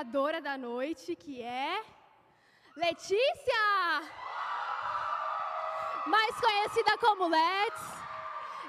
pregadora 0.00 0.40
da 0.40 0.56
noite, 0.56 1.14
que 1.14 1.42
é 1.42 1.84
Letícia! 2.74 3.62
Mais 6.06 6.40
conhecida 6.40 6.96
como 6.98 7.28
Let's. 7.28 7.82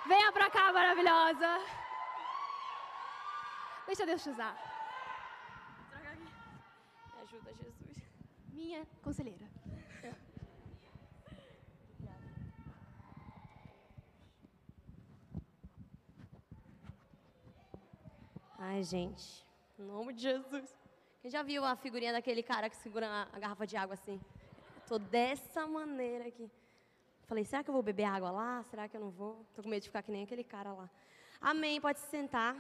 Venha 0.05 0.31
pra 0.33 0.49
cá, 0.49 0.73
maravilhosa. 0.73 1.59
Deixa 3.85 4.05
Deus 4.05 4.21
te 4.21 4.29
usar. 4.29 4.55
Me 7.13 7.21
ajuda, 7.21 7.53
Jesus. 7.53 7.97
Minha 8.49 8.85
conselheira. 9.01 9.47
Ai, 18.59 18.83
gente. 18.83 19.45
Em 19.79 19.83
nome 19.83 20.13
de 20.13 20.21
Jesus. 20.23 20.80
Quem 21.21 21.29
já 21.29 21.43
viu 21.43 21.63
a 21.63 21.75
figurinha 21.75 22.11
daquele 22.11 22.41
cara 22.41 22.67
que 22.67 22.75
segura 22.75 23.27
a 23.31 23.37
garrafa 23.37 23.67
de 23.67 23.77
água 23.77 23.93
assim? 23.93 24.19
Eu 24.75 24.81
tô 24.87 24.97
dessa 24.97 25.67
maneira 25.67 26.27
aqui. 26.27 26.49
Falei, 27.27 27.45
será 27.45 27.63
que 27.63 27.69
eu 27.69 27.73
vou 27.75 27.83
beber 27.83 28.05
água 28.05 28.31
lá? 28.31 28.63
Será 28.71 28.87
que 28.87 28.97
eu 28.97 29.01
não 29.01 29.11
vou? 29.11 29.45
Tô 29.53 29.61
com 29.61 29.69
medo 29.69 29.83
de 29.83 29.89
ficar 29.89 30.01
que 30.01 30.11
nem 30.11 30.23
aquele 30.23 30.43
cara 30.43 30.73
lá. 30.73 30.89
Amém. 31.39 31.79
Pode 31.79 31.99
se 31.99 32.07
sentar. 32.07 32.55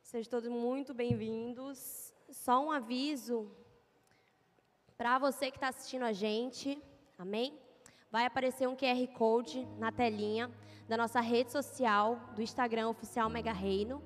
Sejam 0.00 0.30
todos 0.30 0.48
muito 0.48 0.94
bem-vindos. 0.94 2.14
Só 2.30 2.64
um 2.64 2.70
aviso 2.70 3.50
para 4.96 5.18
você 5.18 5.50
que 5.50 5.56
está 5.56 5.70
assistindo 5.70 6.04
a 6.04 6.12
gente. 6.12 6.80
Amém? 7.18 7.58
Vai 8.12 8.26
aparecer 8.26 8.68
um 8.68 8.76
QR 8.76 9.08
Code 9.08 9.66
na 9.76 9.90
telinha 9.90 10.48
da 10.86 10.96
nossa 10.96 11.20
rede 11.20 11.50
social, 11.50 12.14
do 12.36 12.40
Instagram 12.40 12.88
oficial 12.90 13.28
Mega 13.28 13.52
Reino 13.52 14.00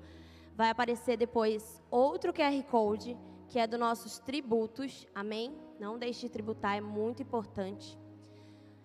vai 0.59 0.71
aparecer 0.71 1.15
depois 1.15 1.81
outro 1.89 2.33
QR 2.33 2.61
Code, 2.69 3.17
que 3.47 3.57
é 3.57 3.65
dos 3.65 3.79
nossos 3.79 4.19
tributos, 4.19 5.07
amém? 5.15 5.57
Não 5.79 5.97
deixe 5.97 6.27
de 6.27 6.29
tributar, 6.29 6.75
é 6.75 6.81
muito 6.81 7.23
importante. 7.23 7.97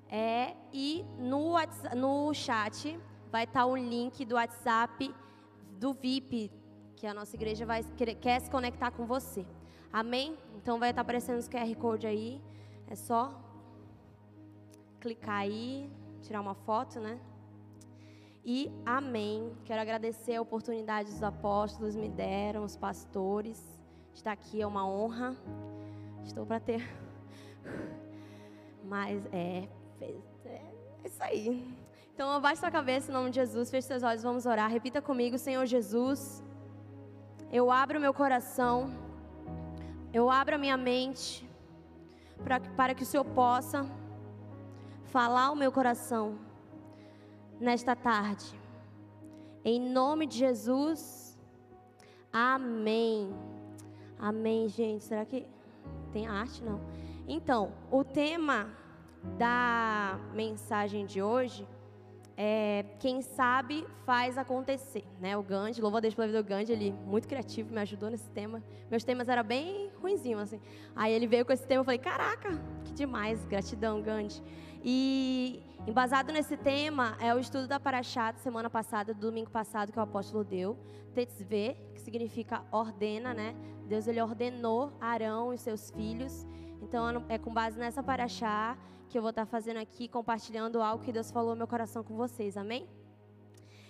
É, 0.09 0.55
e 0.73 1.05
no, 1.19 1.49
WhatsApp, 1.49 1.97
no 1.97 2.33
chat 2.33 2.97
vai 3.29 3.43
estar 3.43 3.67
o 3.67 3.77
link 3.77 4.25
do 4.25 4.37
WhatsApp 4.37 5.13
do 5.73 5.93
VIP, 5.93 6.53
que 6.95 7.09
a 7.09 7.13
nossa 7.13 7.35
igreja 7.35 7.67
vai, 7.67 7.83
quer 8.21 8.41
se 8.41 8.49
conectar 8.49 8.93
com 8.93 9.05
você. 9.05 9.45
Amém? 9.93 10.39
Então 10.55 10.79
vai 10.79 10.91
estar 10.91 11.03
aparecendo 11.03 11.41
os 11.41 11.49
QR 11.49 11.75
Code 11.75 12.07
aí. 12.07 12.41
É 12.87 12.95
só 12.95 13.37
clicar 15.01 15.41
aí, 15.41 15.91
tirar 16.23 16.41
uma 16.41 16.55
foto, 16.55 17.01
né? 17.01 17.19
E 18.45 18.71
amém. 18.85 19.51
Quero 19.65 19.81
agradecer 19.81 20.35
a 20.35 20.43
oportunidade 20.43 21.09
que 21.09 21.15
os 21.15 21.23
apóstolos 21.23 21.97
me 21.97 22.09
deram, 22.11 22.63
os 22.65 22.77
pastores. 22.77 23.63
Estar 24.13 24.33
aqui 24.33 24.61
é 24.61 24.67
uma 24.67 24.87
honra. 24.87 25.35
Estou 26.23 26.45
para 26.45 26.61
ter. 26.61 26.83
Mas 28.85 29.25
é, 29.33 29.67
é 30.01 30.15
isso 31.05 31.23
aí. 31.23 31.75
Então 32.15 32.31
abaixe 32.31 32.61
sua 32.61 32.71
cabeça 32.71 33.11
em 33.11 33.15
nome 33.15 33.31
de 33.31 33.37
Jesus, 33.37 33.71
feche 33.71 33.89
seus 33.89 34.03
olhos, 34.03 34.23
vamos 34.23 34.45
orar. 34.47 34.71
Repita 34.71 35.01
comigo, 35.01 35.39
Senhor 35.39 35.65
Jesus. 35.65 36.45
Eu 37.51 37.71
abro 37.71 37.99
meu 38.01 38.13
coração, 38.13 38.93
eu 40.13 40.31
abro 40.31 40.57
a 40.57 40.59
minha 40.59 40.77
mente 40.77 41.49
para, 42.43 42.61
para 42.61 42.95
que 42.95 43.03
o 43.03 43.07
Senhor 43.07 43.25
possa 43.25 43.87
falar 45.05 45.51
o 45.51 45.57
meu 45.57 45.73
coração 45.73 46.39
nesta 47.61 47.95
tarde. 47.97 48.59
Em 49.65 49.81
nome 49.81 50.27
de 50.27 50.39
Jesus. 50.39 51.39
Amém. 52.33 53.35
Amém, 54.19 54.69
gente. 54.69 55.05
Será 55.05 55.25
que 55.25 55.47
tem 56.13 56.27
arte? 56.27 56.63
Não. 56.63 56.81
Então, 57.27 57.73
o 57.91 58.05
tema 58.05 58.71
da 59.39 60.19
mensagem 60.35 61.07
de 61.07 61.23
hoje 61.23 61.67
é 62.37 62.85
quem 62.99 63.23
sabe 63.23 63.87
faz 64.05 64.37
acontecer, 64.37 65.05
né? 65.21 65.37
O 65.37 65.43
Gandhi, 65.43 65.81
louvo 65.81 65.97
a 65.97 66.01
Deus 66.01 66.15
pela 66.15 66.27
vida 66.27 66.43
do 66.43 66.49
Gandhi, 66.49 66.73
ele 66.73 66.93
muito 67.07 67.29
criativo, 67.29 67.73
me 67.73 67.81
ajudou 67.81 68.11
nesse 68.11 68.29
tema. 68.31 68.63
Meus 68.91 69.05
temas 69.05 69.29
eram 69.29 69.45
bem 69.45 69.91
ruinzinhos, 70.01 70.43
assim. 70.43 70.61
Aí 70.95 71.13
ele 71.13 71.27
veio 71.27 71.47
com 71.47 71.53
esse 71.53 71.67
tema, 71.67 71.81
eu 71.81 71.85
falei, 71.85 71.99
caraca, 71.99 72.61
que 72.85 72.93
demais, 72.93 73.45
gratidão, 73.47 74.03
Gandhi. 74.03 74.43
E 74.83 75.63
embasado 75.87 76.33
nesse 76.33 76.57
tema 76.57 77.17
é 77.21 77.35
o 77.35 77.39
estudo 77.39 77.69
da 77.69 77.79
Paraxá 77.79 78.33
semana 78.35 78.71
passada, 78.71 79.13
do 79.13 79.21
domingo 79.21 79.51
passado, 79.51 79.93
que 79.93 79.99
o 79.99 80.03
apóstolo 80.03 80.43
deu. 80.43 80.79
Tetzvê, 81.15 81.77
que 81.95 82.01
significa 82.01 82.65
ordena, 82.73 83.33
né? 83.35 83.55
Deus 83.87 84.07
ele 84.09 84.21
ordenou 84.21 84.93
Arão 85.01 85.53
e 85.53 85.59
seus 85.59 85.91
filhos. 85.91 86.47
Então 86.83 87.25
é 87.29 87.39
com 87.39 87.53
base 87.53 87.79
nessa 87.79 88.03
Paraxá 88.03 88.77
que 89.09 89.19
eu 89.19 89.23
vou 89.23 89.31
estar 89.31 89.47
fazendo 89.47 89.77
aqui, 89.77 90.09
compartilhando 90.09 90.83
algo 90.83 91.05
que 91.05 91.13
Deus 91.13 91.31
falou 91.31 91.51
no 91.51 91.59
meu 91.59 91.69
coração 91.69 92.03
com 92.03 92.17
vocês. 92.17 92.57
Amém? 92.57 92.89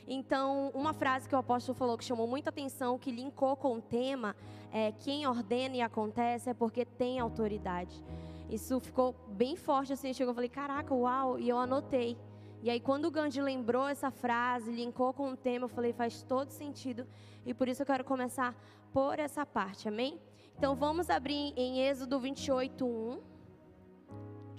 Então, 0.06 0.70
uma 0.74 0.92
frase 0.92 1.28
que 1.28 1.34
o 1.34 1.38
apóstolo 1.38 1.76
falou 1.76 1.96
que 1.96 2.04
chamou 2.04 2.26
muita 2.26 2.50
atenção, 2.50 2.98
que 2.98 3.10
linkou 3.10 3.56
com 3.56 3.78
o 3.78 3.80
tema, 3.80 4.36
é: 4.70 4.92
quem 4.92 5.26
ordena 5.26 5.76
e 5.76 5.80
acontece 5.80 6.50
é 6.50 6.54
porque 6.54 6.84
tem 6.84 7.18
autoridade. 7.18 8.04
Isso 8.48 8.78
ficou 8.80 9.14
bem 9.28 9.56
forte 9.56 9.92
assim, 9.92 10.12
chegou, 10.12 10.30
eu 10.30 10.34
falei, 10.34 10.48
caraca, 10.48 10.94
uau, 10.94 11.38
e 11.38 11.48
eu 11.48 11.58
anotei. 11.58 12.16
E 12.62 12.70
aí 12.70 12.80
quando 12.80 13.06
o 13.06 13.10
Gandhi 13.10 13.40
lembrou 13.40 13.86
essa 13.86 14.10
frase, 14.10 14.70
linkou 14.70 15.12
com 15.12 15.30
o 15.30 15.36
tema, 15.36 15.64
eu 15.64 15.68
falei, 15.68 15.92
faz 15.92 16.22
todo 16.22 16.50
sentido. 16.50 17.06
E 17.44 17.52
por 17.52 17.68
isso 17.68 17.82
eu 17.82 17.86
quero 17.86 18.04
começar 18.04 18.54
por 18.92 19.18
essa 19.18 19.44
parte, 19.44 19.88
amém? 19.88 20.20
Então 20.56 20.74
vamos 20.74 21.10
abrir 21.10 21.52
em 21.56 21.80
Êxodo 21.82 22.18
28, 22.18 22.86
1. 22.86 23.20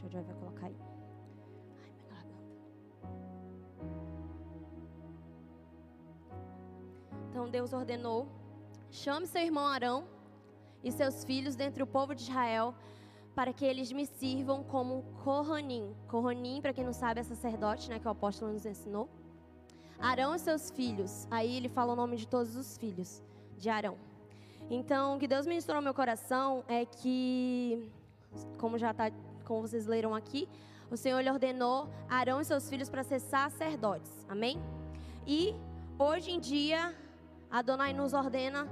Deixa 0.01 0.17
eu 0.17 0.23
ver, 0.23 0.35
colocar 0.35 0.67
aí. 0.67 0.75
Ai, 1.79 1.91
minha 1.91 2.05
garganta. 2.09 2.45
Então 7.29 7.49
Deus 7.49 7.73
ordenou: 7.73 8.27
chame 8.91 9.25
seu 9.25 9.41
irmão 9.41 9.65
Arão 9.65 10.05
e 10.83 10.91
seus 10.91 11.23
filhos 11.23 11.55
dentre 11.55 11.81
o 11.81 11.87
povo 11.87 12.13
de 12.13 12.21
Israel 12.21 12.75
para 13.35 13.51
que 13.51 13.65
eles 13.65 13.91
me 13.91 14.05
sirvam 14.05 14.63
como 14.63 15.03
Kohanim. 15.23 15.93
Kohanim, 16.07 16.61
para 16.61 16.73
quem 16.73 16.85
não 16.85 16.93
sabe, 16.93 17.19
é 17.19 17.23
sacerdote, 17.23 17.89
né, 17.89 17.99
que 17.99 18.07
o 18.07 18.11
apóstolo 18.11 18.53
nos 18.53 18.65
ensinou. 18.65 19.09
Arão 19.99 20.33
e 20.33 20.39
seus 20.39 20.71
filhos. 20.71 21.27
Aí 21.29 21.57
ele 21.57 21.67
fala 21.67 21.93
o 21.93 21.95
nome 21.95 22.15
de 22.15 22.27
todos 22.27 22.55
os 22.55 22.77
filhos 22.77 23.21
de 23.57 23.69
Arão. 23.69 23.97
Então, 24.69 25.15
o 25.15 25.19
que 25.19 25.27
Deus 25.27 25.45
ministrou 25.45 25.75
no 25.77 25.83
meu 25.83 25.93
coração 25.93 26.63
é 26.67 26.85
que, 26.85 27.91
como 28.57 28.77
já 28.77 28.93
tá, 28.93 29.11
como 29.43 29.61
vocês 29.61 29.85
leram 29.85 30.15
aqui, 30.15 30.47
o 30.89 30.97
Senhor 30.97 31.19
lhe 31.19 31.29
ordenou 31.29 31.89
Arão 32.09 32.39
e 32.39 32.45
seus 32.45 32.69
filhos 32.69 32.89
para 32.89 33.03
ser 33.03 33.19
sacerdotes. 33.19 34.25
Amém? 34.29 34.59
E 35.27 35.53
hoje 35.99 36.31
em 36.31 36.39
dia, 36.39 36.95
Adonai 37.51 37.93
nos 37.93 38.13
ordena 38.13 38.67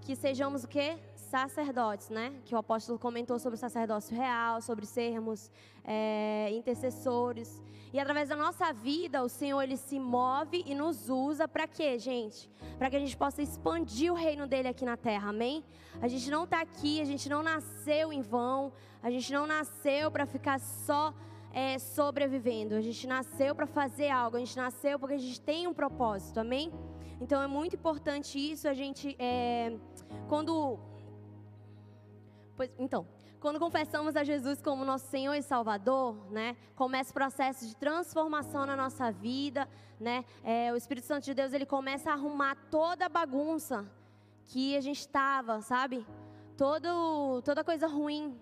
que 0.00 0.16
sejamos 0.16 0.64
o 0.64 0.68
quê? 0.68 0.98
Sacerdotes, 1.26 2.08
né? 2.08 2.32
Que 2.44 2.54
o 2.54 2.58
apóstolo 2.58 2.98
comentou 2.98 3.38
sobre 3.38 3.56
o 3.56 3.58
sacerdócio 3.58 4.16
real, 4.16 4.60
sobre 4.62 4.86
sermos 4.86 5.50
é, 5.84 6.50
intercessores. 6.52 7.62
E 7.92 7.98
através 7.98 8.28
da 8.28 8.36
nossa 8.36 8.72
vida, 8.72 9.22
o 9.22 9.28
Senhor 9.28 9.62
ele 9.62 9.76
se 9.76 9.98
move 9.98 10.62
e 10.66 10.74
nos 10.74 11.08
usa 11.08 11.46
para 11.48 11.66
quê, 11.66 11.98
gente? 11.98 12.50
Para 12.78 12.90
que 12.90 12.96
a 12.96 12.98
gente 12.98 13.16
possa 13.16 13.42
expandir 13.42 14.12
o 14.12 14.16
reino 14.16 14.46
dele 14.46 14.68
aqui 14.68 14.84
na 14.84 14.96
terra, 14.96 15.30
amém? 15.30 15.64
A 16.00 16.08
gente 16.08 16.30
não 16.30 16.44
está 16.44 16.60
aqui, 16.60 17.00
a 17.00 17.04
gente 17.04 17.28
não 17.28 17.42
nasceu 17.42 18.12
em 18.12 18.22
vão, 18.22 18.72
a 19.02 19.10
gente 19.10 19.32
não 19.32 19.46
nasceu 19.46 20.10
para 20.10 20.26
ficar 20.26 20.58
só 20.60 21.14
é, 21.52 21.78
sobrevivendo. 21.78 22.74
A 22.74 22.80
gente 22.80 23.06
nasceu 23.06 23.54
para 23.54 23.66
fazer 23.66 24.10
algo, 24.10 24.36
a 24.36 24.40
gente 24.40 24.56
nasceu 24.56 24.98
porque 24.98 25.14
a 25.14 25.18
gente 25.18 25.40
tem 25.40 25.66
um 25.66 25.72
propósito, 25.72 26.38
amém? 26.38 26.72
Então 27.20 27.40
é 27.40 27.46
muito 27.46 27.76
importante 27.76 28.38
isso, 28.38 28.68
a 28.68 28.74
gente. 28.74 29.16
É, 29.18 29.74
quando 30.28 30.78
Pois, 32.56 32.70
então, 32.78 33.06
quando 33.38 33.58
confessamos 33.58 34.16
a 34.16 34.24
Jesus 34.24 34.62
como 34.62 34.82
nosso 34.82 35.06
Senhor 35.08 35.34
e 35.34 35.42
Salvador, 35.42 36.16
né, 36.30 36.56
começa 36.74 37.10
o 37.10 37.14
processo 37.14 37.66
de 37.66 37.76
transformação 37.76 38.64
na 38.64 38.74
nossa 38.74 39.12
vida, 39.12 39.68
né? 40.00 40.24
É, 40.42 40.72
o 40.72 40.76
Espírito 40.76 41.06
Santo 41.06 41.24
de 41.24 41.34
Deus 41.34 41.52
ele 41.52 41.66
começa 41.66 42.10
a 42.10 42.14
arrumar 42.14 42.56
toda 42.70 43.04
a 43.06 43.08
bagunça 43.10 43.86
que 44.44 44.74
a 44.74 44.80
gente 44.80 45.00
estava, 45.00 45.60
sabe? 45.60 46.06
Todo, 46.56 47.42
toda 47.42 47.62
coisa 47.62 47.86
ruim 47.86 48.38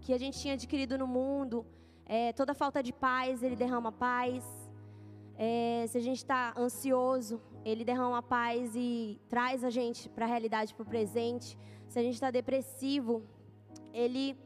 que 0.00 0.12
a 0.12 0.18
gente 0.18 0.38
tinha 0.38 0.54
adquirido 0.54 0.96
no 0.96 1.06
mundo, 1.06 1.66
é, 2.06 2.32
toda 2.32 2.54
falta 2.54 2.80
de 2.80 2.92
paz, 2.92 3.42
ele 3.42 3.56
derrama 3.56 3.90
paz. 3.90 4.44
É, 5.36 5.84
se 5.88 5.98
a 5.98 6.00
gente 6.00 6.18
está 6.18 6.54
ansioso, 6.56 7.40
ele 7.64 7.84
derrama 7.84 8.22
paz 8.22 8.72
e 8.76 9.20
traz 9.28 9.64
a 9.64 9.70
gente 9.70 10.08
para 10.08 10.26
a 10.26 10.28
realidade, 10.28 10.74
para 10.74 10.82
o 10.82 10.86
presente 10.86 11.58
se 11.92 11.98
a 11.98 12.02
gente 12.02 12.14
está 12.14 12.30
depressivo, 12.30 13.22
ele 13.92 14.36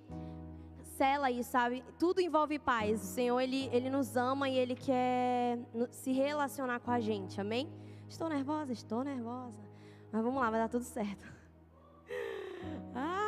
cela 0.97 1.31
isso, 1.31 1.51
sabe? 1.51 1.85
Tudo 1.99 2.21
envolve 2.21 2.59
paz. 2.59 3.03
O 3.03 3.05
Senhor, 3.05 3.39
ele, 3.41 3.69
ele 3.73 3.91
nos 3.91 4.17
ama 4.17 4.49
e 4.49 4.57
Ele 4.57 4.75
quer 4.75 5.59
se 5.91 6.13
relacionar 6.13 6.81
com 6.81 6.91
a 6.91 7.01
gente, 7.01 7.41
amém? 7.41 7.71
Estou 8.09 8.29
nervosa? 8.29 8.73
Estou 8.73 9.05
nervosa. 9.05 9.61
Mas 10.11 10.23
vamos 10.23 10.41
lá, 10.41 10.51
vai 10.51 10.61
dar 10.61 10.69
tudo 10.69 10.85
certo. 10.85 11.27
Ah! 12.99 13.27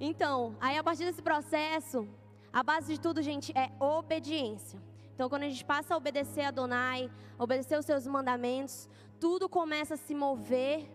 Então, 0.00 0.56
aí 0.60 0.76
a 0.76 0.82
partir 0.82 1.04
desse 1.04 1.22
processo, 1.22 2.08
a 2.52 2.62
base 2.62 2.94
de 2.94 3.00
tudo, 3.00 3.22
gente, 3.22 3.52
é 3.56 3.70
obediência. 3.78 4.80
Então, 5.14 5.28
quando 5.28 5.44
a 5.44 5.48
gente 5.48 5.64
passa 5.64 5.94
a 5.94 5.96
obedecer 5.96 6.42
a 6.42 6.50
Donai, 6.50 7.10
obedecer 7.38 7.78
os 7.78 7.86
seus 7.86 8.06
mandamentos, 8.06 8.88
tudo 9.20 9.48
começa 9.48 9.94
a 9.94 9.96
se 9.96 10.14
mover 10.14 10.90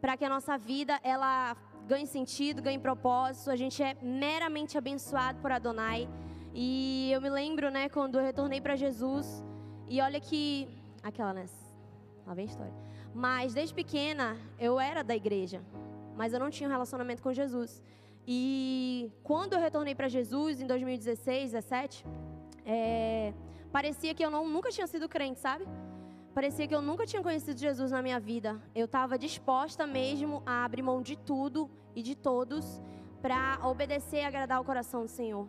para 0.00 0.16
que 0.16 0.24
a 0.24 0.28
nossa 0.28 0.58
vida 0.58 1.00
ela 1.02 1.54
ganhe 1.86 2.06
sentido, 2.06 2.60
ganhe 2.60 2.78
propósito. 2.78 3.50
A 3.50 3.56
gente 3.56 3.82
é 3.82 3.96
meramente 4.02 4.76
abençoado 4.76 5.38
por 5.40 5.50
Adonai. 5.52 6.08
E 6.52 7.10
eu 7.12 7.20
me 7.20 7.30
lembro, 7.30 7.70
né, 7.70 7.88
quando 7.88 8.18
eu 8.18 8.24
retornei 8.24 8.60
para 8.60 8.76
Jesus, 8.76 9.44
e 9.86 10.00
olha 10.00 10.18
que 10.18 10.68
aquela, 11.02 11.32
né, 11.32 11.46
lá 12.26 12.34
vem 12.34 12.46
a 12.46 12.48
história. 12.48 12.74
Mas 13.14 13.54
desde 13.54 13.74
pequena 13.74 14.36
eu 14.58 14.80
era 14.80 15.02
da 15.02 15.14
igreja, 15.14 15.62
mas 16.16 16.32
eu 16.32 16.40
não 16.40 16.50
tinha 16.50 16.68
um 16.68 16.72
relacionamento 16.72 17.22
com 17.22 17.32
Jesus. 17.32 17.82
E 18.26 19.10
quando 19.22 19.52
eu 19.52 19.60
retornei 19.60 19.94
para 19.94 20.08
Jesus 20.08 20.60
em 20.60 20.66
2016, 20.66 21.52
17, 21.52 22.04
é, 22.64 23.32
parecia 23.70 24.14
que 24.14 24.24
eu 24.24 24.30
não, 24.30 24.48
nunca 24.48 24.70
tinha 24.70 24.86
sido 24.86 25.08
crente, 25.08 25.38
sabe? 25.38 25.64
Parecia 26.36 26.68
que 26.68 26.74
eu 26.74 26.82
nunca 26.82 27.06
tinha 27.06 27.22
conhecido 27.22 27.58
Jesus 27.58 27.92
na 27.92 28.02
minha 28.02 28.20
vida. 28.20 28.60
Eu 28.74 28.84
estava 28.84 29.18
disposta 29.18 29.86
mesmo 29.86 30.42
a 30.44 30.66
abrir 30.66 30.82
mão 30.82 31.00
de 31.00 31.16
tudo 31.16 31.70
e 31.94 32.02
de 32.02 32.14
todos 32.14 32.78
para 33.22 33.58
obedecer 33.66 34.18
e 34.18 34.24
agradar 34.26 34.60
o 34.60 34.64
coração 34.70 35.00
do 35.06 35.08
Senhor. 35.08 35.48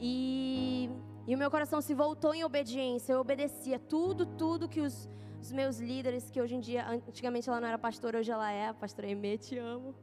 E, 0.00 0.88
e 1.26 1.34
o 1.34 1.38
meu 1.38 1.50
coração 1.50 1.82
se 1.82 1.92
voltou 1.92 2.34
em 2.34 2.44
obediência. 2.44 3.12
Eu 3.12 3.20
obedecia 3.20 3.78
tudo, 3.78 4.24
tudo 4.24 4.70
que 4.70 4.80
os, 4.80 5.06
os 5.38 5.52
meus 5.52 5.78
líderes, 5.78 6.30
que 6.30 6.40
hoje 6.40 6.54
em 6.54 6.60
dia, 6.60 6.88
antigamente 6.88 7.50
ela 7.50 7.60
não 7.60 7.68
era 7.68 7.76
pastora, 7.76 8.18
hoje 8.18 8.32
ela 8.32 8.50
é, 8.50 8.72
pastora 8.72 9.10
Emê, 9.10 9.36
te 9.36 9.58
amo. 9.58 9.94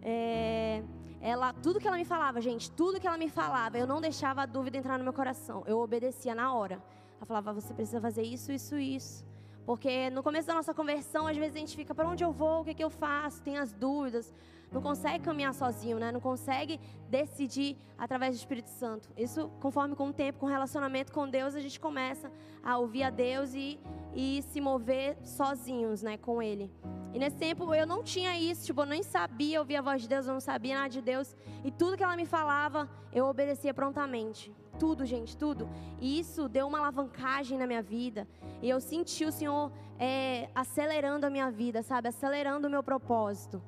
É, 0.00 0.84
ela, 1.20 1.52
tudo 1.54 1.80
que 1.80 1.88
ela 1.88 1.96
me 1.96 2.04
falava, 2.04 2.40
gente, 2.40 2.70
tudo 2.70 3.00
que 3.00 3.06
ela 3.08 3.18
me 3.18 3.28
falava, 3.28 3.78
eu 3.78 3.86
não 3.88 4.00
deixava 4.00 4.42
a 4.42 4.46
dúvida 4.46 4.78
entrar 4.78 4.96
no 4.96 5.02
meu 5.02 5.12
coração. 5.12 5.64
Eu 5.66 5.80
obedecia 5.80 6.36
na 6.36 6.54
hora. 6.54 6.80
Ela 7.16 7.26
falava, 7.26 7.52
você 7.52 7.74
precisa 7.74 8.00
fazer 8.00 8.22
isso, 8.22 8.52
isso, 8.52 8.78
isso. 8.78 9.31
Porque 9.64 10.10
no 10.10 10.22
começo 10.22 10.46
da 10.48 10.54
nossa 10.54 10.74
conversão, 10.74 11.26
às 11.26 11.36
vezes 11.36 11.56
a 11.56 11.58
gente 11.58 11.76
fica, 11.76 11.94
para 11.94 12.08
onde 12.08 12.24
eu 12.24 12.32
vou, 12.32 12.60
o 12.60 12.64
que, 12.64 12.74
que 12.74 12.84
eu 12.84 12.90
faço, 12.90 13.42
tem 13.42 13.56
as 13.58 13.72
dúvidas. 13.72 14.34
Não 14.72 14.80
consegue 14.80 15.22
caminhar 15.22 15.52
sozinho, 15.52 15.98
né? 15.98 16.10
Não 16.10 16.20
consegue 16.20 16.80
decidir 17.10 17.76
através 17.98 18.34
do 18.34 18.38
Espírito 18.38 18.70
Santo. 18.70 19.08
Isso, 19.16 19.50
conforme 19.60 19.94
com 19.94 20.08
o 20.08 20.12
tempo, 20.12 20.38
com 20.38 20.46
o 20.46 20.48
relacionamento 20.48 21.12
com 21.12 21.28
Deus, 21.28 21.54
a 21.54 21.60
gente 21.60 21.78
começa 21.78 22.32
a 22.64 22.78
ouvir 22.78 23.02
a 23.02 23.10
Deus 23.10 23.52
e, 23.54 23.78
e 24.14 24.42
se 24.48 24.60
mover 24.60 25.16
sozinhos, 25.22 26.02
né, 26.02 26.16
com 26.16 26.42
Ele. 26.42 26.70
E 27.12 27.18
nesse 27.18 27.36
tempo 27.36 27.74
eu 27.74 27.86
não 27.86 28.02
tinha 28.02 28.38
isso, 28.38 28.64
tipo, 28.64 28.80
eu 28.80 28.86
nem 28.86 29.02
sabia 29.02 29.60
ouvir 29.60 29.76
a 29.76 29.82
voz 29.82 30.00
de 30.00 30.08
Deus, 30.08 30.26
eu 30.26 30.32
não 30.32 30.40
sabia 30.40 30.74
nada 30.74 30.88
de 30.88 31.02
Deus. 31.02 31.36
E 31.62 31.70
tudo 31.70 31.96
que 31.96 32.02
ela 32.02 32.16
me 32.16 32.24
falava, 32.24 32.88
eu 33.12 33.26
obedecia 33.26 33.74
prontamente. 33.74 34.50
Tudo, 34.82 35.06
gente, 35.06 35.36
tudo. 35.36 35.68
E 36.00 36.18
isso 36.18 36.48
deu 36.48 36.66
uma 36.66 36.78
alavancagem 36.80 37.56
na 37.56 37.68
minha 37.68 37.82
vida. 37.96 38.26
E 38.60 38.68
eu 38.68 38.80
senti 38.80 39.24
o 39.24 39.30
Senhor 39.30 39.70
é, 39.96 40.50
acelerando 40.62 41.24
a 41.24 41.30
minha 41.30 41.48
vida, 41.52 41.84
sabe? 41.84 42.08
Acelerando 42.08 42.66
o 42.66 42.70
meu 42.70 42.82
propósito. 42.82 43.62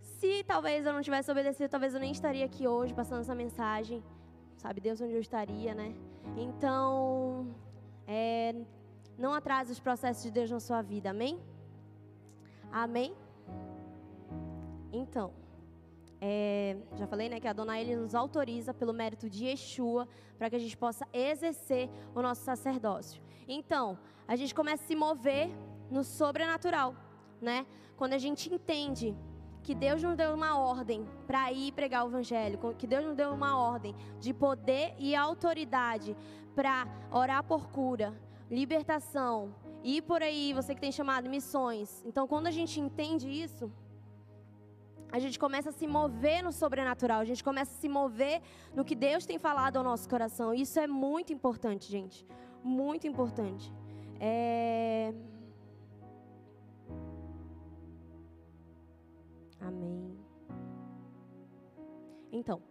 Se 0.00 0.44
talvez 0.44 0.86
eu 0.86 0.92
não 0.92 1.02
tivesse 1.02 1.28
obedecido, 1.32 1.68
talvez 1.68 1.94
eu 1.94 2.00
nem 2.00 2.12
estaria 2.12 2.44
aqui 2.44 2.68
hoje 2.68 2.94
passando 2.94 3.22
essa 3.22 3.34
mensagem. 3.34 4.04
Sabe 4.56 4.80
Deus 4.80 5.00
onde 5.00 5.14
eu 5.14 5.20
estaria, 5.20 5.74
né? 5.74 5.92
Então, 6.36 7.48
é, 8.06 8.54
não 9.18 9.34
atrase 9.34 9.72
os 9.72 9.80
processos 9.80 10.22
de 10.22 10.30
Deus 10.30 10.48
na 10.48 10.60
sua 10.60 10.80
vida, 10.80 11.10
amém? 11.10 11.40
Amém? 12.70 13.16
Então, 14.92 15.32
é, 16.20 16.76
já 16.94 17.06
falei, 17.06 17.28
né, 17.28 17.40
que 17.40 17.48
a 17.48 17.52
Dona 17.52 17.80
ele 17.80 17.96
nos 17.96 18.14
autoriza 18.14 18.74
pelo 18.74 18.92
mérito 18.92 19.28
de 19.28 19.46
Yeshua 19.46 20.06
para 20.36 20.50
que 20.50 20.56
a 20.56 20.58
gente 20.58 20.76
possa 20.76 21.06
exercer 21.12 21.88
o 22.14 22.20
nosso 22.20 22.42
sacerdócio. 22.42 23.22
Então, 23.48 23.98
a 24.28 24.36
gente 24.36 24.54
começa 24.54 24.84
a 24.84 24.86
se 24.86 24.94
mover 24.94 25.50
no 25.90 26.04
sobrenatural, 26.04 26.94
né? 27.40 27.66
Quando 27.96 28.12
a 28.12 28.18
gente 28.18 28.52
entende 28.52 29.16
que 29.62 29.74
Deus 29.74 30.02
nos 30.02 30.16
deu 30.16 30.34
uma 30.34 30.58
ordem 30.58 31.06
para 31.26 31.52
ir 31.52 31.72
pregar 31.72 32.04
o 32.04 32.08
evangelho, 32.08 32.58
que 32.78 32.86
Deus 32.86 33.04
nos 33.04 33.16
deu 33.16 33.30
uma 33.32 33.58
ordem 33.58 33.94
de 34.18 34.32
poder 34.32 34.94
e 34.98 35.14
autoridade 35.14 36.16
para 36.54 36.86
orar 37.10 37.42
por 37.42 37.68
cura, 37.68 38.14
libertação, 38.50 39.54
e 39.82 40.02
por 40.02 40.22
aí, 40.22 40.52
você 40.52 40.74
que 40.74 40.80
tem 40.80 40.92
chamado 40.92 41.28
missões. 41.28 42.02
Então, 42.06 42.26
quando 42.26 42.46
a 42.46 42.50
gente 42.50 42.78
entende 42.78 43.28
isso, 43.28 43.72
a 45.12 45.18
gente 45.18 45.38
começa 45.38 45.70
a 45.70 45.72
se 45.72 45.86
mover 45.86 46.42
no 46.42 46.52
sobrenatural, 46.52 47.20
a 47.20 47.24
gente 47.24 47.42
começa 47.42 47.72
a 47.72 47.80
se 47.80 47.88
mover 47.88 48.40
no 48.74 48.84
que 48.84 48.94
Deus 48.94 49.26
tem 49.26 49.38
falado 49.38 49.76
ao 49.76 49.84
nosso 49.84 50.08
coração. 50.08 50.54
Isso 50.54 50.78
é 50.78 50.86
muito 50.86 51.32
importante, 51.32 51.90
gente. 51.90 52.26
Muito 52.62 53.06
importante. 53.06 53.72
É... 54.18 55.12
Amém. 59.60 60.16
Então, 62.32 62.62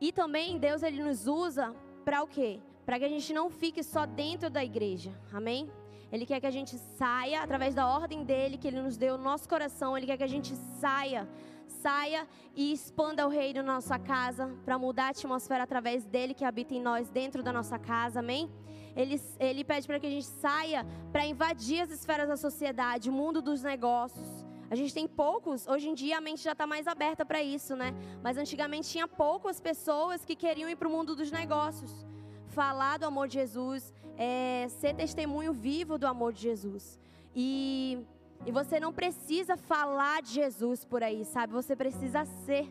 e 0.00 0.12
também 0.12 0.58
Deus 0.58 0.82
ele 0.82 1.02
nos 1.02 1.26
usa 1.26 1.74
para 2.04 2.22
o 2.22 2.26
quê? 2.26 2.60
Para 2.86 2.98
que 2.98 3.04
a 3.04 3.08
gente 3.08 3.32
não 3.32 3.50
fique 3.50 3.82
só 3.82 4.06
dentro 4.06 4.48
da 4.48 4.64
igreja. 4.64 5.12
Amém? 5.32 5.70
Ele 6.12 6.26
quer 6.26 6.40
que 6.40 6.46
a 6.46 6.50
gente 6.50 6.76
saia 6.98 7.42
através 7.42 7.74
da 7.74 7.86
ordem 7.86 8.24
dele 8.24 8.58
que 8.58 8.66
ele 8.66 8.82
nos 8.82 8.96
deu 8.96 9.16
no 9.16 9.24
nosso 9.24 9.48
coração. 9.48 9.96
Ele 9.96 10.06
quer 10.06 10.16
que 10.16 10.24
a 10.24 10.28
gente 10.28 10.54
saia, 10.80 11.28
saia 11.66 12.26
e 12.54 12.72
expanda 12.72 13.26
o 13.26 13.30
reino 13.30 13.62
na 13.62 13.74
nossa 13.74 13.98
casa 13.98 14.52
para 14.64 14.76
mudar 14.78 15.06
a 15.06 15.10
atmosfera 15.10 15.62
através 15.62 16.04
dele 16.04 16.34
que 16.34 16.44
habita 16.44 16.74
em 16.74 16.80
nós 16.80 17.08
dentro 17.08 17.42
da 17.42 17.52
nossa 17.52 17.78
casa. 17.78 18.18
Amém? 18.18 18.50
Ele, 18.96 19.20
ele 19.38 19.62
pede 19.64 19.86
para 19.86 20.00
que 20.00 20.06
a 20.06 20.10
gente 20.10 20.26
saia 20.26 20.84
para 21.12 21.24
invadir 21.24 21.80
as 21.80 21.90
esferas 21.90 22.28
da 22.28 22.36
sociedade, 22.36 23.08
o 23.08 23.12
mundo 23.12 23.40
dos 23.40 23.62
negócios. 23.62 24.44
A 24.68 24.74
gente 24.74 24.92
tem 24.92 25.06
poucos, 25.06 25.66
hoje 25.66 25.88
em 25.88 25.94
dia 25.94 26.18
a 26.18 26.20
mente 26.20 26.42
já 26.42 26.52
está 26.52 26.66
mais 26.66 26.86
aberta 26.86 27.24
para 27.24 27.42
isso, 27.42 27.74
né? 27.74 27.92
Mas 28.22 28.36
antigamente 28.36 28.88
tinha 28.88 29.06
poucas 29.06 29.60
pessoas 29.60 30.24
que 30.24 30.36
queriam 30.36 30.68
ir 30.68 30.76
para 30.76 30.88
o 30.88 30.90
mundo 30.90 31.14
dos 31.16 31.30
negócios 31.30 32.04
falar 32.50 32.98
do 32.98 33.06
amor 33.06 33.28
de 33.28 33.34
Jesus, 33.34 33.92
é, 34.16 34.66
ser 34.68 34.94
testemunho 34.94 35.52
vivo 35.52 35.98
do 35.98 36.06
amor 36.06 36.32
de 36.32 36.42
Jesus. 36.42 36.98
E, 37.34 37.98
e 38.44 38.52
você 38.52 38.80
não 38.80 38.92
precisa 38.92 39.56
falar 39.56 40.22
de 40.22 40.32
Jesus 40.34 40.84
por 40.84 41.02
aí, 41.02 41.24
sabe? 41.24 41.52
Você 41.52 41.74
precisa 41.76 42.24
ser. 42.24 42.68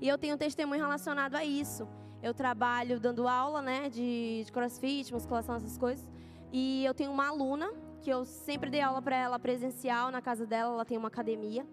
E 0.00 0.08
eu 0.08 0.18
tenho 0.18 0.34
um 0.34 0.38
testemunho 0.38 0.80
relacionado 0.80 1.34
a 1.34 1.44
isso. 1.44 1.88
Eu 2.22 2.34
trabalho 2.34 2.98
dando 2.98 3.28
aula, 3.28 3.60
né, 3.60 3.88
de, 3.90 4.42
de 4.44 4.52
crossfit, 4.52 5.12
musculação, 5.12 5.56
essas 5.56 5.76
coisas. 5.76 6.06
E 6.52 6.84
eu 6.84 6.94
tenho 6.94 7.10
uma 7.10 7.28
aluna 7.28 7.70
que 8.00 8.10
eu 8.10 8.24
sempre 8.24 8.70
dei 8.70 8.82
aula 8.82 9.00
para 9.00 9.16
ela 9.16 9.38
presencial 9.38 10.10
na 10.10 10.20
casa 10.20 10.44
dela, 10.46 10.74
ela 10.74 10.84
tem 10.84 10.98
uma 10.98 11.08
academia. 11.08 11.66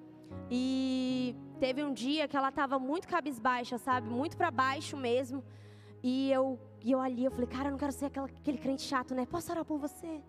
E 0.50 1.36
teve 1.60 1.84
um 1.84 1.94
dia 1.94 2.28
que 2.28 2.38
ela 2.38 2.50
estava 2.50 2.80
muito 2.80 3.08
cabisbaixa, 3.08 3.78
sabe? 3.78 4.10
Muito 4.10 4.38
para 4.38 4.50
baixo 4.50 4.96
mesmo. 4.96 5.44
E 6.02 6.32
eu, 6.32 6.58
e 6.84 6.92
eu 6.92 7.00
ali, 7.00 7.26
eu 7.26 7.32
falei, 7.32 7.48
cara, 7.48 7.68
eu 7.68 7.72
não 7.72 7.78
quero 7.78 7.92
ser 7.92 8.06
aquela, 8.06 8.28
aquele 8.28 8.58
crente 8.58 8.82
chato, 8.82 9.14
né? 9.14 9.26
Posso 9.26 9.52
orar 9.52 9.64
por 9.64 9.78
você? 9.78 10.22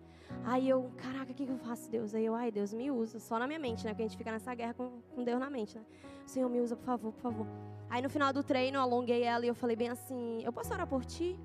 Aí 0.45 0.67
eu, 0.67 0.91
caraca, 0.97 1.31
o 1.31 1.35
que, 1.35 1.45
que 1.45 1.51
eu 1.51 1.57
faço, 1.57 1.89
Deus? 1.89 2.13
Aí 2.13 2.25
eu, 2.25 2.35
ai, 2.35 2.51
Deus, 2.51 2.73
me 2.73 2.91
usa, 2.91 3.19
só 3.19 3.39
na 3.39 3.47
minha 3.47 3.59
mente, 3.59 3.83
né? 3.85 3.91
Porque 3.91 4.03
a 4.03 4.07
gente 4.07 4.17
fica 4.17 4.31
nessa 4.31 4.53
guerra 4.53 4.73
com, 4.73 5.01
com 5.15 5.23
Deus 5.23 5.39
na 5.39 5.49
mente, 5.49 5.77
né? 5.77 5.83
Senhor, 6.25 6.49
me 6.49 6.59
usa, 6.59 6.75
por 6.75 6.85
favor, 6.85 7.11
por 7.11 7.21
favor. 7.21 7.47
Aí 7.89 8.01
no 8.01 8.09
final 8.09 8.31
do 8.31 8.43
treino, 8.43 8.77
eu 8.77 8.81
alonguei 8.81 9.23
ela 9.23 9.45
e 9.45 9.47
eu 9.47 9.55
falei 9.55 9.75
bem 9.75 9.89
assim, 9.89 10.41
eu 10.43 10.51
posso 10.51 10.73
orar 10.73 10.87
por 10.87 11.03
ti? 11.05 11.39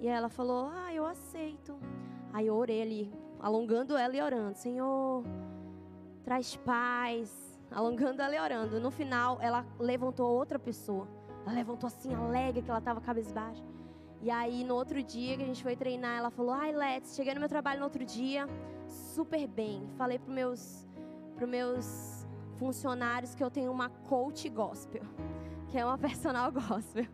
E 0.00 0.08
ela 0.08 0.28
falou, 0.28 0.70
ah, 0.72 0.92
eu 0.92 1.04
aceito. 1.06 1.78
Aí 2.32 2.46
eu 2.46 2.54
orei 2.56 2.82
ali, 2.82 3.14
alongando 3.38 3.96
ela 3.96 4.16
e 4.16 4.22
orando, 4.22 4.56
Senhor, 4.56 5.24
traz 6.24 6.56
paz, 6.56 7.60
alongando 7.70 8.22
ela 8.22 8.34
e 8.34 8.40
orando. 8.40 8.80
No 8.80 8.90
final, 8.90 9.38
ela 9.40 9.66
levantou 9.78 10.30
outra 10.30 10.58
pessoa. 10.58 11.06
Ela 11.44 11.54
levantou 11.54 11.86
assim, 11.86 12.14
alegre, 12.14 12.62
que 12.62 12.70
ela 12.70 12.78
estava 12.78 13.00
cabisbaixa. 13.00 13.62
E 14.22 14.30
aí, 14.30 14.62
no 14.62 14.76
outro 14.76 15.02
dia 15.02 15.36
que 15.36 15.42
a 15.42 15.46
gente 15.46 15.62
foi 15.64 15.74
treinar, 15.74 16.16
ela 16.16 16.30
falou: 16.30 16.52
Ai, 16.52 16.72
Let's, 16.72 17.16
cheguei 17.16 17.34
no 17.34 17.40
meu 17.40 17.48
trabalho 17.48 17.80
no 17.80 17.84
outro 17.84 18.04
dia, 18.04 18.46
super 18.86 19.48
bem. 19.48 19.84
Falei 19.98 20.16
para 20.16 20.32
meus, 20.32 20.86
pro 21.34 21.48
meus 21.48 22.24
funcionários 22.56 23.34
que 23.34 23.42
eu 23.42 23.50
tenho 23.50 23.72
uma 23.72 23.88
coach 23.88 24.48
gospel, 24.48 25.02
que 25.68 25.76
é 25.76 25.84
uma 25.84 25.98
personal 25.98 26.52
gospel. 26.54 27.06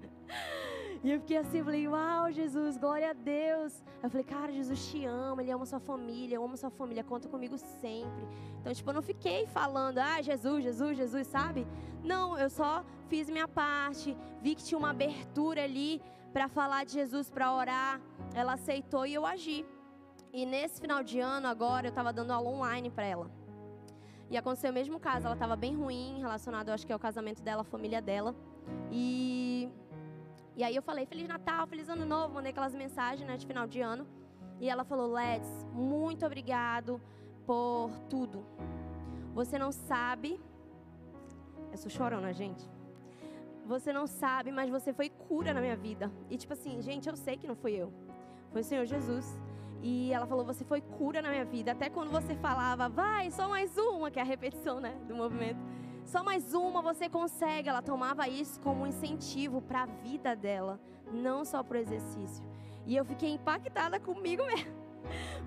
E 1.03 1.13
eu 1.13 1.21
fiquei 1.21 1.37
assim, 1.37 1.63
falei, 1.63 1.87
uau, 1.87 2.31
Jesus, 2.31 2.77
glória 2.77 3.11
a 3.11 3.13
Deus. 3.13 3.83
Eu 4.03 4.11
falei, 4.11 4.25
cara, 4.25 4.53
Jesus 4.53 4.91
te 4.91 5.05
ama, 5.07 5.41
Ele 5.41 5.53
ama 5.53 5.65
sua 5.65 5.79
família, 5.79 6.35
eu 6.35 6.45
amo 6.45 6.57
sua 6.57 6.71
família, 6.71 7.05
conta 7.05 7.29
comigo 7.29 7.57
sempre. 7.57 8.27
Então, 8.61 8.75
tipo, 8.75 8.91
eu 8.91 8.95
não 8.95 9.03
fiquei 9.03 9.47
falando, 9.47 9.99
ah, 9.99 10.21
Jesus, 10.21 10.65
Jesus, 10.65 10.97
Jesus, 10.97 11.27
sabe? 11.29 11.67
Não, 12.03 12.37
eu 12.37 12.51
só 12.51 12.85
fiz 13.09 13.31
minha 13.31 13.47
parte, 13.47 14.17
vi 14.43 14.57
que 14.57 14.65
tinha 14.65 14.77
uma 14.77 14.91
abertura 14.91 15.63
ali 15.63 16.03
para 16.33 16.49
falar 16.49 16.85
de 16.85 16.93
Jesus, 16.93 17.31
para 17.31 17.53
orar. 17.53 18.01
Ela 18.35 18.55
aceitou 18.55 19.07
e 19.07 19.15
eu 19.15 19.27
agi. 19.27 19.65
E 20.33 20.45
nesse 20.45 20.81
final 20.81 21.03
de 21.03 21.21
ano, 21.21 21.47
agora, 21.47 21.87
eu 21.87 21.91
estava 21.91 22.13
dando 22.13 22.33
aula 22.33 22.51
online 22.51 22.91
para 22.91 23.05
ela. 23.05 23.31
E 24.31 24.37
aconteceu 24.37 24.71
o 24.71 24.75
mesmo 24.75 25.01
caso, 25.01 25.25
ela 25.27 25.35
estava 25.35 25.57
bem 25.57 25.75
ruim, 25.75 26.19
relacionado, 26.21 26.69
acho 26.69 26.87
que 26.87 26.93
é 26.93 26.97
o 26.97 26.99
casamento 26.99 27.43
dela, 27.43 27.63
a 27.63 27.65
família 27.65 28.03
dela. 28.03 28.35
E, 28.91 29.71
e 30.55 30.63
aí 30.63 30.77
eu 30.77 30.83
falei, 30.83 31.07
Feliz 31.07 31.27
Natal, 31.27 31.67
Feliz 31.67 31.89
Ano 31.89 32.05
Novo, 32.05 32.35
mandei 32.35 32.51
aquelas 32.51 32.75
mensagens 32.75 33.27
né, 33.27 33.37
de 33.39 33.47
final 33.47 33.67
de 33.67 33.81
ano. 33.81 34.07
E 34.61 34.69
ela 34.69 34.85
falou, 34.85 35.11
Let's, 35.11 35.67
muito 35.73 36.27
obrigado 36.27 37.01
por 37.47 37.91
tudo. 38.11 38.45
Você 39.35 39.59
não 39.59 39.73
sabe. 39.73 40.39
Eu 41.73 41.79
sou 41.79 41.91
chorona, 41.91 42.33
gente. 42.33 42.69
Você 43.69 43.93
não 43.93 44.07
sabe, 44.07 44.51
mas 44.51 44.71
você 44.71 44.95
foi 44.95 45.11
cura 45.11 45.53
na 45.53 45.61
minha 45.61 45.77
vida. 45.77 46.11
E 46.31 46.39
tipo 46.39 46.55
assim, 46.55 46.81
gente, 46.81 47.07
eu 47.07 47.15
sei 47.15 47.37
que 47.37 47.47
não 47.47 47.55
fui 47.55 47.73
eu. 47.73 47.93
Foi 48.51 48.63
o 48.63 48.65
Senhor 48.65 48.87
Jesus. 48.87 49.39
E 49.83 50.11
ela 50.11 50.27
falou: 50.27 50.43
Você 50.47 50.65
foi 50.65 50.81
cura 50.81 51.21
na 51.21 51.29
minha 51.29 51.45
vida. 51.45 51.73
Até 51.73 51.91
quando 51.91 52.11
você 52.11 52.35
falava, 52.35 52.89
vai, 52.89 53.31
só 53.31 53.47
mais 53.47 53.77
uma, 53.77 54.11
que 54.11 54.19
é 54.19 54.23
a 54.23 54.25
repetição 54.25 54.81
né, 54.81 54.97
do 55.07 55.15
movimento. 55.15 55.61
Só 56.03 56.25
mais 56.25 56.55
uma 56.55 56.81
você 56.81 57.11
consegue. 57.11 57.69
Ela 57.69 57.83
tomava 57.83 58.27
isso 58.27 58.59
como 58.61 58.85
um 58.85 58.87
incentivo 58.87 59.61
para 59.61 59.83
a 59.83 59.87
vida 59.87 60.35
dela, 60.35 60.81
não 61.13 61.45
só 61.45 61.63
para 61.63 61.77
o 61.77 61.81
exercício. 61.81 62.43
E 62.87 62.97
eu 62.97 63.05
fiquei 63.05 63.35
impactada 63.35 64.01
comigo 64.01 64.47
mesmo. 64.47 64.79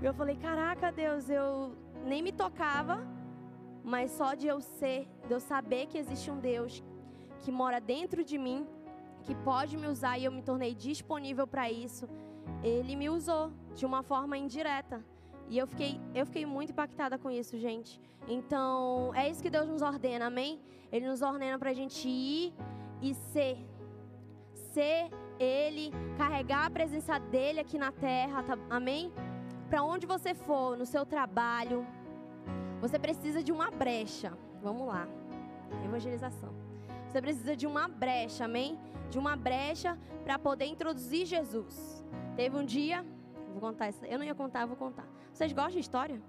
Eu 0.02 0.14
falei: 0.14 0.36
Caraca, 0.36 0.92
Deus, 0.92 1.28
eu 1.28 1.76
nem 2.06 2.22
me 2.22 2.32
tocava, 2.32 3.04
mas 3.84 4.12
só 4.12 4.36
de 4.36 4.46
eu 4.46 4.62
ser, 4.62 5.08
de 5.28 5.34
eu 5.34 5.40
saber 5.40 5.88
que 5.88 5.98
existe 5.98 6.30
um 6.30 6.40
Deus 6.40 6.84
que 7.42 7.52
mora 7.52 7.80
dentro 7.80 8.24
de 8.24 8.38
mim, 8.38 8.66
que 9.24 9.34
pode 9.36 9.78
me 9.78 9.88
usar 9.88 10.18
e 10.18 10.26
eu 10.26 10.32
me 10.32 10.42
tornei 10.42 10.74
disponível 10.74 11.46
para 11.46 11.72
isso 11.72 12.08
ele 12.64 12.96
me 12.96 13.10
usou 13.10 13.52
de 13.76 13.86
uma 13.86 14.04
forma 14.04 14.38
indireta. 14.38 15.04
E 15.50 15.58
eu 15.58 15.68
fiquei, 15.68 16.00
eu 16.14 16.26
fiquei 16.26 16.46
muito 16.46 16.72
impactada 16.72 17.18
com 17.18 17.30
isso, 17.30 17.58
gente. 17.58 18.00
Então, 18.28 19.14
é 19.16 19.30
isso 19.30 19.42
que 19.42 19.50
Deus 19.50 19.68
nos 19.68 19.82
ordena, 19.82 20.28
amém? 20.28 20.62
Ele 20.92 21.08
nos 21.08 21.22
ordena 21.22 21.58
para 21.58 21.72
a 21.72 21.74
gente 21.74 22.08
ir 22.08 22.54
e 23.02 23.14
ser. 23.14 23.58
Ser 24.54 25.10
Ele, 25.40 25.92
carregar 26.18 26.68
a 26.68 26.70
presença 26.70 27.20
dEle 27.20 27.60
aqui 27.60 27.78
na 27.78 27.92
terra, 27.92 28.44
tá, 28.44 28.58
amém? 28.70 29.12
Para 29.70 29.84
onde 29.84 30.06
você 30.06 30.34
for, 30.34 30.78
no 30.78 30.86
seu 30.86 31.06
trabalho, 31.06 31.86
você 32.80 33.00
precisa 33.00 33.44
de 33.44 33.52
uma 33.52 33.72
brecha. 33.72 34.38
Vamos 34.62 34.88
lá, 34.88 35.08
evangelização. 35.84 36.71
Você 37.12 37.22
precisa 37.22 37.58
de 37.58 37.68
uma 37.68 37.90
brecha, 37.90 38.46
amém? 38.46 38.80
De 39.10 39.20
uma 39.20 39.36
brecha 39.36 40.00
para 40.24 40.40
poder 40.40 40.64
introduzir 40.64 41.26
Jesus. 41.26 42.06
Teve 42.38 42.56
um 42.56 42.64
dia, 42.64 43.06
vou 43.50 43.60
contar 43.60 43.88
essa, 43.88 44.08
eu 44.08 44.18
não 44.18 44.24
ia 44.26 44.34
contar, 44.34 44.66
vou 44.66 44.78
contar. 44.78 45.06
Vocês 45.34 45.52
gostam 45.52 45.74
de 45.74 45.80
história? 45.80 46.22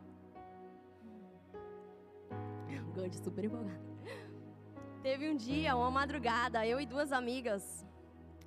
Gosto 2.96 3.22
super 3.22 3.44
empolgado. 3.44 3.78
Teve 5.04 5.30
um 5.30 5.36
dia, 5.36 5.76
uma 5.76 5.88
madrugada, 5.88 6.66
eu 6.66 6.80
e 6.80 6.86
duas 6.86 7.12
amigas, 7.12 7.86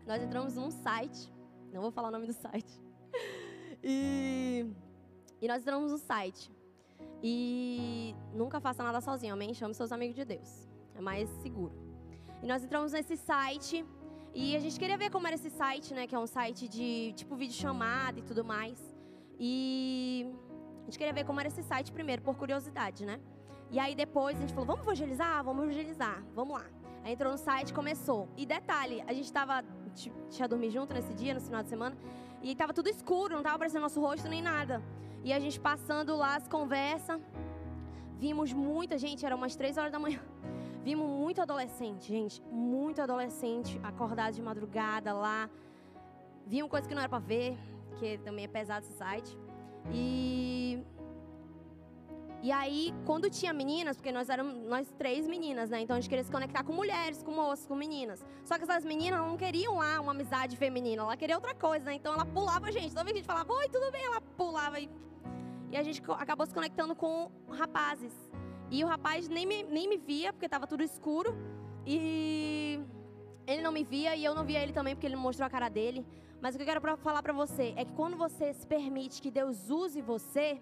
nós 0.05 0.21
entramos 0.21 0.55
num 0.55 0.71
site, 0.71 1.31
não 1.71 1.81
vou 1.81 1.91
falar 1.91 2.09
o 2.09 2.11
nome 2.11 2.27
do 2.27 2.33
site. 2.33 2.81
E, 3.87 4.65
e 5.39 5.47
nós 5.47 5.61
entramos 5.61 5.91
no 5.91 5.99
site. 5.99 6.51
E 7.21 8.15
nunca 8.33 8.59
faça 8.59 8.81
nada 8.81 8.99
sozinho, 8.99 9.31
amém? 9.31 9.53
Chame 9.53 9.75
seus 9.75 9.91
amigos 9.91 10.15
de 10.15 10.25
Deus. 10.25 10.67
É 10.95 11.01
mais 11.01 11.29
seguro. 11.43 11.84
E 12.45 12.47
nós 12.47 12.63
entramos 12.63 12.91
nesse 12.91 13.17
site 13.17 13.83
e 14.31 14.55
a 14.55 14.59
gente 14.59 14.79
queria 14.79 14.95
ver 14.95 15.09
como 15.09 15.25
era 15.25 15.35
esse 15.35 15.49
site, 15.49 15.95
né? 15.95 16.05
Que 16.05 16.13
é 16.13 16.19
um 16.19 16.27
site 16.27 16.67
de 16.67 17.11
tipo 17.13 17.35
vídeo 17.35 17.55
chamada 17.55 18.19
e 18.19 18.21
tudo 18.21 18.45
mais. 18.45 18.77
E 19.39 20.31
a 20.81 20.85
gente 20.85 20.99
queria 20.99 21.11
ver 21.11 21.25
como 21.25 21.39
era 21.39 21.49
esse 21.49 21.63
site 21.63 21.91
primeiro, 21.91 22.21
por 22.21 22.35
curiosidade, 22.37 23.03
né? 23.03 23.19
E 23.71 23.79
aí 23.79 23.95
depois 23.95 24.37
a 24.37 24.41
gente 24.41 24.53
falou, 24.53 24.67
vamos 24.67 24.83
evangelizar? 24.83 25.43
Vamos 25.43 25.63
evangelizar, 25.63 26.23
vamos 26.35 26.53
lá. 26.59 26.67
Aí 27.03 27.13
entrou 27.13 27.31
no 27.31 27.37
site 27.39 27.73
começou. 27.73 28.29
E 28.37 28.45
detalhe, 28.45 29.03
a 29.07 29.11
gente 29.11 29.33
tava, 29.33 29.65
tinha 30.29 30.47
dormir 30.47 30.69
junto 30.69 30.93
nesse 30.93 31.15
dia, 31.15 31.33
no 31.33 31.41
final 31.41 31.63
de 31.63 31.69
semana, 31.69 31.97
e 32.43 32.53
tava 32.53 32.73
tudo 32.75 32.89
escuro, 32.89 33.33
não 33.33 33.41
tava 33.41 33.55
aparecendo 33.55 33.81
nosso 33.81 33.99
rosto 33.99 34.29
nem 34.29 34.43
nada. 34.43 34.83
E 35.23 35.33
a 35.33 35.39
gente 35.39 35.59
passando 35.59 36.15
lá 36.15 36.35
as 36.35 36.47
conversas, 36.47 37.19
vimos 38.19 38.53
muita 38.53 38.99
gente, 38.99 39.25
era 39.25 39.35
umas 39.35 39.55
três 39.55 39.79
horas 39.79 39.91
da 39.91 39.97
manhã. 39.97 40.21
Vimos 40.85 41.09
muito 41.09 41.41
adolescente, 41.41 42.07
gente, 42.07 42.43
muito 42.51 43.01
adolescente 43.01 43.79
acordado 43.81 44.35
de 44.35 44.41
madrugada 44.49 45.13
lá. 45.13 45.49
Vimos 46.45 46.69
coisa 46.69 46.87
que 46.87 46.93
não 46.93 47.01
era 47.01 47.09
para 47.09 47.17
ver, 47.17 47.57
que 47.97 48.19
também 48.19 48.45
é 48.45 48.47
pesado 48.47 48.85
esse 48.85 48.93
site. 48.93 49.35
E 49.91 50.79
e 52.43 52.51
aí, 52.51 52.93
quando 53.03 53.27
tinha 53.27 53.51
meninas, 53.51 53.97
porque 53.97 54.11
nós 54.11 54.29
éramos 54.29 54.53
nós 54.67 54.87
três 54.95 55.27
meninas, 55.27 55.71
né? 55.71 55.81
Então 55.81 55.95
a 55.95 55.99
gente 55.99 56.07
queria 56.07 56.23
se 56.23 56.31
conectar 56.31 56.63
com 56.63 56.71
mulheres, 56.71 57.23
com 57.23 57.31
moças, 57.31 57.65
com 57.65 57.75
meninas. 57.75 58.23
Só 58.43 58.55
que 58.55 58.63
essas 58.65 58.85
meninas 58.85 59.19
não 59.19 59.35
queriam 59.35 59.77
lá 59.77 59.99
uma 59.99 60.11
amizade 60.11 60.55
feminina, 60.55 61.01
ela 61.01 61.17
queria 61.17 61.35
outra 61.35 61.55
coisa, 61.55 61.85
né? 61.85 61.95
Então 61.95 62.13
ela 62.13 62.27
pulava 62.27 62.67
a 62.67 62.71
gente. 62.71 62.89
Toda 62.89 63.05
vez 63.05 63.13
que 63.13 63.17
a 63.17 63.21
gente 63.21 63.25
falava, 63.25 63.51
oi, 63.51 63.67
tudo 63.69 63.91
bem? 63.91 64.05
Ela 64.05 64.21
pulava 64.21 64.79
e. 64.79 64.87
E 65.71 65.75
a 65.75 65.81
gente 65.81 66.03
acabou 66.19 66.45
se 66.45 66.53
conectando 66.53 66.95
com 66.95 67.31
rapazes. 67.49 68.13
E 68.75 68.83
o 68.83 68.87
rapaz 68.87 69.29
nem 69.29 69.45
me, 69.45 69.63
nem 69.63 69.87
me 69.87 69.97
via, 69.97 70.33
porque 70.33 70.47
estava 70.47 70.67
tudo 70.67 70.83
escuro. 70.83 71.33
E 71.87 72.77
ele 73.47 73.61
não 73.61 73.71
me 73.71 73.85
via 73.85 74.17
e 74.17 74.25
eu 74.25 74.35
não 74.35 74.43
via 74.43 74.61
ele 74.61 74.73
também, 74.73 74.93
porque 74.93 75.07
ele 75.07 75.15
mostrou 75.15 75.47
a 75.47 75.49
cara 75.49 75.69
dele. 75.69 76.05
Mas 76.41 76.53
o 76.53 76.57
que 76.57 76.63
eu 76.63 76.67
quero 76.67 76.97
falar 76.97 77.23
para 77.23 77.31
você 77.31 77.73
é 77.77 77.85
que 77.85 77.93
quando 77.93 78.17
você 78.17 78.51
se 78.53 78.67
permite 78.67 79.21
que 79.21 79.31
Deus 79.31 79.69
use 79.69 80.01
você, 80.01 80.59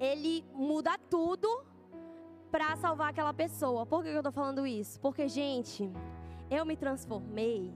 Ele 0.00 0.44
muda 0.52 0.98
tudo 1.08 1.48
para 2.50 2.74
salvar 2.76 3.10
aquela 3.10 3.32
pessoa. 3.32 3.86
Por 3.86 4.02
que 4.02 4.08
eu 4.08 4.16
estou 4.16 4.32
falando 4.32 4.66
isso? 4.66 4.98
Porque, 4.98 5.28
gente, 5.28 5.88
eu 6.50 6.66
me 6.66 6.76
transformei 6.76 7.72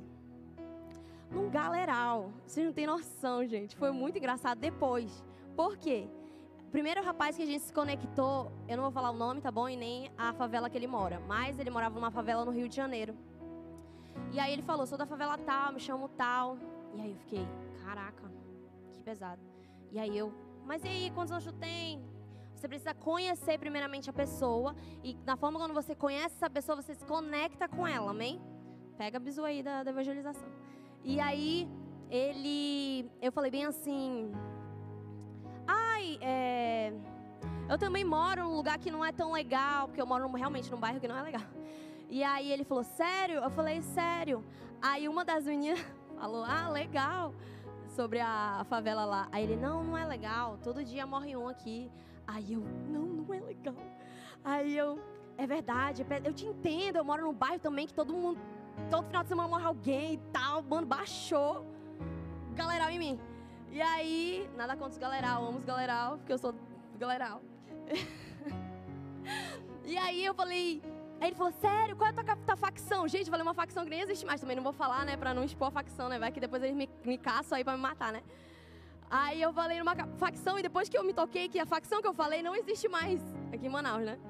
num 1.30 1.48
galeral. 1.48 2.32
Vocês 2.44 2.66
não 2.66 2.72
têm 2.72 2.88
noção, 2.88 3.46
gente. 3.46 3.76
Foi 3.76 3.92
muito 3.92 4.18
engraçado 4.18 4.58
depois. 4.58 5.22
Por 5.54 5.76
quê? 5.76 6.08
Primeiro 6.74 7.04
rapaz 7.04 7.36
que 7.36 7.42
a 7.44 7.46
gente 7.46 7.62
se 7.62 7.72
conectou, 7.72 8.50
eu 8.66 8.76
não 8.76 8.82
vou 8.82 8.90
falar 8.90 9.10
o 9.12 9.16
nome, 9.16 9.40
tá 9.40 9.48
bom? 9.48 9.68
E 9.68 9.76
nem 9.76 10.10
a 10.18 10.32
favela 10.32 10.68
que 10.68 10.76
ele 10.76 10.88
mora. 10.88 11.20
Mas 11.20 11.56
ele 11.56 11.70
morava 11.70 11.94
numa 11.94 12.10
favela 12.10 12.44
no 12.44 12.50
Rio 12.50 12.68
de 12.68 12.74
Janeiro. 12.74 13.14
E 14.32 14.40
aí 14.40 14.52
ele 14.52 14.60
falou, 14.60 14.84
sou 14.84 14.98
da 14.98 15.06
favela 15.06 15.38
tal, 15.38 15.72
me 15.72 15.78
chamo 15.78 16.08
tal. 16.08 16.58
E 16.92 17.00
aí 17.00 17.12
eu 17.12 17.16
fiquei, 17.18 17.46
caraca, 17.84 18.24
que 18.92 19.00
pesado. 19.04 19.40
E 19.92 20.00
aí 20.00 20.18
eu, 20.18 20.34
mas 20.64 20.82
e 20.82 20.88
aí, 20.88 21.12
quantos 21.14 21.30
anos 21.30 21.44
tu 21.44 21.52
tem? 21.52 22.04
Você 22.56 22.66
precisa 22.66 22.92
conhecer 22.92 23.56
primeiramente 23.56 24.10
a 24.10 24.12
pessoa. 24.12 24.74
E 25.04 25.16
na 25.24 25.36
forma 25.36 25.60
quando 25.60 25.74
você 25.74 25.94
conhece 25.94 26.34
essa 26.34 26.50
pessoa, 26.50 26.82
você 26.82 26.92
se 26.92 27.04
conecta 27.04 27.68
com 27.68 27.86
ela, 27.86 28.10
amém? 28.10 28.42
Pega 28.98 29.18
a 29.18 29.20
bisu 29.20 29.44
aí 29.44 29.62
da, 29.62 29.84
da 29.84 29.92
evangelização. 29.92 30.48
E 31.04 31.20
aí, 31.20 31.68
ele, 32.10 33.08
eu 33.22 33.30
falei 33.30 33.52
bem 33.52 33.64
assim, 33.64 34.32
Ai, 36.04 36.18
é, 36.20 36.92
eu 37.68 37.78
também 37.78 38.04
moro 38.04 38.44
num 38.44 38.54
lugar 38.54 38.78
que 38.78 38.90
não 38.90 39.02
é 39.02 39.10
tão 39.10 39.32
legal, 39.32 39.88
porque 39.88 40.00
eu 40.00 40.06
moro 40.06 40.30
realmente 40.32 40.70
num 40.70 40.76
bairro 40.76 41.00
que 41.00 41.08
não 41.08 41.16
é 41.16 41.22
legal. 41.22 41.42
E 42.10 42.22
aí 42.22 42.52
ele 42.52 42.62
falou, 42.62 42.84
sério? 42.84 43.36
Eu 43.36 43.50
falei, 43.50 43.80
sério. 43.80 44.44
Aí 44.82 45.08
uma 45.08 45.24
das 45.24 45.46
meninas 45.46 45.80
falou, 46.20 46.44
ah, 46.44 46.68
legal, 46.68 47.34
sobre 47.88 48.20
a 48.20 48.66
favela 48.68 49.06
lá. 49.06 49.28
Aí 49.32 49.44
ele, 49.44 49.56
não, 49.56 49.82
não 49.82 49.96
é 49.96 50.04
legal, 50.04 50.58
todo 50.62 50.84
dia 50.84 51.06
morre 51.06 51.34
um 51.36 51.48
aqui. 51.48 51.90
Aí 52.26 52.52
eu, 52.52 52.60
não, 52.90 53.06
não 53.06 53.34
é 53.34 53.40
legal. 53.40 53.76
Aí 54.44 54.76
eu, 54.76 55.00
é 55.38 55.46
verdade, 55.46 56.04
eu 56.22 56.34
te 56.34 56.44
entendo, 56.44 56.96
eu 56.96 57.04
moro 57.04 57.24
num 57.24 57.32
bairro 57.32 57.58
também 57.58 57.86
que 57.86 57.94
todo 57.94 58.12
mundo, 58.12 58.38
todo 58.90 59.06
final 59.06 59.22
de 59.22 59.28
semana 59.30 59.48
morre 59.48 59.64
alguém 59.64 60.14
e 60.14 60.18
tal. 60.30 60.62
Mano, 60.62 60.86
baixou 60.86 61.66
galeral 62.54 62.90
em 62.90 62.98
mim. 62.98 63.20
E 63.74 63.82
aí, 63.82 64.48
nada 64.56 64.76
contra 64.76 64.92
os 64.92 64.98
galeral, 64.98 65.44
amo 65.44 65.58
os 65.58 65.64
galeral, 65.64 66.16
porque 66.18 66.32
eu 66.32 66.38
sou 66.38 66.54
galeral. 66.96 67.42
e 69.84 69.96
aí 69.96 70.24
eu 70.24 70.32
falei, 70.32 70.80
aí 71.20 71.30
ele 71.30 71.34
falou, 71.34 71.52
sério, 71.54 71.96
qual 71.96 72.06
é 72.08 72.12
a 72.12 72.14
tua, 72.14 72.36
tua, 72.36 72.56
facção? 72.56 73.08
Gente, 73.08 73.26
eu 73.26 73.32
falei, 73.32 73.42
uma 73.42 73.52
facção 73.52 73.82
que 73.82 73.90
nem 73.90 74.00
existe 74.00 74.24
mais, 74.24 74.40
também 74.40 74.54
não 74.54 74.62
vou 74.62 74.72
falar, 74.72 75.04
né, 75.04 75.16
pra 75.16 75.34
não 75.34 75.42
expor 75.42 75.66
a 75.66 75.70
facção, 75.72 76.08
né, 76.08 76.20
vai 76.20 76.30
que 76.30 76.38
depois 76.38 76.62
eles 76.62 76.76
me, 76.76 76.88
me 77.04 77.18
caçam 77.18 77.58
aí 77.58 77.64
pra 77.64 77.76
me 77.76 77.82
matar, 77.82 78.12
né. 78.12 78.22
Aí 79.10 79.42
eu 79.42 79.52
falei 79.52 79.80
numa 79.80 79.96
facção 80.18 80.56
e 80.56 80.62
depois 80.62 80.88
que 80.88 80.96
eu 80.96 81.02
me 81.02 81.12
toquei 81.12 81.48
que 81.48 81.58
a 81.58 81.66
facção 81.66 82.00
que 82.00 82.06
eu 82.06 82.14
falei 82.14 82.44
não 82.44 82.54
existe 82.54 82.86
mais 82.86 83.20
aqui 83.52 83.66
em 83.66 83.70
Manaus, 83.70 84.04
né. 84.04 84.20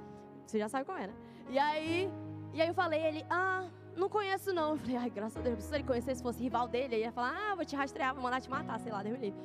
Você 0.46 0.58
já 0.58 0.70
sabe 0.70 0.86
qual 0.86 0.96
é, 0.96 1.06
né. 1.06 1.14
E 1.50 1.58
aí, 1.58 2.10
e 2.54 2.62
aí 2.62 2.68
eu 2.68 2.74
falei, 2.74 3.02
ele, 3.02 3.26
ah 3.28 3.68
não 3.96 4.08
conheço 4.08 4.52
não. 4.52 4.72
Eu 4.72 4.78
falei, 4.78 4.96
ai, 4.96 5.10
graças 5.10 5.36
a 5.36 5.40
Deus, 5.40 5.62
se 5.62 5.74
ele 5.74 5.84
conhecer, 5.84 6.14
se 6.14 6.22
fosse 6.22 6.42
rival 6.42 6.68
dele, 6.68 6.96
ele 6.96 7.04
ia 7.04 7.12
falar, 7.12 7.34
ah, 7.36 7.54
vou 7.54 7.64
te 7.64 7.76
rastrear, 7.76 8.14
vou 8.14 8.22
mandar 8.22 8.40
te 8.40 8.50
matar, 8.50 8.78
sei 8.80 8.92
lá, 8.92 9.02
Deus 9.02 9.18
me 9.18 9.26
livre. 9.26 9.40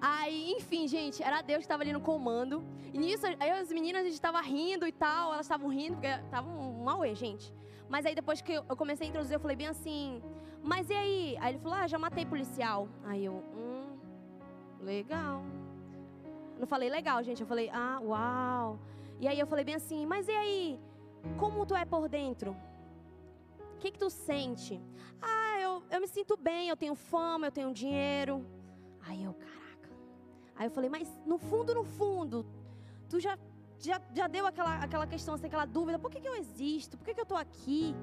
Aí, 0.00 0.52
enfim, 0.52 0.88
gente, 0.88 1.22
era 1.22 1.42
Deus 1.42 1.58
que 1.58 1.64
estava 1.64 1.82
ali 1.82 1.92
no 1.92 2.00
comando. 2.00 2.64
E 2.92 2.98
nisso, 2.98 3.26
aí 3.26 3.50
as 3.50 3.70
meninas, 3.70 4.02
a 4.02 4.04
gente 4.04 4.14
estava 4.14 4.40
rindo 4.40 4.86
e 4.86 4.92
tal, 4.92 5.32
elas 5.32 5.46
estavam 5.46 5.68
rindo, 5.68 5.96
porque 5.96 6.16
tava 6.30 6.48
um 6.48 6.88
auê, 6.88 7.14
gente. 7.14 7.52
Mas 7.88 8.06
aí 8.06 8.14
depois 8.14 8.40
que 8.40 8.52
eu 8.52 8.76
comecei 8.76 9.06
a 9.06 9.10
introduzir, 9.10 9.34
eu 9.34 9.40
falei 9.40 9.56
bem 9.56 9.66
assim, 9.66 10.22
mas 10.62 10.88
e 10.88 10.94
aí? 10.94 11.36
Aí 11.40 11.52
ele 11.52 11.58
falou, 11.58 11.76
ah, 11.76 11.86
já 11.86 11.98
matei 11.98 12.24
policial. 12.24 12.88
Aí 13.04 13.24
eu, 13.24 13.34
hum, 13.34 13.98
legal. 14.80 15.42
Não 16.58 16.66
falei 16.66 16.88
legal, 16.88 17.22
gente, 17.22 17.40
eu 17.40 17.46
falei, 17.46 17.68
ah, 17.70 17.98
uau. 18.02 18.78
E 19.20 19.28
aí 19.28 19.38
eu 19.38 19.46
falei 19.46 19.64
bem 19.64 19.74
assim: 19.74 20.06
Mas 20.06 20.26
e 20.28 20.32
aí? 20.32 20.80
Como 21.38 21.66
tu 21.66 21.76
é 21.76 21.84
por 21.84 22.08
dentro? 22.08 22.56
Que, 23.80 23.90
que 23.90 23.98
tu 23.98 24.10
sente? 24.10 24.78
Ah, 25.22 25.58
eu, 25.58 25.82
eu 25.90 26.00
me 26.00 26.06
sinto 26.06 26.36
bem, 26.36 26.68
eu 26.68 26.76
tenho 26.76 26.94
fama, 26.94 27.46
eu 27.46 27.50
tenho 27.50 27.72
dinheiro. 27.72 28.44
Aí 29.00 29.24
eu, 29.24 29.32
caraca. 29.32 29.90
Aí 30.54 30.66
eu 30.66 30.70
falei: 30.70 30.90
Mas 30.90 31.08
no 31.24 31.38
fundo, 31.38 31.74
no 31.74 31.82
fundo, 31.82 32.46
tu 33.08 33.18
já, 33.18 33.38
já, 33.78 33.98
já 34.14 34.26
deu 34.28 34.46
aquela, 34.46 34.76
aquela 34.76 35.06
questão, 35.06 35.34
assim, 35.34 35.46
aquela 35.46 35.64
dúvida: 35.64 35.98
Por 35.98 36.10
que, 36.10 36.20
que 36.20 36.28
eu 36.28 36.34
existo? 36.34 36.98
Por 36.98 37.04
que, 37.04 37.14
que 37.14 37.20
eu 37.20 37.26
tô 37.26 37.36
aqui? 37.36 37.94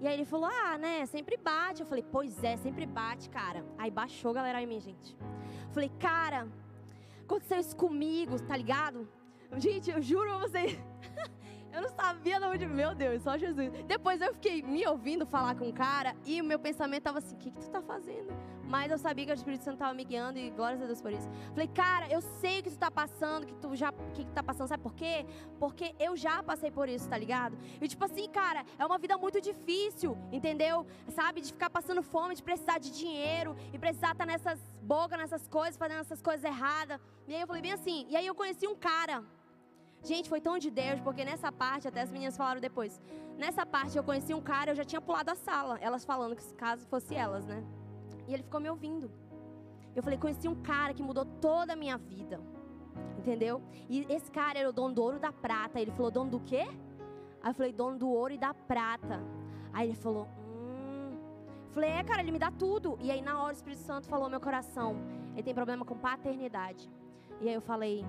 E 0.00 0.06
aí 0.06 0.14
ele 0.14 0.24
falou: 0.24 0.48
Ah, 0.50 0.78
né? 0.78 1.04
Sempre 1.04 1.36
bate. 1.36 1.82
Eu 1.82 1.86
falei: 1.86 2.04
Pois 2.10 2.42
é, 2.42 2.56
sempre 2.56 2.86
bate, 2.86 3.28
cara. 3.28 3.66
Aí 3.76 3.90
baixou, 3.90 4.32
galera, 4.32 4.62
em 4.62 4.66
mim, 4.66 4.80
gente. 4.80 5.14
Falei: 5.72 5.90
Cara, 6.00 6.48
aconteceu 7.22 7.58
isso 7.58 7.76
comigo, 7.76 8.40
tá 8.40 8.56
ligado? 8.56 9.06
Gente, 9.58 9.90
eu 9.90 10.00
juro 10.00 10.30
pra 10.30 10.38
vocês. 10.38 10.78
Eu 11.72 11.82
não 11.82 11.88
sabia 11.90 12.38
de 12.38 12.46
onde. 12.46 12.66
Meu 12.66 12.94
Deus, 12.94 13.22
só 13.22 13.36
Jesus. 13.36 13.70
Depois 13.86 14.20
eu 14.20 14.32
fiquei 14.34 14.62
me 14.62 14.86
ouvindo 14.86 15.26
falar 15.26 15.54
com 15.54 15.68
o 15.68 15.72
cara 15.72 16.14
e 16.24 16.40
o 16.40 16.44
meu 16.44 16.58
pensamento 16.58 17.02
tava 17.02 17.18
assim: 17.18 17.34
O 17.34 17.38
que, 17.38 17.50
que 17.50 17.58
tu 17.58 17.70
tá 17.70 17.82
fazendo? 17.82 18.32
Mas 18.64 18.90
eu 18.90 18.98
sabia 18.98 19.24
que 19.24 19.32
o 19.32 19.34
Espírito 19.34 19.64
Santo 19.64 19.78
tava 19.78 19.94
me 19.94 20.04
guiando 20.04 20.38
e 20.38 20.50
glórias 20.50 20.82
a 20.82 20.86
Deus 20.86 21.00
por 21.00 21.10
isso. 21.10 21.26
Falei, 21.52 21.68
cara, 21.68 22.06
eu 22.10 22.20
sei 22.20 22.60
o 22.60 22.62
que 22.62 22.70
tu 22.70 22.78
tá 22.78 22.90
passando, 22.90 23.46
que 23.46 23.54
tu 23.54 23.74
já. 23.74 23.90
que, 24.12 24.24
que 24.24 24.32
tá 24.32 24.42
passando, 24.42 24.68
sabe 24.68 24.82
por 24.82 24.94
quê? 24.94 25.24
Porque 25.58 25.94
eu 25.98 26.16
já 26.16 26.42
passei 26.42 26.70
por 26.70 26.86
isso, 26.88 27.08
tá 27.08 27.16
ligado? 27.16 27.56
E 27.80 27.88
tipo 27.88 28.04
assim, 28.04 28.28
cara, 28.28 28.64
é 28.78 28.84
uma 28.84 28.98
vida 28.98 29.16
muito 29.16 29.40
difícil, 29.40 30.18
entendeu? 30.30 30.86
Sabe? 31.08 31.40
De 31.40 31.52
ficar 31.52 31.70
passando 31.70 32.02
fome, 32.02 32.34
de 32.34 32.42
precisar 32.42 32.78
de 32.78 32.90
dinheiro 32.90 33.56
e 33.72 33.78
precisar 33.78 34.12
estar 34.12 34.26
tá 34.26 34.32
nessas 34.32 34.60
bocas, 34.82 35.18
nessas 35.18 35.48
coisas, 35.48 35.76
fazendo 35.76 36.00
essas 36.00 36.20
coisas 36.20 36.44
erradas. 36.44 37.00
E 37.26 37.34
aí 37.34 37.40
eu 37.40 37.46
falei 37.46 37.62
bem 37.62 37.72
assim, 37.72 38.06
e 38.10 38.16
aí 38.16 38.26
eu 38.26 38.34
conheci 38.34 38.66
um 38.66 38.76
cara 38.76 39.24
Gente, 40.02 40.28
foi 40.28 40.40
tão 40.40 40.58
de 40.58 40.70
Deus, 40.70 41.00
porque 41.00 41.24
nessa 41.24 41.50
parte, 41.50 41.88
até 41.88 42.00
as 42.00 42.10
meninas 42.10 42.36
falaram 42.36 42.60
depois. 42.60 43.00
Nessa 43.36 43.66
parte 43.66 43.96
eu 43.96 44.04
conheci 44.04 44.32
um 44.32 44.40
cara, 44.40 44.70
eu 44.70 44.74
já 44.74 44.84
tinha 44.84 45.00
pulado 45.00 45.30
a 45.30 45.34
sala. 45.34 45.78
Elas 45.80 46.04
falando 46.04 46.36
que 46.36 46.54
caso 46.54 46.86
fosse 46.86 47.14
elas, 47.14 47.46
né? 47.46 47.64
E 48.26 48.34
ele 48.34 48.42
ficou 48.42 48.60
me 48.60 48.70
ouvindo. 48.70 49.10
Eu 49.94 50.02
falei, 50.02 50.18
conheci 50.18 50.46
um 50.48 50.54
cara 50.62 50.94
que 50.94 51.02
mudou 51.02 51.24
toda 51.24 51.72
a 51.72 51.76
minha 51.76 51.96
vida. 51.96 52.40
Entendeu? 53.18 53.60
E 53.88 54.06
esse 54.08 54.30
cara 54.30 54.58
era 54.58 54.68
o 54.68 54.72
dono 54.72 54.94
do 54.94 55.02
ouro 55.02 55.18
da 55.18 55.32
prata. 55.32 55.80
Ele 55.80 55.90
falou, 55.90 56.10
dono 56.10 56.30
do 56.30 56.40
quê? 56.40 56.68
Aí 57.42 57.50
eu 57.50 57.54
falei, 57.54 57.72
dono 57.72 57.98
do 57.98 58.08
ouro 58.08 58.32
e 58.32 58.38
da 58.38 58.54
prata. 58.54 59.20
Aí 59.72 59.88
ele 59.88 59.96
falou, 59.96 60.28
hum. 60.46 61.16
Falei, 61.70 61.90
é, 61.90 62.04
cara, 62.04 62.22
ele 62.22 62.32
me 62.32 62.38
dá 62.38 62.50
tudo. 62.50 62.98
E 63.00 63.10
aí 63.10 63.20
na 63.20 63.40
hora 63.40 63.52
o 63.52 63.56
Espírito 63.56 63.82
Santo 63.82 64.08
falou 64.08 64.28
meu 64.28 64.40
coração, 64.40 64.96
ele 65.32 65.42
tem 65.42 65.54
problema 65.54 65.84
com 65.84 65.96
paternidade. 65.96 66.88
E 67.40 67.48
aí 67.48 67.54
eu 67.54 67.60
falei, 67.60 68.04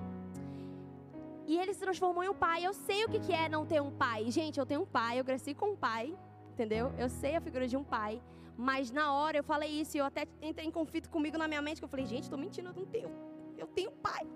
e 1.50 1.58
ele 1.58 1.74
se 1.74 1.80
transformou 1.80 2.24
em 2.24 2.30
um 2.30 2.34
pai. 2.34 2.64
Eu 2.64 2.76
sei 2.76 3.04
o 3.06 3.10
que, 3.10 3.20
que 3.20 3.34
é 3.34 3.50
não 3.50 3.66
ter 3.66 3.82
um 3.82 3.90
pai. 3.90 4.30
Gente, 4.30 4.60
eu 4.60 4.68
tenho 4.68 4.84
um 4.84 4.86
pai, 4.86 5.20
eu 5.20 5.26
cresci 5.26 5.56
com 5.56 5.72
um 5.72 5.76
pai, 5.76 6.16
entendeu? 6.52 6.94
Eu 6.96 7.10
sei 7.10 7.36
a 7.36 7.42
figura 7.42 7.68
de 7.68 7.76
um 7.76 7.84
pai. 7.84 8.22
Mas 8.56 8.92
na 8.92 9.12
hora 9.14 9.36
eu 9.36 9.44
falei 9.44 9.72
isso 9.82 9.98
e 9.98 10.00
eu 10.00 10.06
até 10.06 10.28
entrei 10.44 10.68
em 10.68 10.72
conflito 10.72 11.10
comigo 11.10 11.40
na 11.40 11.48
minha 11.48 11.60
mente, 11.60 11.80
que 11.80 11.86
eu 11.86 11.90
falei, 11.90 12.06
gente, 12.06 12.26
estou 12.26 12.38
mentindo, 12.38 12.70
eu 12.70 12.76
não 12.76 12.86
tenho. 12.86 13.10
Eu 13.58 13.66
tenho 13.66 13.92
pai. 13.94 14.28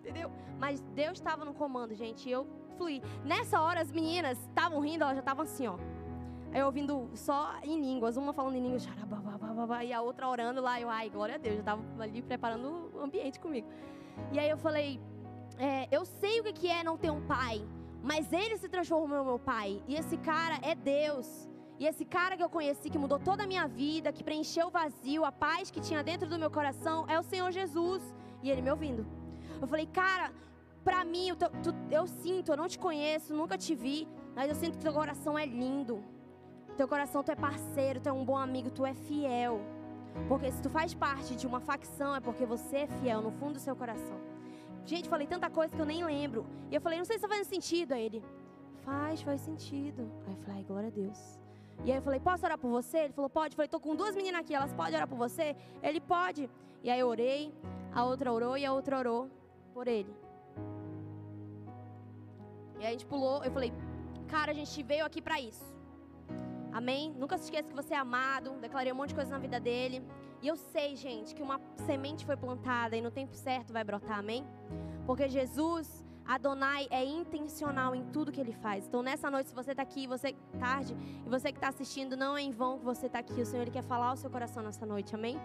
Entendeu? 0.00 0.28
Mas 0.58 0.80
Deus 0.92 1.18
estava 1.18 1.44
no 1.44 1.54
comando, 1.54 1.94
gente, 1.94 2.28
e 2.28 2.32
eu 2.32 2.44
fluí. 2.76 3.00
Nessa 3.24 3.60
hora 3.60 3.80
as 3.80 3.92
meninas 3.92 4.36
estavam 4.48 4.80
rindo, 4.80 5.04
elas 5.04 5.14
já 5.14 5.20
estavam 5.20 5.44
assim, 5.44 5.68
ó. 5.68 5.78
Eu 6.52 6.66
ouvindo 6.66 7.10
só 7.14 7.60
em 7.62 7.80
línguas, 7.80 8.16
uma 8.16 8.32
falando 8.32 8.56
em 8.56 8.62
línguas, 8.62 8.88
e 9.84 9.92
a 9.92 10.02
outra 10.02 10.28
orando 10.28 10.60
lá. 10.60 10.80
Eu, 10.80 10.90
ai, 10.90 11.10
glória 11.10 11.36
a 11.36 11.38
Deus, 11.38 11.56
eu 11.56 11.60
estava 11.60 11.80
ali 12.02 12.22
preparando 12.22 12.90
o 12.92 13.00
ambiente 13.00 13.38
comigo. 13.38 13.68
E 14.32 14.38
aí 14.40 14.50
eu 14.50 14.56
falei, 14.56 15.00
é, 15.58 15.88
eu 15.90 16.04
sei 16.04 16.40
o 16.40 16.44
que 16.44 16.68
é 16.68 16.82
não 16.82 16.96
ter 16.96 17.10
um 17.10 17.26
pai, 17.26 17.64
mas 18.02 18.32
ele 18.32 18.56
se 18.56 18.68
transformou 18.68 19.18
no 19.18 19.24
meu 19.24 19.38
pai. 19.38 19.82
E 19.88 19.94
esse 19.96 20.16
cara 20.18 20.58
é 20.62 20.74
Deus. 20.74 21.48
E 21.78 21.86
esse 21.86 22.04
cara 22.04 22.36
que 22.36 22.42
eu 22.42 22.48
conheci, 22.48 22.88
que 22.88 22.98
mudou 22.98 23.18
toda 23.18 23.42
a 23.44 23.46
minha 23.46 23.66
vida, 23.66 24.12
que 24.12 24.24
preencheu 24.24 24.68
o 24.68 24.70
vazio, 24.70 25.24
a 25.24 25.32
paz 25.32 25.70
que 25.70 25.80
tinha 25.80 26.02
dentro 26.02 26.28
do 26.28 26.38
meu 26.38 26.50
coração, 26.50 27.04
é 27.08 27.18
o 27.18 27.22
Senhor 27.22 27.50
Jesus. 27.50 28.02
E 28.42 28.50
ele 28.50 28.62
me 28.62 28.70
ouvindo. 28.70 29.06
Eu 29.60 29.66
falei, 29.66 29.86
cara, 29.86 30.32
pra 30.84 31.04
mim, 31.04 31.28
eu, 31.28 31.36
tu, 31.36 31.74
eu 31.90 32.06
sinto, 32.06 32.52
eu 32.52 32.56
não 32.56 32.68
te 32.68 32.78
conheço, 32.78 33.34
nunca 33.34 33.58
te 33.58 33.74
vi, 33.74 34.08
mas 34.34 34.48
eu 34.48 34.54
sinto 34.54 34.78
que 34.78 34.84
teu 34.84 34.92
coração 34.92 35.38
é 35.38 35.44
lindo. 35.44 36.02
Teu 36.76 36.86
coração, 36.86 37.22
tu 37.22 37.30
é 37.30 37.34
parceiro, 37.34 38.00
tu 38.00 38.08
é 38.08 38.12
um 38.12 38.24
bom 38.24 38.36
amigo, 38.36 38.70
tu 38.70 38.84
é 38.84 38.94
fiel. 38.94 39.60
Porque 40.28 40.50
se 40.50 40.62
tu 40.62 40.70
faz 40.70 40.94
parte 40.94 41.34
de 41.34 41.46
uma 41.46 41.60
facção, 41.60 42.14
é 42.14 42.20
porque 42.20 42.46
você 42.46 42.76
é 42.78 42.86
fiel 42.86 43.20
no 43.20 43.30
fundo 43.30 43.54
do 43.54 43.60
seu 43.60 43.76
coração. 43.76 44.35
Gente, 44.86 45.08
falei 45.08 45.26
tanta 45.26 45.50
coisa 45.50 45.74
que 45.74 45.82
eu 45.82 45.86
nem 45.86 46.04
lembro. 46.04 46.46
E 46.70 46.74
eu 46.76 46.80
falei, 46.80 46.98
não 46.98 47.04
sei 47.04 47.18
se 47.18 47.24
está 47.24 47.28
fazendo 47.28 47.52
sentido. 47.54 47.92
Aí 47.92 48.04
ele, 48.04 48.22
faz, 48.84 49.20
faz 49.20 49.40
sentido. 49.40 50.08
Aí 50.26 50.32
eu 50.32 50.38
falei, 50.44 50.64
glória 50.64 50.88
a 50.88 50.92
Deus. 50.92 51.20
E 51.84 51.90
aí 51.90 51.98
eu 51.98 52.02
falei, 52.02 52.20
posso 52.20 52.46
orar 52.46 52.56
por 52.56 52.70
você? 52.70 52.98
Ele 52.98 53.12
falou, 53.12 53.28
pode. 53.28 53.52
Eu 53.54 53.56
falei, 53.56 53.68
tô 53.68 53.80
com 53.80 53.96
duas 53.96 54.14
meninas 54.14 54.40
aqui, 54.40 54.54
elas 54.54 54.72
podem 54.72 54.94
orar 54.94 55.08
por 55.08 55.18
você? 55.18 55.56
Ele 55.82 56.00
pode. 56.00 56.48
E 56.84 56.90
aí 56.90 57.00
eu 57.00 57.08
orei, 57.08 57.52
a 57.92 58.04
outra 58.04 58.32
orou 58.32 58.56
e 58.56 58.64
a 58.64 58.72
outra 58.72 58.98
orou 58.98 59.28
por 59.74 59.88
ele. 59.88 60.14
E 62.78 62.82
aí 62.84 62.88
a 62.88 62.90
gente 62.90 63.06
pulou, 63.06 63.42
eu 63.42 63.50
falei, 63.50 63.72
cara, 64.28 64.52
a 64.52 64.54
gente 64.54 64.82
veio 64.82 65.04
aqui 65.04 65.20
para 65.20 65.40
isso. 65.40 65.64
Amém? 66.72 67.12
Nunca 67.18 67.36
se 67.38 67.44
esqueça 67.44 67.68
que 67.68 67.74
você 67.74 67.94
é 67.94 67.96
amado. 67.96 68.50
Declarei 68.60 68.92
um 68.92 68.96
monte 68.96 69.08
de 69.08 69.14
coisa 69.14 69.30
na 69.30 69.38
vida 69.38 69.58
dele. 69.58 70.02
E 70.42 70.48
eu 70.48 70.56
sei, 70.56 70.96
gente, 70.96 71.34
que 71.34 71.42
uma 71.42 71.60
semente 71.86 72.24
foi 72.24 72.36
plantada 72.36 72.96
e 72.96 73.00
no 73.00 73.10
tempo 73.10 73.34
certo 73.34 73.72
vai 73.72 73.82
brotar, 73.82 74.18
amém? 74.18 74.44
Porque 75.06 75.28
Jesus, 75.28 76.04
Adonai, 76.24 76.86
é 76.90 77.04
intencional 77.04 77.94
em 77.94 78.04
tudo 78.06 78.32
que 78.32 78.40
ele 78.40 78.52
faz. 78.52 78.86
Então, 78.86 79.02
nessa 79.02 79.30
noite, 79.30 79.48
se 79.48 79.54
você 79.54 79.70
está 79.70 79.82
aqui, 79.82 80.06
você 80.06 80.34
tarde, 80.58 80.96
e 81.24 81.28
você 81.28 81.50
que 81.52 81.58
está 81.58 81.68
assistindo, 81.68 82.16
não 82.16 82.36
é 82.36 82.42
em 82.42 82.50
vão 82.50 82.78
que 82.78 82.84
você 82.84 83.06
está 83.06 83.20
aqui. 83.20 83.40
O 83.40 83.46
Senhor 83.46 83.62
ele 83.62 83.70
quer 83.70 83.82
falar 83.82 84.08
ao 84.08 84.16
seu 84.16 84.30
coração 84.30 84.62
nessa 84.62 84.84
noite, 84.84 85.14
amém? 85.14 85.40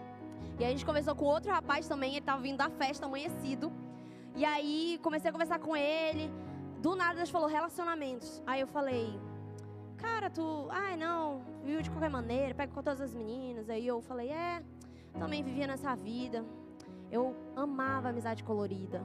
E 0.58 0.64
a 0.64 0.68
gente 0.68 0.84
conversou 0.84 1.14
com 1.14 1.24
outro 1.24 1.50
rapaz 1.50 1.88
também, 1.88 2.10
ele 2.10 2.18
estava 2.18 2.40
vindo 2.42 2.58
da 2.58 2.68
festa 2.68 3.06
amanhecido. 3.06 3.72
E 4.34 4.44
aí 4.44 4.98
comecei 5.02 5.28
a 5.28 5.32
conversar 5.32 5.58
com 5.58 5.76
ele. 5.76 6.30
Do 6.80 6.96
nada 6.96 7.14
Deus 7.14 7.30
falou 7.30 7.48
relacionamentos. 7.48 8.42
Aí 8.46 8.60
eu 8.60 8.66
falei, 8.66 9.18
cara, 9.96 10.28
tu, 10.30 10.66
ai 10.70 10.96
não, 10.96 11.42
viu 11.62 11.80
de 11.80 11.90
qualquer 11.90 12.10
maneira, 12.10 12.54
pega 12.54 12.72
com 12.72 12.82
todas 12.82 13.00
as 13.00 13.14
meninas. 13.14 13.70
Aí 13.70 13.86
eu 13.86 14.00
falei, 14.02 14.30
é, 14.30 14.62
também 15.18 15.42
vivia 15.42 15.66
nessa 15.66 15.94
vida. 15.94 16.44
Eu 17.10 17.36
amava 17.54 18.08
amizade 18.08 18.42
colorida. 18.42 19.02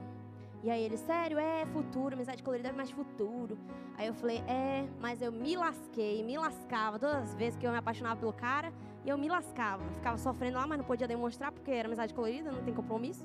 E 0.62 0.70
aí 0.70 0.82
ele, 0.82 0.96
sério, 0.96 1.38
é 1.38 1.64
futuro, 1.66 2.14
amizade 2.14 2.42
colorida 2.42 2.70
é 2.70 2.72
mais 2.72 2.90
futuro. 2.90 3.56
Aí 3.96 4.06
eu 4.06 4.14
falei, 4.14 4.38
é, 4.46 4.88
mas 5.00 5.22
eu 5.22 5.30
me 5.30 5.56
lasquei, 5.56 6.22
me 6.24 6.36
lascava 6.36 6.98
todas 6.98 7.16
as 7.16 7.34
vezes 7.34 7.56
que 7.56 7.66
eu 7.66 7.70
me 7.70 7.78
apaixonava 7.78 8.18
pelo 8.18 8.32
cara, 8.32 8.72
e 9.04 9.08
eu 9.08 9.16
me 9.16 9.28
lascava. 9.28 9.84
Ficava 9.94 10.18
sofrendo 10.18 10.56
lá, 10.56 10.66
mas 10.66 10.78
não 10.78 10.84
podia 10.84 11.06
demonstrar 11.06 11.52
porque 11.52 11.70
era 11.70 11.86
amizade 11.86 12.12
colorida, 12.12 12.50
não 12.50 12.64
tem 12.64 12.74
compromisso. 12.74 13.24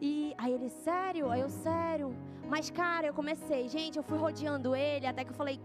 E 0.00 0.34
aí 0.36 0.52
ele, 0.52 0.68
sério? 0.68 1.30
Aí 1.30 1.40
eu, 1.40 1.48
sério. 1.48 2.14
Mas, 2.48 2.70
cara, 2.70 3.06
eu 3.06 3.14
comecei, 3.14 3.68
gente, 3.68 3.96
eu 3.96 4.02
fui 4.02 4.18
rodeando 4.18 4.74
ele, 4.74 5.06
até 5.06 5.24
que 5.24 5.30
eu 5.30 5.34
falei, 5.34 5.58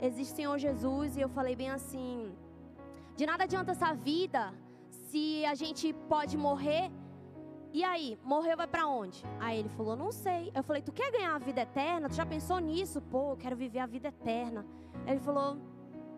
existe 0.00 0.34
Senhor 0.34 0.56
Jesus, 0.58 1.16
e 1.16 1.20
eu 1.20 1.28
falei 1.28 1.54
bem 1.54 1.70
assim: 1.70 2.32
de 3.16 3.26
nada 3.26 3.44
adianta 3.44 3.72
essa 3.72 3.92
vida 3.92 4.54
se 5.08 5.44
a 5.46 5.54
gente 5.54 5.92
pode 6.08 6.36
morrer. 6.36 6.90
E 7.72 7.84
aí, 7.84 8.18
morreu 8.22 8.56
vai 8.56 8.66
para 8.66 8.86
onde? 8.86 9.22
Aí 9.40 9.58
ele 9.58 9.68
falou: 9.70 9.96
"Não 9.96 10.10
sei". 10.12 10.50
Eu 10.54 10.62
falei: 10.62 10.82
"Tu 10.82 10.92
quer 10.92 11.10
ganhar 11.10 11.34
a 11.34 11.38
vida 11.38 11.62
eterna? 11.62 12.08
Tu 12.08 12.14
já 12.14 12.26
pensou 12.26 12.58
nisso? 12.58 13.00
Pô, 13.00 13.32
eu 13.32 13.36
quero 13.36 13.56
viver 13.56 13.80
a 13.80 13.86
vida 13.86 14.08
eterna". 14.08 14.66
Ele 15.06 15.20
falou: 15.20 15.56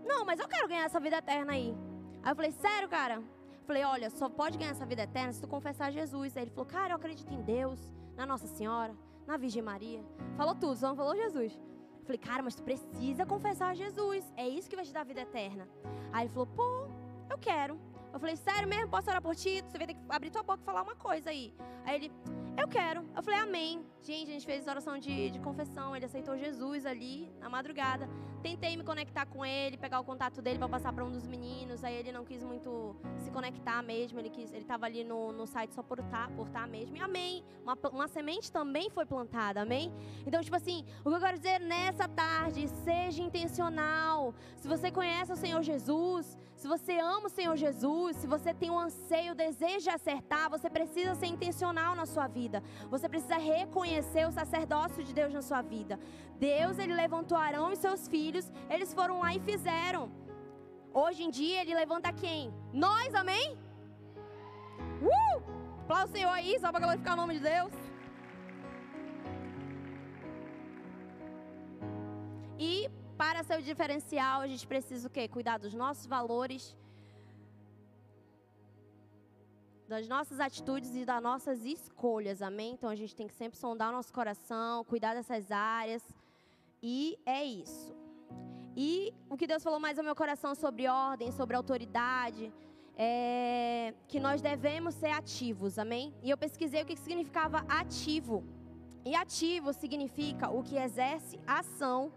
"Não, 0.04 0.24
mas 0.24 0.40
eu 0.40 0.48
quero 0.48 0.68
ganhar 0.68 0.84
essa 0.84 1.00
vida 1.00 1.16
eterna 1.16 1.52
aí". 1.52 1.74
Aí 2.22 2.32
eu 2.32 2.36
falei: 2.36 2.52
"Sério, 2.52 2.88
cara?" 2.88 3.16
Eu 3.16 3.64
falei: 3.66 3.84
"Olha, 3.84 4.10
só 4.10 4.28
pode 4.28 4.58
ganhar 4.58 4.72
essa 4.72 4.86
vida 4.86 5.02
eterna 5.02 5.32
se 5.32 5.40
tu 5.40 5.48
confessar 5.48 5.92
Jesus". 5.92 6.36
Aí 6.36 6.44
ele 6.44 6.50
falou: 6.50 6.66
"Cara, 6.66 6.92
eu 6.92 6.96
acredito 6.96 7.32
em 7.32 7.42
Deus, 7.42 7.80
na 8.16 8.26
Nossa 8.26 8.46
Senhora, 8.46 8.94
na 9.26 9.36
Virgem 9.36 9.62
Maria". 9.62 10.02
Falou 10.36 10.54
tudo, 10.54 10.76
só 10.76 10.88
não 10.88 10.96
falou 10.96 11.14
Jesus. 11.16 11.52
Eu 12.00 12.04
falei: 12.04 12.18
"Cara, 12.18 12.42
mas 12.42 12.54
tu 12.54 12.62
precisa 12.62 13.24
confessar 13.26 13.74
Jesus. 13.74 14.32
É 14.36 14.48
isso 14.48 14.68
que 14.68 14.76
vai 14.76 14.84
te 14.84 14.92
dar 14.92 15.02
a 15.02 15.10
vida 15.12 15.20
eterna". 15.20 15.68
Aí 16.12 16.22
ele 16.24 16.32
falou: 16.34 16.46
"Pô, 16.46 16.88
eu 17.28 17.38
quero". 17.38 17.89
Eu 18.12 18.18
falei, 18.18 18.36
sério 18.36 18.68
mesmo? 18.68 18.88
Posso 18.88 19.08
orar 19.08 19.22
por 19.22 19.34
ti? 19.36 19.62
Você 19.62 19.78
vai 19.78 19.86
ter 19.86 19.94
que 19.94 20.00
abrir 20.08 20.30
tua 20.30 20.42
boca 20.42 20.60
e 20.60 20.64
falar 20.64 20.82
uma 20.82 20.96
coisa 20.96 21.30
aí. 21.30 21.54
Aí 21.84 21.94
ele, 21.94 22.12
eu 22.58 22.66
quero. 22.66 23.04
Eu 23.16 23.22
falei, 23.22 23.40
amém. 23.40 23.84
Gente, 24.02 24.30
a 24.30 24.32
gente 24.32 24.46
fez 24.46 24.66
oração 24.66 24.98
de, 24.98 25.30
de 25.30 25.38
confissão. 25.38 25.94
Ele 25.94 26.04
aceitou 26.04 26.36
Jesus 26.36 26.84
ali 26.84 27.30
na 27.38 27.48
madrugada. 27.48 28.08
Tentei 28.42 28.76
me 28.76 28.82
conectar 28.82 29.26
com 29.26 29.44
ele, 29.44 29.76
pegar 29.76 30.00
o 30.00 30.04
contato 30.04 30.42
dele 30.42 30.58
para 30.58 30.68
passar 30.68 30.92
para 30.92 31.04
um 31.04 31.12
dos 31.12 31.26
meninos. 31.26 31.84
Aí 31.84 31.94
ele 31.94 32.10
não 32.10 32.24
quis 32.24 32.42
muito 32.42 32.96
se 33.18 33.30
conectar 33.30 33.80
mesmo. 33.82 34.18
Ele 34.18 34.30
quis, 34.30 34.52
ele 34.52 34.62
estava 34.62 34.86
ali 34.86 35.04
no, 35.04 35.30
no 35.32 35.46
site 35.46 35.72
só 35.74 35.82
por 35.82 36.00
estar, 36.00 36.28
tá, 36.28 36.34
por 36.34 36.48
tá 36.48 36.66
mesmo. 36.66 36.96
E 36.96 37.00
amém. 37.00 37.44
Uma, 37.62 37.78
uma 37.92 38.08
semente 38.08 38.50
também 38.50 38.90
foi 38.90 39.06
plantada, 39.06 39.62
amém? 39.62 39.92
Então, 40.26 40.42
tipo 40.42 40.56
assim, 40.56 40.84
o 41.04 41.10
que 41.10 41.16
eu 41.16 41.20
quero 41.20 41.36
dizer 41.36 41.60
nessa 41.60 42.08
tarde, 42.08 42.66
seja 42.84 43.22
intencional. 43.22 44.34
Se 44.56 44.66
você 44.66 44.90
conhece 44.90 45.32
o 45.32 45.36
Senhor 45.36 45.62
Jesus, 45.62 46.36
Se 46.60 46.68
você 46.68 46.94
ama 46.98 47.26
o 47.28 47.30
Senhor 47.30 47.56
Jesus, 47.56 48.16
se 48.18 48.26
você 48.26 48.52
tem 48.52 48.70
um 48.70 48.78
anseio, 48.78 49.34
desejo 49.34 49.84
de 49.84 49.88
acertar, 49.88 50.50
você 50.50 50.68
precisa 50.68 51.14
ser 51.14 51.28
intencional 51.34 51.92
na 51.96 52.04
sua 52.04 52.26
vida. 52.26 52.62
Você 52.90 53.08
precisa 53.08 53.38
reconhecer 53.38 54.28
o 54.28 54.30
sacerdócio 54.30 55.02
de 55.02 55.14
Deus 55.14 55.32
na 55.32 55.40
sua 55.40 55.62
vida. 55.62 55.98
Deus, 56.38 56.78
ele 56.78 56.92
levantou 56.92 57.38
Arão 57.38 57.72
e 57.72 57.76
seus 57.76 58.06
filhos, 58.06 58.52
eles 58.68 58.92
foram 58.92 59.20
lá 59.20 59.34
e 59.34 59.40
fizeram. 59.40 60.12
Hoje 60.92 61.22
em 61.22 61.30
dia, 61.30 61.62
ele 61.62 61.74
levanta 61.74 62.12
quem? 62.12 62.52
Nós, 62.74 63.14
amém? 63.14 63.56
Uh! 65.00 65.42
Aplauda 65.84 66.10
o 66.10 66.12
Senhor 66.12 66.34
aí, 66.40 66.60
só 66.60 66.70
para 66.70 66.80
glorificar 66.80 67.14
o 67.14 67.20
nome 67.22 67.38
de 67.38 67.40
Deus. 67.40 67.72
E 72.58 72.90
para 73.20 73.42
ser 73.42 73.58
o 73.58 73.62
diferencial, 73.62 74.40
a 74.40 74.46
gente 74.46 74.66
precisa 74.66 75.06
o 75.06 75.10
quê? 75.10 75.28
Cuidar 75.28 75.58
dos 75.58 75.74
nossos 75.74 76.06
valores, 76.06 76.74
das 79.86 80.08
nossas 80.08 80.40
atitudes 80.40 80.96
e 80.96 81.04
das 81.04 81.22
nossas 81.22 81.62
escolhas, 81.66 82.40
amém? 82.40 82.72
Então 82.72 82.88
a 82.88 82.94
gente 82.94 83.14
tem 83.14 83.26
que 83.28 83.34
sempre 83.34 83.58
sondar 83.58 83.90
o 83.90 83.92
nosso 83.92 84.10
coração, 84.10 84.84
cuidar 84.84 85.12
dessas 85.12 85.50
áreas. 85.52 86.02
E 86.82 87.18
é 87.26 87.44
isso. 87.44 87.94
E 88.74 89.12
o 89.28 89.36
que 89.36 89.46
Deus 89.46 89.62
falou 89.62 89.78
mais 89.78 89.98
ao 89.98 90.04
meu 90.04 90.16
coração 90.16 90.54
sobre 90.54 90.88
ordem, 90.88 91.30
sobre 91.30 91.54
autoridade, 91.54 92.50
é 92.96 93.92
que 94.08 94.18
nós 94.18 94.40
devemos 94.40 94.94
ser 94.94 95.10
ativos, 95.10 95.78
amém? 95.78 96.14
E 96.22 96.30
eu 96.30 96.38
pesquisei 96.38 96.82
o 96.82 96.86
que 96.86 96.96
significava 96.96 97.66
ativo. 97.68 98.42
E 99.04 99.14
ativo 99.14 99.74
significa 99.74 100.48
o 100.48 100.62
que 100.62 100.78
exerce 100.78 101.38
ação 101.46 102.10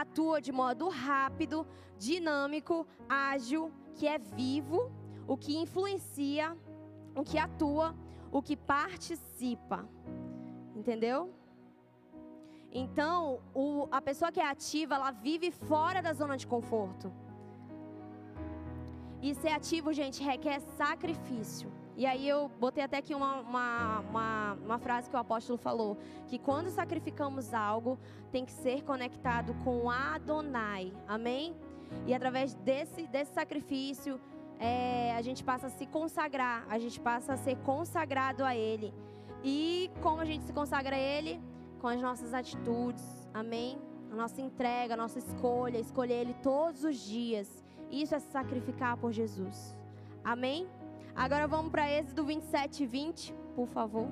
atua 0.00 0.40
de 0.40 0.50
modo 0.50 0.88
rápido, 0.88 1.66
dinâmico, 1.98 2.86
ágil, 3.08 3.70
que 3.94 4.06
é 4.06 4.18
vivo, 4.18 4.90
o 5.26 5.36
que 5.36 5.56
influencia, 5.56 6.56
o 7.14 7.22
que 7.22 7.38
atua, 7.38 7.94
o 8.30 8.40
que 8.40 8.56
participa. 8.56 9.86
Entendeu? 10.74 11.34
Então, 12.72 13.40
o, 13.54 13.86
a 13.90 14.00
pessoa 14.00 14.32
que 14.32 14.40
é 14.40 14.48
ativa, 14.48 14.94
ela 14.94 15.10
vive 15.10 15.50
fora 15.50 16.00
da 16.00 16.14
zona 16.14 16.38
de 16.38 16.46
conforto. 16.46 17.12
E 19.20 19.34
ser 19.34 19.50
ativo, 19.50 19.92
gente, 19.92 20.22
requer 20.22 20.58
sacrifício. 20.60 21.70
E 21.96 22.06
aí 22.06 22.26
eu 22.26 22.48
botei 22.60 22.82
até 22.82 22.98
aqui 22.98 23.14
uma, 23.14 23.40
uma, 23.40 24.00
uma, 24.00 24.52
uma, 24.64 24.78
frase 24.78 25.10
que 25.10 25.16
o 25.16 25.18
apóstolo 25.18 25.58
falou: 25.58 25.98
que 26.26 26.38
quando 26.38 26.70
sacrificamos 26.70 27.52
algo, 27.52 27.98
tem 28.30 28.44
que 28.44 28.52
ser 28.52 28.82
conectado 28.82 29.54
com 29.62 29.90
Adonai. 29.90 30.92
Amém? 31.06 31.54
E 32.06 32.14
através 32.14 32.54
desse, 32.54 33.06
desse 33.06 33.34
sacrifício, 33.34 34.18
é, 34.58 35.14
a 35.14 35.20
gente 35.20 35.44
passa 35.44 35.66
a 35.66 35.70
se 35.70 35.86
consagrar, 35.86 36.64
a 36.68 36.78
gente 36.78 36.98
passa 36.98 37.34
a 37.34 37.36
ser 37.36 37.56
consagrado 37.58 38.44
a 38.44 38.56
Ele. 38.56 38.92
E 39.44 39.90
como 40.00 40.20
a 40.20 40.24
gente 40.24 40.44
se 40.44 40.52
consagra 40.52 40.96
a 40.96 40.98
Ele? 40.98 41.40
Com 41.80 41.88
as 41.88 42.00
nossas 42.00 42.32
atitudes. 42.32 43.04
Amém? 43.34 43.78
A 44.10 44.14
nossa 44.14 44.40
entrega, 44.40 44.94
a 44.94 44.96
nossa 44.96 45.18
escolha, 45.18 45.78
escolher 45.78 46.20
Ele 46.22 46.34
todos 46.42 46.84
os 46.84 46.96
dias. 46.96 47.62
Isso 47.90 48.14
é 48.14 48.18
se 48.18 48.30
sacrificar 48.30 48.96
por 48.96 49.12
Jesus. 49.12 49.76
Amém? 50.24 50.66
Agora 51.14 51.46
vamos 51.46 51.70
para 51.70 51.90
Êxodo 51.90 52.24
27 52.24 52.82
e 52.82 52.86
20, 52.86 53.34
por 53.54 53.66
favor. 53.68 54.08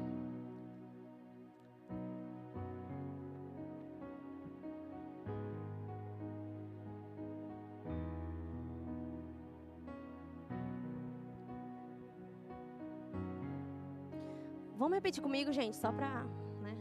Vamos 14.76 14.94
repetir 14.94 15.22
comigo, 15.22 15.52
gente, 15.52 15.76
só 15.76 15.92
para. 15.92 16.24
Né? 16.62 16.76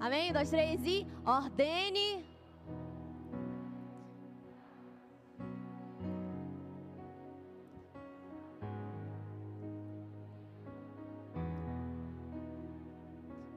Amém? 0.00 0.32
Dois, 0.32 0.50
três 0.50 0.84
e 0.84 1.06
ordene 1.24 2.33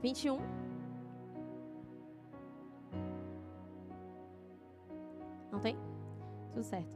21. 0.07 0.39
Não 5.51 5.59
tem? 5.59 5.75
Tudo 6.53 6.63
certo. 6.63 6.95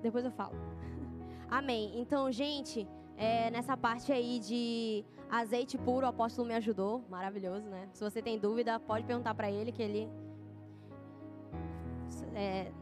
Depois 0.00 0.24
eu 0.24 0.30
falo. 0.30 0.54
Amém. 1.50 2.00
Então, 2.00 2.32
gente, 2.32 2.88
é, 3.16 3.50
nessa 3.50 3.76
parte 3.76 4.10
aí 4.10 4.38
de 4.38 5.04
azeite 5.30 5.76
puro, 5.76 6.06
o 6.06 6.08
apóstolo 6.08 6.48
me 6.48 6.54
ajudou. 6.54 7.04
Maravilhoso, 7.10 7.68
né? 7.68 7.88
Se 7.92 8.02
você 8.02 8.22
tem 8.22 8.38
dúvida, 8.38 8.80
pode 8.80 9.04
perguntar 9.04 9.34
para 9.34 9.50
ele 9.50 9.70
que 9.70 9.82
ele 9.82 10.08
é, 12.34 12.72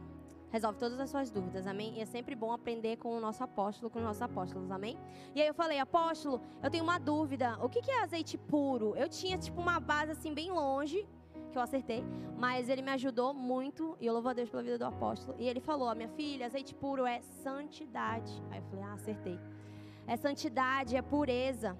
resolve 0.51 0.79
todas 0.79 0.99
as 0.99 1.09
suas 1.09 1.29
dúvidas, 1.29 1.67
amém? 1.67 1.97
E 1.97 2.01
é 2.01 2.05
sempre 2.05 2.35
bom 2.35 2.51
aprender 2.51 2.97
com 2.97 3.15
o 3.15 3.19
nosso 3.19 3.43
apóstolo, 3.43 3.89
com 3.89 3.99
os 3.99 4.05
nossos 4.05 4.21
apóstolos, 4.21 4.71
amém? 4.71 4.97
E 5.35 5.41
aí 5.41 5.47
eu 5.47 5.53
falei, 5.53 5.79
apóstolo, 5.79 6.41
eu 6.61 6.69
tenho 6.69 6.83
uma 6.83 6.97
dúvida, 6.97 7.57
o 7.61 7.69
que 7.69 7.89
é 7.89 8.01
azeite 8.01 8.37
puro? 8.37 8.95
Eu 8.95 9.07
tinha, 9.07 9.37
tipo, 9.37 9.61
uma 9.61 9.79
base, 9.79 10.11
assim, 10.11 10.33
bem 10.33 10.51
longe, 10.51 11.07
que 11.51 11.57
eu 11.57 11.61
acertei, 11.61 12.03
mas 12.37 12.69
ele 12.69 12.81
me 12.81 12.91
ajudou 12.91 13.33
muito, 13.33 13.97
e 13.99 14.05
eu 14.05 14.13
louvo 14.13 14.29
a 14.29 14.33
Deus 14.33 14.49
pela 14.49 14.63
vida 14.63 14.77
do 14.77 14.85
apóstolo, 14.85 15.35
e 15.39 15.47
ele 15.47 15.59
falou, 15.59 15.93
minha 15.95 16.09
filha, 16.09 16.45
azeite 16.45 16.73
puro 16.73 17.05
é 17.05 17.21
santidade. 17.21 18.31
Aí 18.51 18.59
eu 18.59 18.63
falei, 18.69 18.85
ah, 18.85 18.93
acertei. 18.93 19.39
É 20.07 20.15
santidade, 20.15 20.95
é 20.95 21.01
pureza, 21.01 21.77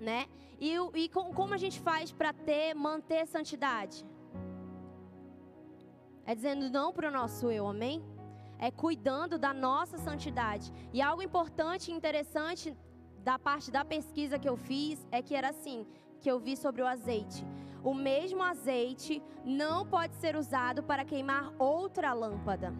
né? 0.00 0.26
E, 0.58 0.74
e 0.94 1.08
como 1.10 1.52
a 1.52 1.58
gente 1.58 1.78
faz 1.80 2.10
para 2.10 2.32
ter, 2.32 2.74
manter 2.74 3.26
santidade? 3.26 4.04
É 6.26 6.34
dizendo 6.34 6.68
não 6.68 6.92
para 6.92 7.08
o 7.08 7.12
nosso 7.12 7.50
eu, 7.52 7.68
amém? 7.68 8.04
É 8.58 8.68
cuidando 8.70 9.38
da 9.38 9.54
nossa 9.54 9.96
santidade. 9.96 10.72
E 10.92 11.00
algo 11.00 11.22
importante 11.22 11.90
e 11.90 11.94
interessante 11.94 12.76
da 13.22 13.38
parte 13.38 13.70
da 13.70 13.84
pesquisa 13.84 14.38
que 14.38 14.48
eu 14.48 14.56
fiz 14.56 15.06
é 15.12 15.22
que 15.22 15.36
era 15.36 15.50
assim, 15.50 15.86
que 16.20 16.28
eu 16.28 16.40
vi 16.40 16.56
sobre 16.56 16.82
o 16.82 16.86
azeite. 16.86 17.46
O 17.84 17.94
mesmo 17.94 18.42
azeite 18.42 19.22
não 19.44 19.86
pode 19.86 20.16
ser 20.16 20.34
usado 20.34 20.82
para 20.82 21.04
queimar 21.04 21.52
outra 21.58 22.12
lâmpada. 22.12 22.74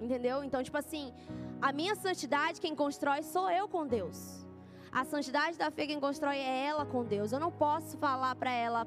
Entendeu? 0.00 0.44
Então, 0.44 0.62
tipo 0.62 0.78
assim, 0.78 1.12
a 1.60 1.72
minha 1.72 1.96
santidade 1.96 2.60
quem 2.60 2.76
constrói 2.76 3.22
sou 3.24 3.50
eu 3.50 3.66
com 3.66 3.84
Deus. 3.84 4.46
A 4.92 5.04
santidade 5.04 5.58
da 5.58 5.70
fé 5.70 5.86
quem 5.86 5.98
constrói 5.98 6.38
é 6.38 6.66
ela 6.66 6.86
com 6.86 7.04
Deus. 7.04 7.32
Eu 7.32 7.40
não 7.40 7.50
posso 7.50 7.98
falar 7.98 8.36
para 8.36 8.52
ela, 8.52 8.86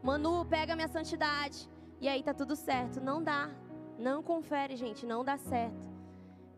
Manu, 0.00 0.44
pega 0.44 0.76
minha 0.76 0.86
santidade 0.86 1.68
e 2.00 2.08
aí 2.08 2.22
tá 2.22 2.34
tudo 2.34 2.54
certo. 2.54 3.00
Não 3.00 3.22
dá. 3.22 3.50
Não 3.98 4.22
confere, 4.22 4.76
gente, 4.76 5.06
não 5.06 5.24
dá 5.24 5.36
certo. 5.36 5.86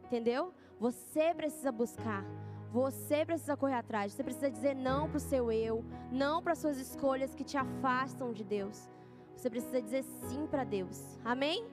Entendeu? 0.04 0.52
Você 0.78 1.34
precisa 1.34 1.70
buscar. 1.70 2.24
Você 2.70 3.24
precisa 3.24 3.56
correr 3.56 3.74
atrás. 3.74 4.12
Você 4.12 4.24
precisa 4.24 4.50
dizer 4.50 4.74
não 4.74 5.08
pro 5.08 5.20
seu 5.20 5.50
eu, 5.50 5.84
não 6.10 6.42
para 6.42 6.54
suas 6.54 6.78
escolhas 6.78 7.34
que 7.34 7.44
te 7.44 7.56
afastam 7.56 8.32
de 8.32 8.44
Deus. 8.44 8.90
Você 9.34 9.48
precisa 9.48 9.80
dizer 9.80 10.02
sim 10.02 10.46
para 10.46 10.64
Deus. 10.64 11.18
Amém? 11.24 11.66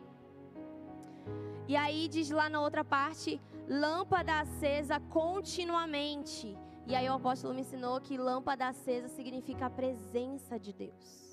E 1.67 1.75
aí 1.75 2.08
diz 2.08 2.30
lá 2.30 2.47
na 2.47 2.62
outra 2.62 2.84
parte, 2.86 3.41
lâmpada 3.67 4.39
acesa 4.39 4.99
continuamente. 4.99 6.56
E 6.86 6.93
aí 6.93 7.10
o 7.10 7.13
apóstolo 7.13 7.56
me 7.56 7.62
ensinou 7.62 7.99
que 7.99 8.17
lâmpada 8.17 8.67
acesa 8.67 9.08
significa 9.08 9.65
a 9.65 9.69
presença 9.69 10.60
de 10.60 10.71
Deus. 10.71 11.24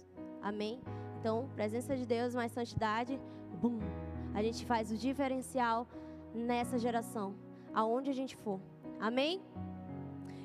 Amém? 0.42 0.80
Então, 1.18 1.48
presença 1.54 1.96
de 1.96 2.04
Deus 2.04 2.34
mais 2.34 2.50
santidade, 2.52 3.18
bum, 3.60 3.78
a 4.34 4.42
gente 4.42 4.66
faz 4.66 4.90
o 4.90 4.96
diferencial 4.96 5.86
nessa 6.34 6.78
geração, 6.78 7.34
aonde 7.72 8.10
a 8.10 8.12
gente 8.12 8.34
for. 8.34 8.60
Amém? 8.98 9.40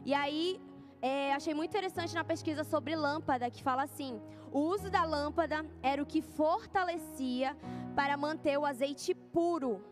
E 0.06 0.14
aí, 0.14 0.62
é, 1.02 1.34
achei 1.34 1.54
muito 1.54 1.72
interessante 1.72 2.14
na 2.14 2.24
pesquisa 2.24 2.64
sobre 2.64 2.96
lâmpada, 2.96 3.50
que 3.50 3.64
fala 3.64 3.84
assim: 3.84 4.22
o 4.52 4.60
uso 4.60 4.90
da 4.90 5.04
lâmpada 5.04 5.66
era 5.82 6.02
o 6.02 6.06
que 6.06 6.22
fortalecia 6.22 7.58
para 7.96 8.16
manter 8.16 8.58
o 8.58 8.66
azeite 8.66 9.14
puro, 9.14 9.84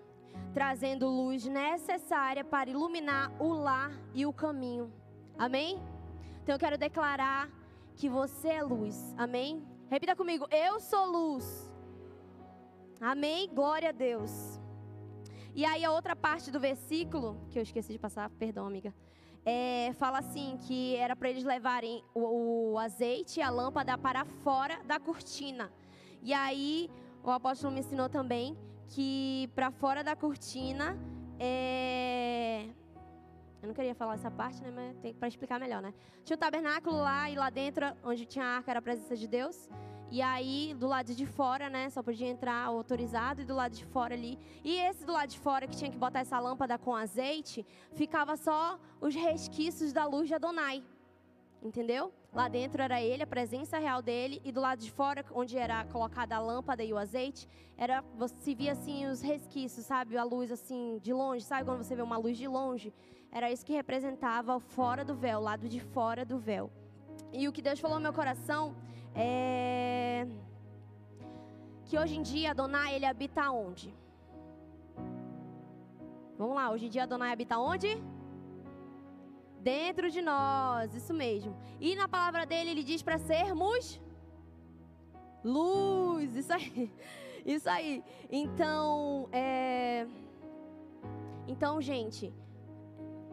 trazendo 0.53 1.07
luz 1.07 1.45
necessária 1.45 2.43
para 2.43 2.69
iluminar 2.69 3.31
o 3.39 3.53
lar 3.53 3.91
e 4.13 4.25
o 4.25 4.33
caminho. 4.33 4.91
Amém? 5.37 5.81
Então 6.43 6.55
eu 6.55 6.59
quero 6.59 6.77
declarar 6.77 7.49
que 7.95 8.07
você 8.07 8.49
é 8.49 8.63
luz. 8.63 9.15
Amém? 9.17 9.65
Repita 9.89 10.15
comigo: 10.15 10.47
Eu 10.51 10.79
sou 10.79 11.05
luz. 11.05 11.71
Amém? 12.99 13.49
Glória 13.53 13.89
a 13.89 13.91
Deus. 13.91 14.59
E 15.53 15.63
aí 15.63 15.85
a 15.85 15.91
outra 15.91 16.15
parte 16.15 16.51
do 16.51 16.59
versículo, 16.59 17.39
que 17.49 17.57
eu 17.59 17.63
esqueci 17.63 17.93
de 17.93 17.99
passar, 17.99 18.29
perdão, 18.31 18.65
amiga. 18.65 18.93
É, 19.45 19.93
fala 19.93 20.19
assim 20.19 20.57
que 20.65 20.95
era 20.95 21.15
para 21.15 21.29
eles 21.29 21.43
levarem 21.43 22.03
o, 22.13 22.71
o 22.71 22.79
azeite 22.79 23.39
e 23.39 23.43
a 23.43 23.49
lâmpada 23.49 23.97
para 23.97 24.25
fora 24.25 24.81
da 24.83 24.99
cortina. 24.99 25.71
E 26.21 26.33
aí 26.33 26.89
o 27.23 27.29
apóstolo 27.29 27.71
me 27.71 27.79
ensinou 27.79 28.09
também 28.09 28.57
que 28.87 29.49
para 29.53 29.71
fora 29.71 30.03
da 30.03 30.15
cortina 30.15 30.97
é... 31.39 32.69
Eu 33.65 33.69
não 33.69 33.73
queria 33.73 33.95
falar 33.95 34.13
essa 34.13 34.29
parte, 34.29 34.61
né? 34.61 34.69
Mas 34.69 34.95
tem 34.97 35.11
para 35.11 35.27
explicar 35.27 35.59
melhor, 35.59 35.81
né? 35.81 35.91
Tinha 36.23 36.35
o 36.35 36.39
tabernáculo 36.39 36.97
lá 36.97 37.31
e 37.31 37.35
lá 37.35 37.49
dentro, 37.49 37.83
onde 38.03 38.23
tinha 38.23 38.45
a 38.45 38.57
arca, 38.57 38.69
era 38.69 38.77
a 38.77 38.81
presença 38.81 39.15
de 39.15 39.27
Deus. 39.27 39.67
E 40.11 40.21
aí, 40.21 40.75
do 40.77 40.85
lado 40.85 41.15
de 41.15 41.25
fora, 41.25 41.67
né? 41.67 41.89
Só 41.89 42.03
podia 42.03 42.27
entrar 42.27 42.63
autorizado 42.63 43.41
e 43.41 43.43
do 43.43 43.55
lado 43.55 43.71
de 43.71 43.83
fora 43.83 44.13
ali. 44.13 44.37
E 44.63 44.75
esse 44.77 45.03
do 45.03 45.11
lado 45.11 45.29
de 45.29 45.39
fora, 45.39 45.65
que 45.65 45.75
tinha 45.75 45.89
que 45.89 45.97
botar 45.97 46.19
essa 46.19 46.37
lâmpada 46.39 46.77
com 46.77 46.95
azeite, 46.95 47.65
ficava 47.93 48.37
só 48.37 48.79
os 49.01 49.15
resquícios 49.15 49.91
da 49.91 50.05
luz 50.05 50.27
de 50.27 50.35
Adonai. 50.35 50.83
Entendeu? 51.63 52.13
Lá 52.31 52.47
dentro 52.47 52.83
era 52.83 53.01
ele, 53.01 53.23
a 53.23 53.27
presença 53.27 53.79
real 53.79 53.99
dele, 53.99 54.39
e 54.45 54.51
do 54.51 54.61
lado 54.61 54.79
de 54.79 54.91
fora, 54.91 55.25
onde 55.33 55.57
era 55.57 55.83
colocada 55.85 56.35
a 56.35 56.39
lâmpada 56.39 56.83
e 56.83 56.93
o 56.93 56.97
azeite, 56.99 57.49
era 57.75 58.03
você 58.15 58.53
via 58.53 58.73
assim 58.73 59.07
os 59.07 59.21
resquícios, 59.21 59.87
sabe? 59.87 60.15
A 60.17 60.23
luz 60.23 60.51
assim 60.51 60.99
de 61.01 61.11
longe, 61.11 61.43
sabe 61.43 61.65
quando 61.65 61.81
você 61.81 61.95
vê 61.95 62.03
uma 62.03 62.17
luz 62.17 62.37
de 62.37 62.47
longe? 62.47 62.93
Era 63.37 63.51
isso 63.51 63.65
que 63.67 63.73
representava 63.73 64.53
fora 64.75 65.03
do 65.03 65.13
véu, 65.13 65.39
o 65.39 65.43
lado 65.43 65.67
de 65.67 65.79
fora 65.95 66.23
do 66.23 66.37
véu. 66.49 66.71
E 67.33 67.49
o 67.49 67.51
que 67.55 67.61
Deus 67.61 67.81
falou 67.81 67.97
no 67.97 68.03
meu 68.07 68.13
coração 68.13 68.73
é 69.13 70.25
que 71.83 71.97
hoje 72.01 72.15
em 72.17 72.21
dia 72.21 72.51
Adonai 72.51 72.95
ele 72.95 73.05
habita 73.05 73.51
onde? 73.51 73.93
Vamos 76.37 76.55
lá, 76.55 76.71
hoje 76.71 76.85
em 76.85 76.89
dia 76.89 77.03
Adonai 77.03 77.33
habita 77.33 77.57
onde? 77.59 77.89
Dentro 79.59 80.09
de 80.09 80.21
nós, 80.21 80.95
isso 80.95 81.13
mesmo. 81.13 81.53
E 81.81 81.93
na 81.93 82.07
palavra 82.07 82.45
dele 82.45 82.69
ele 82.69 82.85
diz 82.85 83.01
para 83.01 83.17
sermos 83.17 83.99
luz, 85.43 86.33
isso 86.37 86.53
aí. 86.53 86.89
Isso 87.45 87.69
aí. 87.69 88.03
Então, 88.31 89.29
é... 89.31 90.07
Então, 91.47 91.79
gente, 91.79 92.33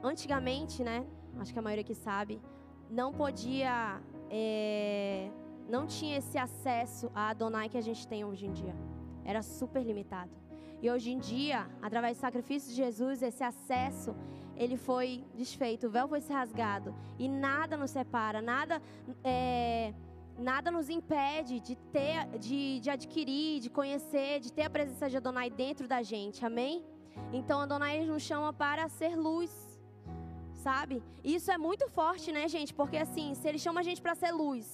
antigamente, 0.02 0.82
né? 0.82 1.06
Acho 1.38 1.52
que 1.52 1.58
a 1.58 1.62
maioria 1.62 1.84
que 1.84 1.94
sabe, 1.94 2.40
não 2.90 3.12
podia 3.12 4.00
é 4.30 5.30
não 5.68 5.86
tinha 5.86 6.18
esse 6.18 6.36
acesso 6.36 7.10
a 7.14 7.30
Adonai 7.30 7.68
que 7.68 7.78
a 7.78 7.80
gente 7.80 8.06
tem 8.06 8.24
hoje 8.24 8.46
em 8.46 8.52
dia. 8.52 8.74
Era 9.24 9.42
super 9.42 9.82
limitado. 9.82 10.30
E 10.82 10.90
hoje 10.90 11.12
em 11.12 11.18
dia, 11.18 11.66
através 11.80 12.16
do 12.16 12.20
sacrifício 12.20 12.70
de 12.70 12.76
Jesus, 12.76 13.22
esse 13.22 13.44
acesso 13.44 14.14
ele 14.56 14.76
foi 14.76 15.24
desfeito, 15.34 15.86
o 15.86 15.90
véu 15.90 16.06
foi 16.08 16.20
se 16.20 16.32
rasgado 16.32 16.94
e 17.18 17.28
nada 17.28 17.76
nos 17.76 17.90
separa, 17.90 18.42
nada 18.42 18.82
é, 19.24 19.94
nada 20.38 20.70
nos 20.70 20.90
impede 20.90 21.60
de 21.60 21.74
ter, 21.74 22.26
de, 22.38 22.80
de 22.80 22.90
adquirir, 22.90 23.60
de 23.60 23.70
conhecer, 23.70 24.40
de 24.40 24.52
ter 24.52 24.64
a 24.64 24.70
presença 24.70 25.08
de 25.08 25.16
Adonai 25.16 25.48
dentro 25.48 25.88
da 25.88 26.02
gente. 26.02 26.44
Amém? 26.44 26.84
Então 27.32 27.60
Adonai 27.60 28.04
nos 28.04 28.22
chama 28.22 28.52
para 28.52 28.88
ser 28.88 29.16
luz, 29.16 29.61
sabe? 30.66 31.02
Isso 31.36 31.50
é 31.50 31.58
muito 31.58 31.84
forte, 31.98 32.30
né, 32.36 32.44
gente? 32.56 32.72
Porque 32.80 32.98
assim, 33.06 33.34
se 33.34 33.46
ele 33.48 33.58
chama 33.58 33.80
a 33.80 33.86
gente 33.88 34.00
para 34.00 34.14
ser 34.14 34.32
luz, 34.32 34.66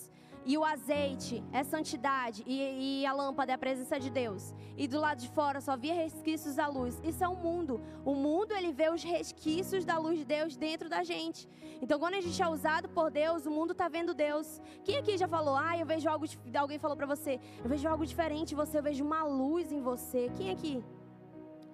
e 0.51 0.57
o 0.57 0.65
azeite 0.65 1.45
é 1.53 1.63
santidade 1.63 2.43
e, 2.47 3.03
e, 3.03 3.07
a 3.07 3.13
lâmpada 3.13 3.53
é 3.53 3.55
a 3.55 3.59
presença 3.59 4.01
de 4.01 4.09
Deus. 4.09 4.55
E 4.79 4.89
do 4.89 4.99
lado 4.99 5.21
de 5.21 5.29
fora 5.29 5.61
só 5.61 5.77
via 5.77 5.93
resquícios 5.93 6.55
da 6.55 6.67
luz. 6.67 6.99
Isso 7.05 7.23
é 7.23 7.29
o 7.29 7.33
um 7.33 7.37
mundo. 7.37 7.83
O 8.03 8.15
mundo 8.15 8.53
ele 8.53 8.73
vê 8.73 8.89
os 8.89 9.03
resquícios 9.03 9.85
da 9.85 9.99
luz 9.99 10.17
de 10.21 10.25
Deus 10.25 10.57
dentro 10.57 10.89
da 10.89 11.03
gente. 11.03 11.47
Então 11.83 11.99
quando 11.99 12.15
a 12.15 12.21
gente 12.23 12.41
é 12.43 12.49
usado 12.49 12.89
por 12.89 13.11
Deus, 13.11 13.45
o 13.45 13.51
mundo 13.51 13.73
está 13.73 13.89
vendo 13.89 14.15
Deus. 14.15 14.61
Quem 14.85 14.97
aqui 14.97 15.19
já 15.19 15.29
falou? 15.29 15.55
Ah, 15.55 15.77
eu 15.77 15.85
vejo 15.85 16.09
algo. 16.09 16.25
Alguém 16.57 16.79
falou 16.79 16.97
para 16.97 17.07
você? 17.15 17.39
Eu 17.63 17.69
vejo 17.69 17.87
algo 17.87 18.07
diferente 18.07 18.53
em 18.53 18.57
você. 18.57 18.79
Eu 18.79 18.83
vejo 18.83 19.05
uma 19.05 19.23
luz 19.25 19.71
em 19.71 19.83
você. 19.83 20.31
Quem 20.37 20.51
aqui? 20.51 20.83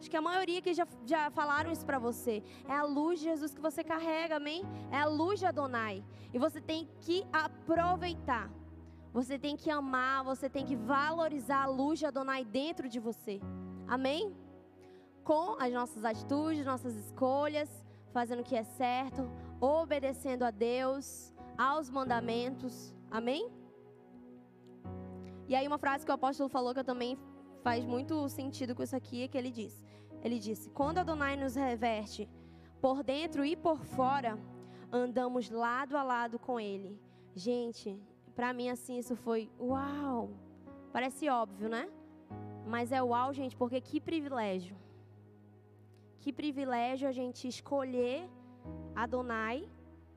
Acho 0.05 0.11
que 0.11 0.19
a 0.19 0.21
maioria 0.21 0.61
que 0.61 0.75
já, 0.75 0.87
já 1.07 1.31
falaram 1.31 1.73
isso 1.73 1.87
para 1.87 1.99
você. 1.99 2.43
É 2.69 2.75
a 2.75 2.83
luz 2.83 3.21
de 3.21 3.25
Jesus 3.25 3.55
que 3.55 3.61
você 3.63 3.83
carrega, 3.83 4.37
amém? 4.37 4.63
É 4.93 4.99
a 4.99 5.07
luz 5.07 5.41
de 5.41 5.47
Adonai. 5.47 6.05
E 6.31 6.39
você 6.39 6.61
tem 6.61 6.87
que 7.01 7.25
aproveitar. 7.33 8.51
Você 9.15 9.39
tem 9.39 9.57
que 9.57 9.71
amar, 9.71 10.23
você 10.23 10.47
tem 10.51 10.63
que 10.67 10.77
valorizar 10.77 11.63
a 11.63 11.67
luz 11.67 12.01
de 12.01 12.05
Adonai 12.05 12.45
dentro 12.45 12.87
de 12.87 13.01
você. 13.01 13.41
Amém? 13.89 14.37
Com 15.25 15.57
as 15.59 15.73
nossas 15.73 16.05
atitudes, 16.05 16.67
nossas 16.67 16.95
escolhas, 16.97 17.71
fazendo 18.13 18.41
o 18.41 18.45
que 18.45 18.57
é 18.57 18.63
certo, 18.63 19.23
obedecendo 19.59 20.43
a 20.43 20.51
Deus, 20.51 21.33
aos 21.57 21.89
mandamentos. 21.89 22.95
Amém? 23.11 23.51
E 25.49 25.55
aí 25.55 25.67
uma 25.67 25.79
frase 25.79 26.05
que 26.05 26.11
o 26.11 26.15
apóstolo 26.15 26.51
falou 26.51 26.75
que 26.75 26.81
eu 26.81 26.85
também 26.85 27.17
faz 27.63 27.87
muito 27.87 28.29
sentido 28.29 28.75
com 28.75 28.83
isso 28.83 28.95
aqui 28.95 29.23
é 29.23 29.29
que 29.29 29.39
ele 29.39 29.51
diz. 29.51 29.83
Ele 30.25 30.39
disse: 30.39 30.71
"Quando 30.71 30.99
Adonai 30.99 31.37
nos 31.37 31.55
reverte 31.55 32.29
por 32.81 33.05
dentro 33.05 33.45
e 33.45 33.55
por 33.55 33.85
fora, 33.85 34.39
andamos 34.91 35.51
lado 35.51 35.97
a 35.97 36.03
lado 36.03 36.39
com 36.39 36.59
ele." 36.59 36.99
Gente, 37.35 38.01
para 38.35 38.53
mim, 38.53 38.69
assim, 38.69 38.99
isso 38.99 39.15
foi 39.15 39.51
uau! 39.61 40.31
Parece 40.93 41.29
óbvio, 41.29 41.69
né? 41.69 41.89
Mas 42.67 42.91
é 42.91 43.03
uau, 43.03 43.33
gente, 43.33 43.57
porque 43.57 43.81
que 43.81 44.01
privilégio. 44.01 44.77
Que 46.21 46.33
privilégio 46.33 47.07
a 47.09 47.13
gente 47.13 47.47
escolher 47.47 48.29
Adonai 48.95 49.69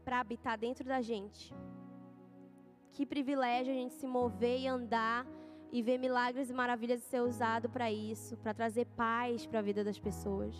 para 0.05 0.19
habitar 0.19 0.57
dentro 0.57 0.85
da 0.85 1.01
gente. 1.01 1.53
Que 2.93 3.05
privilégio 3.05 3.73
a 3.73 3.75
gente 3.75 3.93
se 3.93 4.07
mover 4.07 4.59
e 4.61 4.67
andar 4.67 5.25
e 5.71 5.81
ver 5.81 5.97
milagres 5.97 6.49
e 6.49 6.53
maravilhas 6.53 7.01
ser 7.01 7.21
usado 7.21 7.69
para 7.69 7.91
isso, 7.91 8.37
para 8.37 8.53
trazer 8.53 8.85
paz 8.85 9.45
para 9.45 9.59
a 9.59 9.61
vida 9.61 9.83
das 9.83 9.99
pessoas. 9.99 10.55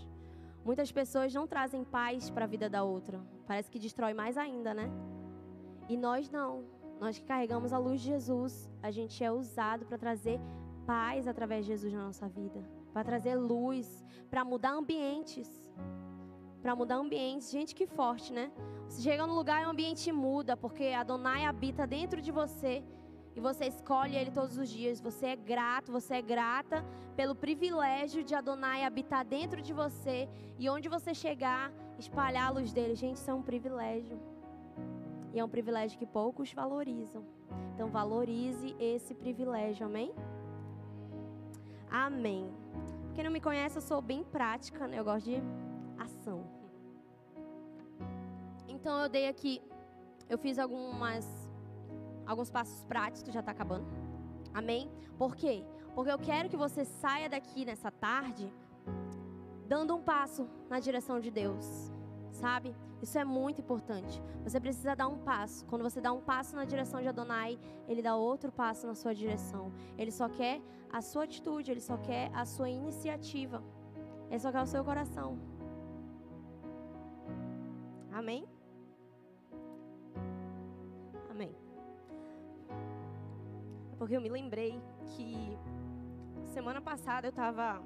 Muitas 0.65 0.91
pessoas 0.91 1.33
não 1.33 1.47
trazem 1.47 1.83
paz 1.83 2.29
para 2.29 2.43
a 2.43 2.47
vida 2.47 2.69
da 2.69 2.83
outra. 2.83 3.21
Parece 3.45 3.71
que 3.71 3.79
destrói 3.79 4.13
mais 4.13 4.37
ainda, 4.37 4.73
né? 4.73 4.91
E 5.87 5.95
nós 5.95 6.29
não. 6.29 6.65
Nós 6.99 7.17
que 7.17 7.25
carregamos 7.25 7.71
a 7.71 7.77
luz 7.77 8.01
de 8.01 8.07
Jesus, 8.07 8.69
a 8.81 8.91
gente 8.91 9.23
é 9.23 9.31
usado 9.31 9.85
para 9.85 9.97
trazer 9.97 10.41
paz 10.85 11.27
através 11.27 11.65
de 11.65 11.71
Jesus 11.71 11.93
na 11.93 12.05
nossa 12.05 12.27
vida, 12.27 12.63
para 12.91 13.03
trazer 13.03 13.35
luz, 13.35 14.03
para 14.29 14.43
mudar 14.43 14.71
ambientes. 14.71 15.49
Para 16.61 16.75
mudar 16.75 16.95
ambientes. 16.95 17.49
Gente, 17.49 17.73
que 17.73 17.85
forte, 17.85 18.33
né? 18.33 18.51
Você 18.87 19.01
chega 19.01 19.25
no 19.25 19.35
lugar 19.35 19.61
e 19.61 19.65
o 19.65 19.69
ambiente 19.69 20.11
muda, 20.11 20.57
porque 20.57 20.85
Adonai 20.85 21.45
habita 21.45 21.85
dentro 21.85 22.21
de 22.21 22.31
você 22.31 22.83
e 23.37 23.39
você 23.39 23.65
escolhe 23.65 24.15
ele 24.15 24.31
todos 24.31 24.57
os 24.57 24.67
dias. 24.67 24.99
Você 24.99 25.27
é 25.27 25.35
grato, 25.35 25.91
você 25.91 26.15
é 26.15 26.21
grata 26.23 26.83
pelo 27.15 27.35
privilégio 27.35 28.23
de 28.23 28.33
Adonai 28.33 28.83
habitar 28.83 29.23
dentro 29.23 29.61
de 29.61 29.71
você 29.71 30.27
e 30.57 30.67
onde 30.67 30.89
você 30.89 31.13
chegar, 31.13 31.71
espalhar 31.99 32.47
a 32.47 32.49
luz 32.49 32.73
dele. 32.73 32.95
Gente, 32.95 33.17
isso 33.17 33.29
é 33.29 33.33
um 33.35 33.43
privilégio. 33.43 34.19
E 35.31 35.39
é 35.39 35.45
um 35.45 35.47
privilégio 35.47 35.99
que 35.99 36.05
poucos 36.07 36.51
valorizam. 36.51 37.23
Então 37.75 37.89
valorize 37.91 38.75
esse 38.79 39.13
privilégio, 39.13 39.85
amém? 39.85 40.11
Amém. 41.91 42.49
Quem 43.13 43.23
não 43.23 43.31
me 43.31 43.39
conhece, 43.39 43.77
eu 43.77 43.83
sou 43.83 44.01
bem 44.01 44.23
prática, 44.23 44.87
né? 44.87 44.97
Eu 44.97 45.03
gosto 45.03 45.25
de 45.25 45.43
ação. 45.99 46.43
Então 48.67 48.99
eu 48.99 49.07
dei 49.07 49.27
aqui, 49.27 49.61
eu 50.27 50.39
fiz 50.39 50.57
algumas 50.57 51.46
alguns 52.27 52.51
passos 52.51 52.83
práticos, 52.83 53.33
já 53.33 53.39
está 53.39 53.51
acabando. 53.51 53.87
Amém? 54.53 54.91
Por 55.17 55.35
quê? 55.35 55.63
Porque 55.95 56.11
eu 56.11 56.19
quero 56.19 56.49
que 56.49 56.57
você 56.57 56.85
saia 56.85 57.29
daqui 57.29 57.65
nessa 57.65 57.89
tarde 57.89 58.53
dando 59.67 59.95
um 59.95 60.01
passo 60.01 60.47
na 60.69 60.79
direção 60.79 61.19
de 61.19 61.29
Deus, 61.29 61.91
sabe? 62.31 62.75
Isso 63.01 63.17
é 63.17 63.23
muito 63.23 63.61
importante. 63.61 64.21
Você 64.43 64.59
precisa 64.59 64.95
dar 64.95 65.07
um 65.07 65.17
passo. 65.19 65.65
Quando 65.65 65.83
você 65.83 65.99
dá 66.01 66.11
um 66.11 66.21
passo 66.21 66.55
na 66.55 66.65
direção 66.65 67.01
de 67.01 67.07
Adonai, 67.07 67.59
ele 67.87 68.01
dá 68.01 68.15
outro 68.15 68.51
passo 68.51 68.87
na 68.87 68.95
sua 68.95 69.13
direção. 69.13 69.71
Ele 69.97 70.11
só 70.11 70.27
quer 70.29 70.61
a 70.91 71.01
sua 71.01 71.25
atitude, 71.25 71.71
ele 71.71 71.81
só 71.81 71.97
quer 71.97 72.31
a 72.33 72.45
sua 72.45 72.69
iniciativa. 72.69 73.61
Ele 74.29 74.39
só 74.39 74.51
quer 74.51 74.61
o 74.61 74.65
seu 74.65 74.83
coração. 74.83 75.37
Amém? 78.11 78.45
Amém. 78.45 78.56
Porque 83.97 84.15
eu 84.15 84.21
me 84.21 84.29
lembrei 84.29 84.81
que 85.15 85.57
semana 86.53 86.81
passada 86.81 87.27
eu 87.27 87.31
estava 87.31 87.81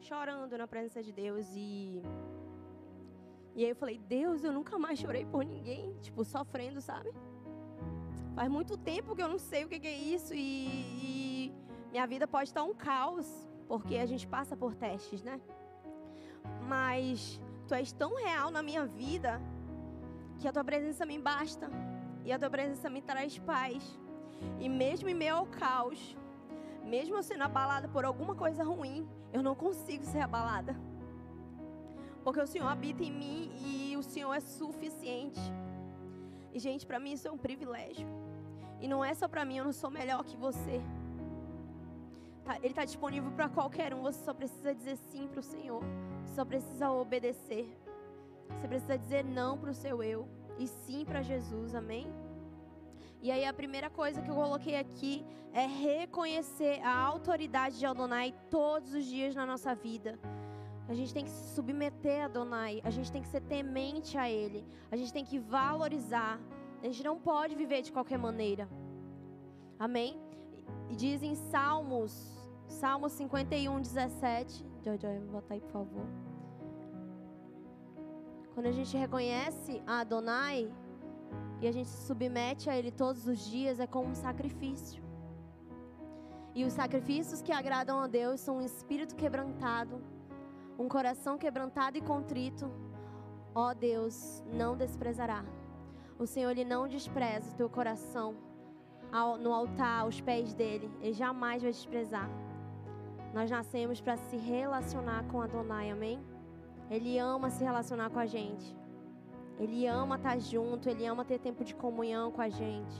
chorando 0.00 0.56
na 0.56 0.66
presença 0.66 1.02
de 1.02 1.12
Deus 1.12 1.46
e 1.54 2.02
e 3.54 3.64
aí 3.64 3.70
eu 3.70 3.76
falei, 3.76 3.98
Deus, 3.98 4.44
eu 4.44 4.52
nunca 4.52 4.78
mais 4.78 4.98
chorei 4.98 5.26
por 5.26 5.44
ninguém, 5.44 5.92
tipo, 6.00 6.24
sofrendo, 6.24 6.80
sabe? 6.80 7.12
Faz 8.34 8.48
muito 8.48 8.76
tempo 8.78 9.14
que 9.14 9.22
eu 9.22 9.28
não 9.28 9.38
sei 9.38 9.64
o 9.64 9.68
que 9.68 9.86
é 9.86 9.92
isso 9.92 10.32
e, 10.32 10.68
e 11.02 11.54
minha 11.90 12.06
vida 12.06 12.28
pode 12.28 12.48
estar 12.48 12.62
um 12.62 12.72
caos, 12.72 13.26
porque 13.66 13.96
a 13.96 14.06
gente 14.06 14.26
passa 14.26 14.56
por 14.56 14.74
testes, 14.74 15.22
né? 15.22 15.40
Mas 16.66 17.40
tu 17.66 17.74
és 17.74 17.92
tão 17.92 18.14
real 18.14 18.50
na 18.50 18.62
minha 18.62 18.86
vida 18.86 19.40
que 20.38 20.46
a 20.46 20.52
tua 20.52 20.64
presença 20.64 21.04
me 21.04 21.18
basta 21.18 21.68
e 22.24 22.32
a 22.32 22.38
tua 22.38 22.48
presença 22.48 22.88
me 22.88 23.02
traz 23.02 23.38
paz. 23.38 24.00
E 24.58 24.68
mesmo 24.68 25.08
em 25.08 25.14
meio 25.14 25.36
ao 25.36 25.46
caos, 25.46 26.16
mesmo 26.84 27.16
eu 27.16 27.22
sendo 27.22 27.44
abalada 27.44 27.88
por 27.88 28.04
alguma 28.04 28.34
coisa 28.34 28.64
ruim, 28.64 29.08
eu 29.32 29.42
não 29.42 29.54
consigo 29.54 30.04
ser 30.04 30.20
abalada. 30.20 30.76
Porque 32.24 32.40
o 32.40 32.46
Senhor 32.46 32.68
habita 32.68 33.02
em 33.02 33.12
mim 33.12 33.52
e 33.64 33.96
o 33.96 34.02
Senhor 34.02 34.32
é 34.34 34.40
suficiente. 34.40 35.40
E, 36.52 36.58
gente, 36.58 36.86
para 36.86 36.98
mim 36.98 37.12
isso 37.12 37.28
é 37.28 37.30
um 37.30 37.38
privilégio. 37.38 38.06
E 38.80 38.88
não 38.88 39.04
é 39.04 39.14
só 39.14 39.28
para 39.28 39.44
mim, 39.44 39.58
eu 39.58 39.64
não 39.64 39.72
sou 39.72 39.90
melhor 39.90 40.24
que 40.24 40.36
você. 40.36 40.80
Tá, 42.44 42.56
ele 42.56 42.68
está 42.68 42.84
disponível 42.84 43.30
para 43.32 43.48
qualquer 43.48 43.94
um, 43.94 44.02
você 44.02 44.24
só 44.24 44.34
precisa 44.34 44.74
dizer 44.74 44.96
sim 44.96 45.28
para 45.28 45.40
o 45.40 45.42
Senhor. 45.42 45.82
Você 46.24 46.34
só 46.34 46.44
precisa 46.44 46.90
obedecer. 46.90 47.68
Você 48.48 48.68
precisa 48.68 48.98
dizer 48.98 49.24
não 49.24 49.56
para 49.56 49.70
o 49.70 49.74
seu 49.74 50.02
eu 50.02 50.28
e 50.58 50.66
sim 50.66 51.04
para 51.04 51.22
Jesus, 51.22 51.74
amém? 51.74 52.06
E 53.22 53.30
aí 53.30 53.44
a 53.44 53.52
primeira 53.52 53.90
coisa 53.90 54.22
que 54.22 54.30
eu 54.30 54.34
coloquei 54.34 54.76
aqui 54.76 55.24
é 55.52 55.66
reconhecer 55.66 56.80
a 56.82 56.96
autoridade 56.96 57.78
de 57.78 57.84
Adonai 57.84 58.34
todos 58.50 58.94
os 58.94 59.04
dias 59.04 59.34
na 59.34 59.44
nossa 59.44 59.74
vida. 59.74 60.18
A 60.88 60.94
gente 60.94 61.12
tem 61.12 61.24
que 61.24 61.30
se 61.30 61.54
submeter 61.54 62.22
a 62.22 62.24
Adonai, 62.24 62.80
a 62.82 62.90
gente 62.90 63.12
tem 63.12 63.22
que 63.22 63.28
ser 63.28 63.42
temente 63.42 64.16
a 64.16 64.28
Ele, 64.28 64.66
a 64.90 64.96
gente 64.96 65.12
tem 65.12 65.24
que 65.24 65.38
valorizar. 65.38 66.40
A 66.82 66.86
gente 66.86 67.04
não 67.04 67.18
pode 67.18 67.54
viver 67.54 67.82
de 67.82 67.92
qualquer 67.92 68.18
maneira. 68.18 68.68
Amém? 69.78 70.18
E 70.88 70.96
diz 70.96 71.22
em 71.22 71.34
Salmos, 71.34 72.12
Salmos 72.66 73.12
51, 73.12 73.80
17. 73.80 74.66
Jojo, 74.82 75.20
bota 75.30 75.54
aí, 75.54 75.60
por 75.60 75.70
favor. 75.70 76.06
Quando 78.54 78.66
a 78.66 78.72
gente 78.72 78.96
reconhece 78.96 79.82
a 79.86 80.00
Adonai 80.00 80.72
e 81.60 81.66
a 81.66 81.72
gente 81.72 81.88
se 81.88 82.06
submete 82.06 82.70
a 82.70 82.76
Ele 82.76 82.90
todos 82.90 83.26
os 83.26 83.38
dias, 83.38 83.80
é 83.80 83.86
como 83.86 84.08
um 84.08 84.14
sacrifício. 84.14 85.02
E 86.54 86.64
os 86.64 86.72
sacrifícios 86.72 87.42
que 87.42 87.52
agradam 87.52 88.00
a 88.00 88.06
Deus 88.06 88.40
são 88.40 88.56
um 88.58 88.62
espírito 88.62 89.14
quebrantado, 89.14 90.02
um 90.78 90.88
coração 90.88 91.38
quebrantado 91.38 91.98
e 91.98 92.00
contrito, 92.00 92.70
ó 93.54 93.74
Deus, 93.74 94.42
não 94.52 94.76
desprezará. 94.76 95.44
O 96.18 96.26
Senhor 96.26 96.50
ele 96.50 96.64
não 96.64 96.88
despreza 96.88 97.52
o 97.52 97.56
teu 97.56 97.68
coração 97.68 98.34
ao, 99.12 99.36
no 99.36 99.52
altar, 99.52 100.00
aos 100.00 100.20
pés 100.20 100.54
dele. 100.54 100.90
Ele 101.00 101.12
jamais 101.12 101.62
vai 101.62 101.70
desprezar. 101.70 102.28
Nós 103.32 103.50
nascemos 103.50 104.00
para 104.00 104.16
se 104.16 104.36
relacionar 104.36 105.24
com 105.28 105.40
Adonai, 105.40 105.90
amém? 105.90 106.20
Ele 106.90 107.18
ama 107.18 107.50
se 107.50 107.62
relacionar 107.62 108.10
com 108.10 108.18
a 108.18 108.26
gente. 108.26 108.76
Ele 109.60 109.86
ama 109.86 110.16
estar 110.16 110.38
junto, 110.40 110.88
ele 110.88 111.04
ama 111.04 111.22
ter 111.22 111.38
tempo 111.38 111.62
de 111.62 111.74
comunhão 111.74 112.32
com 112.32 112.40
a 112.40 112.48
gente. 112.48 112.96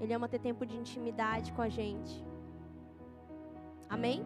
Ele 0.00 0.14
ama 0.14 0.28
ter 0.28 0.38
tempo 0.38 0.64
de 0.64 0.76
intimidade 0.76 1.52
com 1.52 1.60
a 1.60 1.68
gente. 1.68 2.24
Amém? 3.90 4.24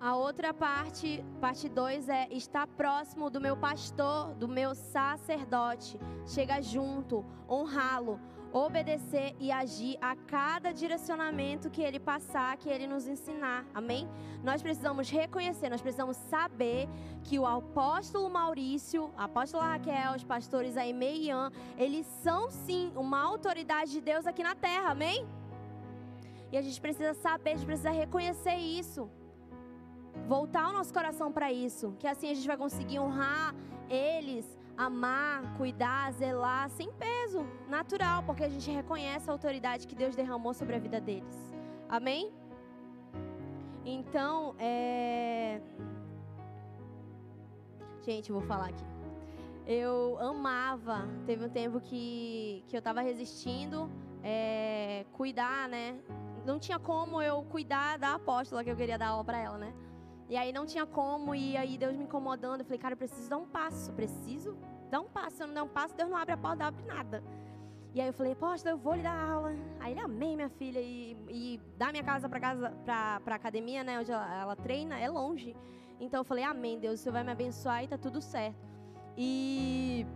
A 0.00 0.16
outra 0.16 0.52
parte, 0.52 1.24
parte 1.40 1.68
2 1.68 2.08
é 2.08 2.26
estar 2.32 2.66
próximo 2.66 3.30
do 3.30 3.40
meu 3.40 3.56
pastor, 3.56 4.34
do 4.34 4.48
meu 4.48 4.74
sacerdote. 4.74 6.00
Chega 6.26 6.60
junto, 6.60 7.24
honrá-lo, 7.48 8.18
obedecer 8.52 9.34
e 9.38 9.52
agir 9.52 9.96
a 10.00 10.16
cada 10.16 10.72
direcionamento 10.72 11.70
que 11.70 11.82
ele 11.82 12.00
passar, 12.00 12.56
que 12.56 12.68
ele 12.68 12.86
nos 12.86 13.06
ensinar. 13.06 13.64
Amém? 13.74 14.08
Nós 14.42 14.62
precisamos 14.62 15.08
reconhecer, 15.10 15.68
nós 15.68 15.80
precisamos 15.80 16.16
saber 16.16 16.88
que 17.22 17.38
o 17.38 17.46
apóstolo 17.46 18.28
Maurício, 18.28 19.10
a 19.16 19.24
apóstola 19.24 19.64
Raquel, 19.64 20.16
os 20.16 20.24
pastores 20.24 20.76
Aime 20.76 21.06
e 21.06 21.26
Ian, 21.26 21.50
eles 21.78 22.06
são 22.22 22.50
sim 22.50 22.92
uma 22.96 23.20
autoridade 23.20 23.92
de 23.92 24.00
Deus 24.00 24.26
aqui 24.26 24.42
na 24.42 24.54
terra. 24.54 24.90
Amém? 24.90 25.26
E 26.52 26.56
a 26.56 26.62
gente 26.62 26.80
precisa 26.80 27.14
saber, 27.14 27.50
a 27.50 27.56
gente 27.56 27.66
precisa 27.66 27.90
reconhecer 27.90 28.56
isso 28.56 29.08
voltar 30.26 30.68
o 30.68 30.72
nosso 30.72 30.92
coração 30.92 31.32
para 31.32 31.52
isso, 31.52 31.94
que 31.98 32.06
assim 32.06 32.30
a 32.30 32.34
gente 32.34 32.46
vai 32.46 32.56
conseguir 32.56 32.98
honrar 32.98 33.54
eles, 33.88 34.46
amar, 34.86 35.42
cuidar, 35.58 36.10
zelar 36.12 36.70
sem 36.70 36.90
peso, 36.92 37.46
natural, 37.68 38.22
porque 38.22 38.42
a 38.42 38.48
gente 38.48 38.70
reconhece 38.70 39.28
a 39.28 39.32
autoridade 39.32 39.86
que 39.86 39.94
Deus 39.94 40.16
derramou 40.16 40.54
sobre 40.54 40.74
a 40.74 40.78
vida 40.78 40.98
deles. 40.98 41.36
Amém? 41.86 42.32
Então, 43.84 44.54
é. 44.58 45.60
Gente, 48.02 48.32
vou 48.32 48.40
falar 48.40 48.70
aqui. 48.70 48.84
Eu 49.66 50.18
amava, 50.18 51.06
teve 51.26 51.44
um 51.44 51.50
tempo 51.50 51.78
que, 51.78 52.64
que 52.66 52.74
eu 52.74 52.78
estava 52.78 53.02
resistindo, 53.02 53.90
é, 54.22 55.04
cuidar, 55.12 55.68
né? 55.68 56.00
Não 56.46 56.58
tinha 56.58 56.78
como 56.78 57.20
eu 57.20 57.42
cuidar 57.42 57.98
da 57.98 58.14
apóstola 58.14 58.64
que 58.64 58.70
eu 58.70 58.76
queria 58.76 58.96
dar 58.96 59.08
aula 59.08 59.24
para 59.24 59.38
ela, 59.38 59.58
né? 59.58 59.74
E 60.30 60.36
aí 60.36 60.52
não 60.52 60.64
tinha 60.64 60.86
como, 60.86 61.34
e 61.34 61.56
aí 61.56 61.76
Deus 61.76 61.96
me 61.96 62.04
incomodando. 62.04 62.60
Eu 62.60 62.64
falei, 62.64 62.78
cara, 62.78 62.92
eu 62.92 62.96
preciso 62.96 63.28
dar 63.28 63.36
um 63.36 63.46
passo, 63.46 63.92
preciso 63.94 64.56
dar 64.88 65.00
um 65.00 65.08
passo. 65.08 65.38
Se 65.38 65.42
eu 65.42 65.48
não 65.48 65.54
der 65.54 65.62
um 65.62 65.68
passo, 65.68 65.92
Deus 65.96 66.08
não 66.08 66.16
abre 66.16 66.34
a 66.34 66.36
porta, 66.36 66.58
não 66.58 66.66
abre 66.68 66.84
nada. 66.86 67.20
E 67.92 68.00
aí 68.00 68.06
eu 68.06 68.12
falei, 68.12 68.36
poxa, 68.36 68.68
eu 68.68 68.78
vou 68.78 68.94
lhe 68.94 69.02
dar 69.02 69.28
aula. 69.28 69.52
Aí 69.80 69.90
ele, 69.90 69.98
amei, 70.00 70.36
minha 70.36 70.48
filha. 70.48 70.78
E, 70.80 71.16
e 71.28 71.60
minha 71.90 72.04
casa 72.04 72.28
para 72.28 72.38
casa, 72.38 72.72
pra 73.24 73.34
academia, 73.34 73.82
né, 73.82 73.98
onde 73.98 74.12
ela, 74.12 74.40
ela, 74.40 74.54
treina, 74.54 75.00
é 75.00 75.08
longe. 75.08 75.56
Então 75.98 76.20
eu 76.20 76.24
falei, 76.24 76.44
amém, 76.44 76.78
Deus, 76.78 77.00
o 77.00 77.02
Senhor 77.02 77.14
vai 77.14 77.24
me 77.24 77.32
abençoar 77.32 77.82
e 77.82 77.88
tá 77.88 77.98
tudo 77.98 78.22
certo. 78.22 78.70
E, 79.16 80.06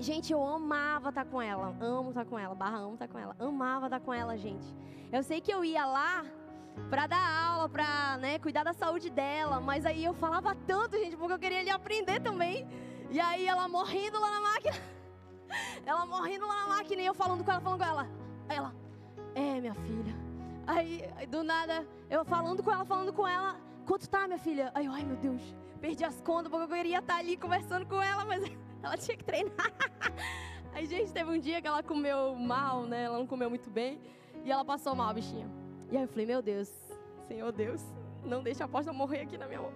gente, 0.00 0.32
eu 0.32 0.42
amava 0.42 1.10
estar 1.10 1.26
tá 1.26 1.30
com 1.30 1.42
ela. 1.42 1.76
Amo 1.78 2.08
estar 2.08 2.24
tá 2.24 2.30
com 2.30 2.38
ela, 2.38 2.54
barra 2.54 2.78
amo 2.78 2.94
estar 2.94 3.06
tá 3.06 3.12
com 3.12 3.18
ela. 3.18 3.36
Amava 3.38 3.86
estar 3.86 4.00
com 4.00 4.14
ela, 4.14 4.34
gente. 4.38 4.66
Eu 5.12 5.22
sei 5.22 5.42
que 5.42 5.52
eu 5.52 5.62
ia 5.62 5.84
lá 5.84 6.24
para 6.90 7.06
dar 7.06 7.46
aula, 7.46 7.68
para 7.68 8.16
né, 8.18 8.38
cuidar 8.38 8.64
da 8.64 8.72
saúde 8.72 9.10
dela. 9.10 9.60
Mas 9.60 9.84
aí 9.84 10.04
eu 10.04 10.14
falava 10.14 10.54
tanto, 10.54 10.96
gente, 10.98 11.16
porque 11.16 11.32
eu 11.32 11.38
queria 11.38 11.60
ele 11.60 11.70
aprender 11.70 12.20
também. 12.20 12.68
E 13.10 13.18
aí 13.20 13.46
ela 13.46 13.68
morrendo 13.68 14.20
lá 14.20 14.30
na 14.30 14.40
máquina. 14.40 14.76
Ela 15.86 16.04
morrendo 16.04 16.46
lá 16.46 16.66
na 16.66 16.68
máquina 16.76 17.00
e 17.00 17.06
eu 17.06 17.14
falando 17.14 17.42
com 17.42 17.50
ela, 17.50 17.60
falando 17.62 17.78
com 17.78 17.84
ela. 17.86 18.06
Aí 18.50 18.56
ela, 18.58 18.74
é, 19.34 19.60
minha 19.60 19.74
filha. 19.74 20.14
Aí, 20.66 21.02
do 21.26 21.42
nada, 21.42 21.88
eu 22.10 22.22
falando 22.22 22.62
com 22.62 22.70
ela, 22.70 22.84
falando 22.84 23.14
com 23.14 23.26
ela. 23.26 23.56
Quanto 23.86 24.06
tá, 24.10 24.26
minha 24.26 24.38
filha? 24.38 24.70
Aí 24.74 24.84
eu, 24.84 24.92
ai 24.92 25.02
meu 25.02 25.16
Deus, 25.16 25.40
perdi 25.80 26.04
as 26.04 26.20
contas 26.20 26.50
porque 26.50 26.64
eu 26.64 26.76
queria 26.76 26.98
estar 26.98 27.16
ali 27.16 27.38
conversando 27.38 27.86
com 27.86 28.02
ela, 28.02 28.26
mas 28.26 28.42
ela 28.82 28.98
tinha 28.98 29.16
que 29.16 29.24
treinar. 29.24 29.72
Aí, 30.74 30.84
gente, 30.84 31.10
teve 31.12 31.30
um 31.30 31.38
dia 31.40 31.62
que 31.62 31.66
ela 31.66 31.82
comeu 31.82 32.34
mal, 32.34 32.82
né? 32.82 33.04
Ela 33.04 33.18
não 33.18 33.26
comeu 33.26 33.48
muito 33.48 33.70
bem. 33.70 33.98
E 34.44 34.52
ela 34.52 34.64
passou 34.64 34.94
mal, 34.94 35.12
bichinha. 35.14 35.57
E 35.90 35.96
aí 35.96 36.02
eu 36.02 36.08
falei, 36.08 36.26
meu 36.26 36.42
Deus, 36.42 36.70
Senhor 37.26 37.52
Deus, 37.52 37.82
não 38.24 38.42
deixa 38.42 38.64
a 38.64 38.66
aposta 38.66 38.92
morrer 38.92 39.22
aqui 39.22 39.38
na 39.38 39.46
minha 39.46 39.60
mão. 39.60 39.72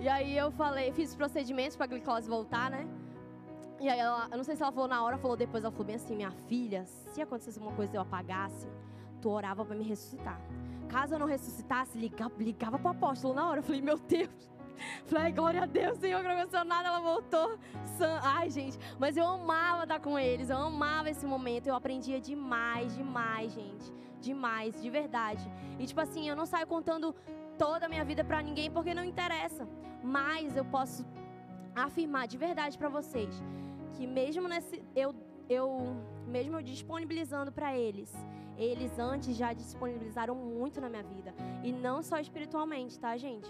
E 0.00 0.08
aí 0.08 0.36
eu 0.36 0.50
falei, 0.52 0.92
fiz 0.92 1.10
os 1.10 1.16
procedimentos 1.16 1.76
para 1.76 1.84
a 1.84 1.88
glicose 1.88 2.28
voltar, 2.28 2.70
né? 2.70 2.86
E 3.80 3.88
aí 3.88 3.98
ela, 3.98 4.28
eu 4.30 4.36
não 4.36 4.44
sei 4.44 4.56
se 4.56 4.62
ela 4.62 4.72
falou 4.72 4.88
na 4.88 5.02
hora, 5.02 5.18
falou 5.18 5.36
depois, 5.36 5.64
ela 5.64 5.70
falou 5.70 5.86
bem 5.86 5.96
assim, 5.96 6.16
minha 6.16 6.30
filha, 6.30 6.84
se 6.86 7.20
acontecesse 7.20 7.58
alguma 7.58 7.74
coisa 7.74 7.92
e 7.92 7.96
eu 7.96 8.02
apagasse, 8.02 8.66
tu 9.20 9.30
orava 9.30 9.64
para 9.64 9.74
me 9.74 9.84
ressuscitar. 9.84 10.40
Caso 10.88 11.14
eu 11.14 11.18
não 11.18 11.26
ressuscitasse, 11.26 11.98
ligava, 11.98 12.34
ligava 12.38 12.78
pro 12.78 12.90
apóstolo 12.90 13.34
na 13.34 13.48
hora. 13.48 13.58
Eu 13.60 13.62
falei, 13.62 13.80
meu 13.80 13.98
Deus. 13.98 14.55
Falei, 15.06 15.32
glória 15.32 15.62
a 15.62 15.66
Deus, 15.66 15.98
Senhor, 15.98 16.20
que 16.20 16.28
não 16.28 16.36
aconteceu 16.36 16.64
nada, 16.64 16.88
ela 16.88 17.00
voltou. 17.00 17.58
Ai, 18.22 18.50
gente, 18.50 18.78
mas 18.98 19.16
eu 19.16 19.26
amava 19.26 19.84
estar 19.84 20.00
com 20.00 20.18
eles, 20.18 20.50
eu 20.50 20.58
amava 20.58 21.10
esse 21.10 21.24
momento, 21.24 21.66
eu 21.66 21.74
aprendia 21.74 22.20
demais, 22.20 22.94
demais, 22.94 23.52
gente 23.52 23.92
demais, 24.20 24.80
de 24.82 24.90
verdade. 24.90 25.44
E 25.78 25.86
tipo 25.86 26.00
assim, 26.00 26.28
eu 26.28 26.36
não 26.36 26.46
saio 26.46 26.66
contando 26.66 27.14
toda 27.58 27.86
a 27.86 27.88
minha 27.88 28.04
vida 28.04 28.24
para 28.24 28.42
ninguém 28.42 28.70
porque 28.70 28.94
não 28.94 29.04
interessa. 29.04 29.66
Mas 30.02 30.56
eu 30.56 30.64
posso 30.64 31.04
afirmar 31.74 32.26
de 32.26 32.38
verdade 32.38 32.76
para 32.78 32.88
vocês 32.88 33.42
que 33.94 34.06
mesmo 34.06 34.48
nesse 34.48 34.82
eu 34.94 35.14
eu 35.48 35.68
mesmo 36.26 36.56
eu 36.56 36.62
disponibilizando 36.62 37.52
para 37.52 37.76
eles, 37.76 38.12
eles 38.58 38.98
antes 38.98 39.36
já 39.36 39.52
disponibilizaram 39.52 40.34
muito 40.34 40.80
na 40.80 40.88
minha 40.88 41.04
vida 41.04 41.32
e 41.62 41.70
não 41.72 42.02
só 42.02 42.18
espiritualmente, 42.18 42.98
tá, 42.98 43.16
gente? 43.16 43.48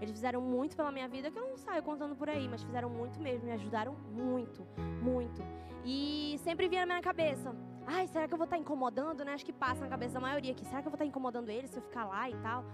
Eles 0.00 0.12
fizeram 0.12 0.40
muito 0.40 0.76
pela 0.76 0.90
minha 0.90 1.08
vida 1.08 1.30
que 1.30 1.38
eu 1.38 1.48
não 1.48 1.56
saio 1.56 1.82
contando 1.82 2.16
por 2.16 2.28
aí, 2.28 2.48
mas 2.48 2.62
fizeram 2.62 2.90
muito 2.90 3.20
mesmo, 3.20 3.46
me 3.46 3.52
ajudaram 3.52 3.94
muito, 4.10 4.66
muito. 5.00 5.42
E 5.84 6.38
sempre 6.42 6.68
vinha 6.68 6.86
na 6.86 6.94
minha 6.94 7.02
cabeça, 7.02 7.54
Ai, 7.86 8.06
será 8.06 8.28
que 8.28 8.34
eu 8.34 8.38
vou 8.38 8.44
estar 8.44 8.56
tá 8.56 8.60
incomodando, 8.60 9.24
né? 9.24 9.34
Acho 9.34 9.44
que 9.44 9.52
passa 9.52 9.80
na 9.80 9.88
cabeça 9.88 10.14
da 10.14 10.20
maioria 10.20 10.52
aqui. 10.52 10.64
Será 10.64 10.80
que 10.80 10.86
eu 10.86 10.90
vou 10.90 10.96
estar 10.96 11.04
tá 11.04 11.08
incomodando 11.08 11.48
ele 11.50 11.66
se 11.66 11.76
eu 11.78 11.82
ficar 11.82 12.04
lá 12.04 12.30
e 12.30 12.36
tal? 12.36 12.64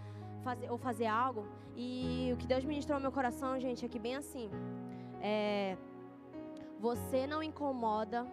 Fazer, 0.43 0.70
ou 0.70 0.78
fazer 0.78 1.07
algo? 1.07 1.47
E 1.74 2.30
o 2.35 2.37
que 2.37 2.47
Deus 2.47 2.64
ministrou 2.64 2.99
no 2.99 3.03
meu 3.03 3.12
coração, 3.12 3.59
gente, 3.59 3.85
é 3.85 3.89
que 3.89 3.99
bem 3.99 4.16
assim. 4.16 4.51
É, 5.20 5.76
você 6.78 7.26
não 7.26 7.43
incomoda 7.43 8.26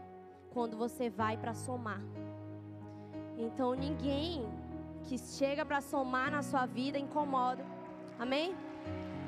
quando 0.51 0.77
você 0.77 1.09
vai 1.09 1.37
para 1.37 1.53
somar. 1.53 2.01
Então 3.37 3.73
ninguém 3.73 4.47
que 5.03 5.17
chega 5.17 5.65
para 5.65 5.81
somar 5.81 6.31
na 6.31 6.41
sua 6.41 6.65
vida 6.65 6.97
incomoda. 6.97 7.65
Amém? 8.17 8.55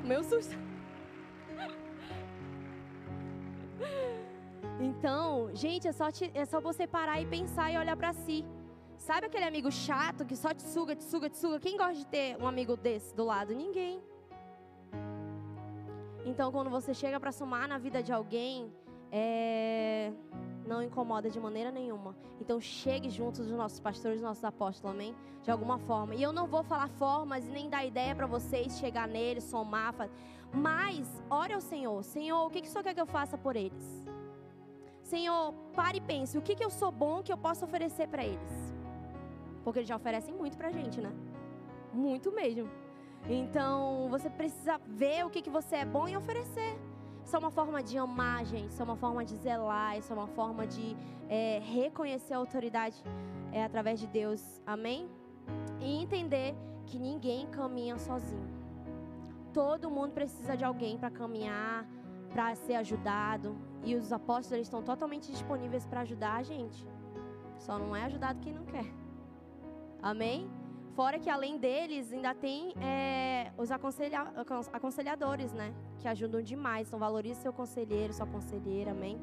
Meu 0.04 0.22
susto. 0.24 0.56
Então, 4.80 5.50
gente, 5.54 5.88
é 5.88 5.92
só, 5.92 6.10
te, 6.10 6.30
é 6.34 6.44
só 6.44 6.60
você 6.60 6.86
parar 6.86 7.20
e 7.20 7.26
pensar 7.26 7.70
e 7.72 7.76
olhar 7.76 7.96
para 7.96 8.12
si. 8.12 8.44
Sabe 8.96 9.26
aquele 9.26 9.44
amigo 9.44 9.70
chato 9.70 10.24
que 10.24 10.36
só 10.36 10.54
te 10.54 10.62
suga, 10.62 10.94
te 10.94 11.04
suga, 11.04 11.28
te 11.28 11.36
suga? 11.36 11.60
Quem 11.60 11.76
gosta 11.76 11.94
de 11.94 12.06
ter 12.06 12.36
um 12.40 12.46
amigo 12.46 12.76
desse 12.76 13.14
do 13.14 13.24
lado? 13.24 13.54
Ninguém. 13.54 14.00
Então, 16.24 16.52
quando 16.52 16.70
você 16.70 16.92
chega 16.94 17.18
para 17.18 17.32
somar 17.32 17.66
na 17.68 17.78
vida 17.78 18.02
de 18.02 18.12
alguém, 18.12 18.72
é, 19.10 20.12
não 20.66 20.82
incomoda 20.82 21.30
de 21.30 21.40
maneira 21.40 21.70
nenhuma. 21.70 22.14
Então 22.40 22.60
chegue 22.60 23.10
junto 23.10 23.42
dos 23.42 23.50
nossos 23.52 23.80
pastores, 23.80 24.18
dos 24.18 24.28
nossos 24.28 24.44
apóstolos, 24.44 24.94
amém? 24.94 25.14
De 25.42 25.50
alguma 25.50 25.78
forma. 25.78 26.14
E 26.14 26.22
eu 26.22 26.32
não 26.32 26.46
vou 26.46 26.62
falar 26.62 26.88
formas 26.88 27.46
e 27.46 27.50
nem 27.50 27.68
dar 27.68 27.84
ideia 27.84 28.14
para 28.14 28.26
vocês 28.26 28.78
chegar 28.78 29.08
neles, 29.08 29.44
somar, 29.44 29.94
mas 30.52 31.22
ore 31.30 31.52
ao 31.52 31.60
Senhor. 31.60 32.02
Senhor, 32.02 32.46
o 32.46 32.50
que, 32.50 32.60
que 32.60 32.68
o 32.68 32.70
Senhor 32.70 32.84
quer 32.84 32.94
que 32.94 33.00
eu 33.00 33.06
faça 33.06 33.36
por 33.36 33.56
eles? 33.56 34.06
Senhor, 35.02 35.54
pare 35.74 35.98
e 35.98 36.00
pense, 36.02 36.36
o 36.36 36.42
que, 36.42 36.54
que 36.54 36.62
eu 36.62 36.68
sou 36.68 36.92
bom 36.92 37.22
que 37.22 37.32
eu 37.32 37.38
posso 37.38 37.64
oferecer 37.64 38.08
para 38.08 38.24
eles? 38.24 38.74
Porque 39.64 39.78
eles 39.80 39.88
já 39.88 39.96
oferecem 39.96 40.34
muito 40.34 40.56
pra 40.56 40.70
gente, 40.70 41.00
né? 41.00 41.10
Muito 41.94 42.30
mesmo. 42.30 42.68
Então, 43.26 44.08
você 44.10 44.28
precisa 44.28 44.78
ver 44.86 45.24
o 45.24 45.30
que, 45.30 45.40
que 45.40 45.50
você 45.50 45.76
é 45.76 45.84
bom 45.84 46.06
e 46.08 46.16
oferecer. 46.16 46.78
Isso 47.28 47.36
é 47.36 47.40
uma 47.40 47.50
forma 47.50 47.82
de 47.82 47.98
amar, 47.98 48.42
gente. 48.46 48.70
Isso 48.70 48.80
é 48.80 48.84
uma 48.86 48.96
forma 48.96 49.22
de 49.22 49.36
zelar. 49.36 49.98
Isso 49.98 50.10
é 50.10 50.16
uma 50.16 50.28
forma 50.28 50.66
de 50.66 50.96
é, 51.28 51.58
reconhecer 51.58 52.32
a 52.32 52.38
autoridade 52.38 52.96
é, 53.52 53.62
através 53.62 54.00
de 54.00 54.06
Deus. 54.06 54.62
Amém? 54.66 55.10
E 55.78 56.02
entender 56.02 56.54
que 56.86 56.98
ninguém 56.98 57.46
caminha 57.48 57.98
sozinho. 57.98 58.48
Todo 59.52 59.90
mundo 59.90 60.12
precisa 60.12 60.56
de 60.56 60.64
alguém 60.64 60.96
para 60.96 61.10
caminhar, 61.10 61.86
para 62.32 62.54
ser 62.54 62.76
ajudado. 62.76 63.54
E 63.84 63.94
os 63.94 64.10
apóstolos 64.10 64.62
estão 64.62 64.82
totalmente 64.82 65.30
disponíveis 65.30 65.84
para 65.84 66.00
ajudar 66.00 66.36
a 66.36 66.42
gente. 66.42 66.88
Só 67.58 67.78
não 67.78 67.94
é 67.94 68.04
ajudado 68.04 68.40
quem 68.40 68.54
não 68.54 68.64
quer. 68.64 68.86
Amém? 70.00 70.50
Fora 70.98 71.16
que 71.16 71.30
além 71.30 71.58
deles, 71.58 72.12
ainda 72.12 72.34
tem 72.34 72.74
é, 72.82 73.52
os 73.56 73.70
aconselha 73.70 74.32
aconselhadores, 74.72 75.52
né? 75.52 75.72
Que 76.00 76.08
ajudam 76.08 76.42
demais. 76.42 76.88
Então 76.88 76.98
valorize 76.98 77.40
seu 77.40 77.52
conselheiro, 77.52 78.12
sua 78.12 78.26
conselheira, 78.26 78.90
amém? 78.90 79.16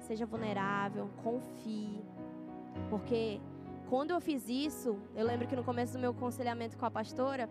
Seja 0.00 0.26
vulnerável, 0.26 1.08
confie. 1.24 2.04
Porque 2.90 3.40
quando 3.88 4.10
eu 4.10 4.20
fiz 4.20 4.46
isso, 4.50 4.98
eu 5.16 5.24
lembro 5.24 5.48
que 5.48 5.56
no 5.56 5.64
começo 5.64 5.94
do 5.94 5.98
meu 5.98 6.10
aconselhamento 6.10 6.76
com 6.76 6.84
a 6.84 6.90
pastora, 6.90 7.48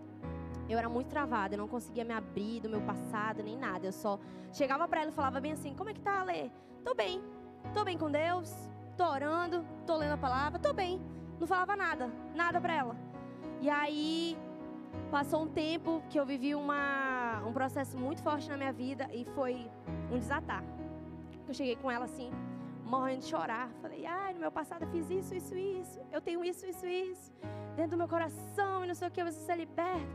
eu 0.69 0.77
era 0.77 0.87
muito 0.87 1.07
travada, 1.07 1.55
eu 1.55 1.57
não 1.57 1.67
conseguia 1.67 2.05
me 2.05 2.13
abrir 2.13 2.61
do 2.61 2.69
meu 2.69 2.81
passado, 2.81 3.41
nem 3.41 3.57
nada. 3.57 3.87
Eu 3.87 3.91
só 3.91 4.19
chegava 4.53 4.87
para 4.87 5.01
ela 5.01 5.09
e 5.09 5.13
falava 5.15 5.39
bem 5.39 5.53
assim: 5.53 5.73
Como 5.73 5.89
é 5.89 5.95
que 5.95 6.01
tá, 6.01 6.19
Alê? 6.19 6.51
Tô 6.85 6.93
bem. 6.93 7.19
Tô 7.73 7.83
bem 7.83 7.97
com 7.97 8.11
Deus, 8.11 8.53
tô 8.95 9.03
orando, 9.03 9.65
tô 9.87 9.97
lendo 9.97 10.13
a 10.13 10.17
palavra, 10.17 10.59
tô 10.59 10.73
bem. 10.73 11.01
Não 11.39 11.47
falava 11.47 11.75
nada, 11.75 12.07
nada 12.35 12.61
para 12.61 12.75
ela. 12.75 13.10
E 13.61 13.69
aí 13.69 14.35
passou 15.11 15.43
um 15.43 15.47
tempo 15.47 16.01
que 16.09 16.19
eu 16.19 16.25
vivi 16.25 16.55
uma, 16.55 17.43
um 17.45 17.53
processo 17.53 17.95
muito 17.95 18.23
forte 18.23 18.49
na 18.49 18.57
minha 18.57 18.73
vida 18.73 19.07
e 19.13 19.23
foi 19.35 19.69
um 20.11 20.17
desatar. 20.17 20.63
Eu 21.47 21.53
cheguei 21.53 21.75
com 21.75 21.91
ela 21.91 22.05
assim, 22.05 22.31
morrendo 22.83 23.19
de 23.19 23.25
chorar. 23.25 23.69
Falei, 23.81 24.05
ai, 24.05 24.33
no 24.33 24.39
meu 24.39 24.51
passado 24.51 24.83
eu 24.83 24.89
fiz 24.89 25.09
isso, 25.11 25.35
isso, 25.35 25.55
isso. 25.55 25.99
Eu 26.11 26.19
tenho 26.19 26.43
isso, 26.43 26.65
isso, 26.65 26.87
isso. 26.87 27.31
Dentro 27.75 27.91
do 27.91 27.97
meu 27.97 28.07
coração 28.07 28.83
e 28.83 28.87
não 28.87 28.95
sei 28.95 29.07
o 29.07 29.11
que, 29.11 29.23
você 29.23 29.39
se 29.39 29.55
liberta. 29.55 30.07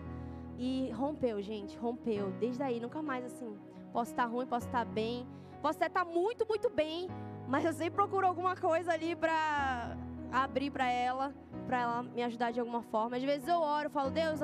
E 0.59 0.90
rompeu, 0.90 1.40
gente, 1.40 1.76
rompeu. 1.78 2.32
Desde 2.40 2.62
aí, 2.62 2.80
nunca 2.80 3.01
mais 3.01 3.24
assim. 3.24 3.57
Posso 3.92 4.11
estar 4.11 4.26
ruim, 4.26 4.47
posso 4.47 4.66
estar 4.66 4.84
bem. 4.84 5.26
Posso 5.62 5.78
até 5.78 5.86
estar 5.86 6.05
muito, 6.05 6.47
muito 6.49 6.68
bem. 6.68 7.09
Mas 7.47 7.64
eu 7.64 7.72
sempre 7.72 7.94
procuro 7.94 8.26
alguma 8.26 8.57
coisa 8.57 8.92
ali 8.92 9.14
pra 9.14 9.97
abrir 10.45 10.70
para 10.70 10.87
ela, 10.91 11.34
para 11.66 11.80
ela 11.80 12.03
me 12.03 12.22
ajudar 12.22 12.51
de 12.51 12.61
alguma 12.61 12.82
forma. 12.82 13.16
Às 13.16 13.22
vezes 13.22 13.49
eu 13.49 13.61
oro, 13.61 13.89
falo, 13.89 14.11
Deus, 14.11 14.41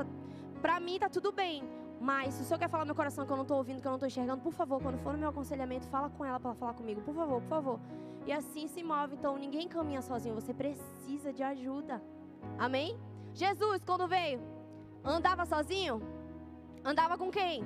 para 0.61 0.80
mim 0.80 0.99
tá 0.99 1.09
tudo 1.09 1.30
bem. 1.32 1.62
Mas 2.01 2.34
se 2.34 2.43
o 2.43 2.45
Senhor 2.45 2.59
quer 2.59 2.68
falar 2.68 2.84
no 2.84 2.88
meu 2.88 2.95
coração 2.95 3.24
que 3.24 3.30
eu 3.30 3.36
não 3.36 3.43
estou 3.43 3.59
ouvindo, 3.59 3.80
que 3.80 3.86
eu 3.86 3.90
não 3.90 3.97
estou 3.97 4.09
enxergando, 4.09 4.43
por 4.43 4.53
favor, 4.53 4.82
quando 4.82 4.99
for 4.99 5.12
no 5.12 5.18
meu 5.18 5.28
aconselhamento, 5.28 5.86
fala 5.88 6.09
com 6.11 6.24
ela 6.24 6.40
para 6.40 6.55
falar 6.55 6.74
comigo, 6.74 7.01
por 7.03 7.14
favor, 7.14 7.40
por 7.43 7.49
favor. 7.49 7.80
E 8.26 8.32
assim 8.32 8.66
se 8.66 8.82
move. 8.82 9.14
Então 9.14 9.36
ninguém 9.36 9.68
caminha 9.68 10.03
sozinho, 10.03 10.34
você 10.34 10.55
precisa 10.55 11.32
de 11.32 11.43
ajuda. 11.43 12.03
Amém? 12.59 12.99
Jesus, 13.34 13.84
quando 13.84 14.09
veio, 14.09 14.40
andava 15.05 15.45
sozinho? 15.45 16.03
Andava 16.84 17.16
com 17.16 17.30
quem? 17.30 17.64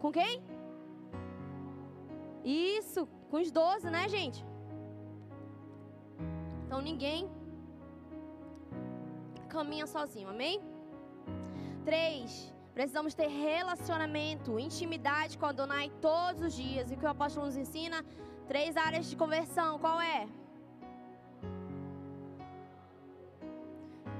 Com 0.00 0.12
quem? 0.12 0.42
Isso, 2.44 3.06
com 3.30 3.36
os 3.38 3.50
doze, 3.50 3.88
né, 3.88 4.08
gente? 4.08 4.44
Então 6.70 6.80
ninguém 6.80 7.28
caminha 9.48 9.86
sozinho, 9.88 10.28
amém? 10.28 10.60
Três, 11.84 12.54
precisamos 12.72 13.12
ter 13.12 13.26
relacionamento, 13.26 14.56
intimidade 14.56 15.36
com 15.36 15.46
Adonai 15.46 15.90
todos 16.00 16.40
os 16.48 16.54
dias. 16.54 16.88
E 16.88 16.94
o 16.94 16.96
que 16.96 17.04
o 17.04 17.08
apóstolo 17.08 17.46
nos 17.46 17.56
ensina? 17.56 18.04
Três 18.46 18.76
áreas 18.76 19.10
de 19.10 19.16
conversão, 19.16 19.80
qual 19.80 20.00
é? 20.00 20.28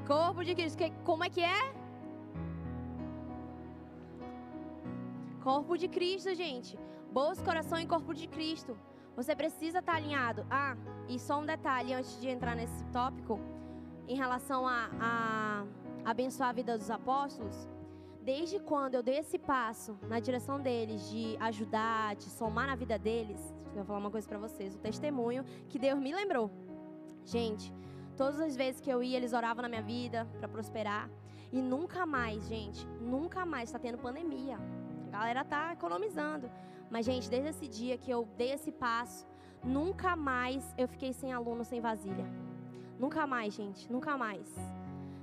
Corpo 0.09 0.45
de 0.45 0.53
Cristo, 0.57 0.83
como 1.05 1.23
é 1.23 1.31
que 1.31 1.45
é? 1.57 1.63
Corpo 5.49 5.79
de 5.79 5.87
Cristo, 5.87 6.35
gente. 6.35 6.77
Bolso, 7.13 7.45
coração 7.45 7.79
e 7.79 7.87
corpo 7.87 8.13
de 8.13 8.27
Cristo. 8.27 8.77
Você 9.17 9.35
precisa 9.35 9.81
estar 9.81 9.97
alinhado. 9.97 10.47
Ah, 10.51 10.77
e 11.09 11.19
só 11.19 11.41
um 11.41 11.47
detalhe 11.47 11.93
antes 11.93 12.21
de 12.21 12.29
entrar 12.29 12.55
nesse 12.55 12.85
tópico, 12.87 13.39
em 14.07 14.17
relação 14.17 14.67
a, 14.67 14.89
a 15.01 15.65
abençoar 16.05 16.51
a 16.51 16.53
vida 16.53 16.79
dos 16.79 16.91
apóstolos. 16.91 17.69
Desde 18.23 18.59
quando 18.61 18.95
eu 18.95 19.03
dei 19.03 19.19
esse 19.19 19.39
passo 19.39 19.99
na 20.09 20.21
direção 20.21 20.61
deles, 20.61 21.09
de 21.11 21.37
ajudar, 21.41 22.17
de 22.17 22.25
somar 22.25 22.67
na 22.67 22.77
vida 22.77 22.99
deles, 22.99 23.55
eu 23.71 23.77
vou 23.77 23.85
falar 23.85 23.99
uma 23.99 24.11
coisa 24.11 24.29
para 24.29 24.39
vocês: 24.39 24.75
o 24.75 24.79
testemunho 24.79 25.45
que 25.69 25.79
Deus 25.79 25.99
me 25.99 26.13
lembrou. 26.13 26.51
Gente, 27.25 27.73
todas 28.17 28.41
as 28.41 28.57
vezes 28.57 28.81
que 28.81 28.91
eu 28.91 29.03
ia, 29.03 29.17
eles 29.17 29.33
oravam 29.33 29.63
na 29.63 29.69
minha 29.69 29.83
vida 29.83 30.27
para 30.39 30.49
prosperar. 30.49 31.09
E 31.53 31.61
nunca 31.61 32.07
mais, 32.07 32.47
gente, 32.47 32.87
nunca 33.01 33.45
mais 33.45 33.69
está 33.69 33.79
tendo 33.79 33.99
pandemia. 33.99 34.57
A 35.09 35.11
galera 35.11 35.45
tá 35.45 35.73
economizando. 35.73 36.51
Mas, 36.91 37.07
gente, 37.07 37.31
desde 37.31 37.49
esse 37.49 37.69
dia 37.69 37.97
que 37.97 38.11
eu 38.11 38.29
dei 38.37 38.53
esse 38.53 38.73
passo, 38.73 39.27
nunca 39.63 40.17
mais 40.17 40.75
eu 40.77 40.89
fiquei 40.89 41.13
sem 41.13 41.33
aluno, 41.33 41.65
sem 41.65 41.81
vasilha. 41.81 42.27
Nunca 42.99 43.27
mais, 43.27 43.55
gente, 43.55 43.91
nunca 43.91 44.19
mais. 44.19 44.49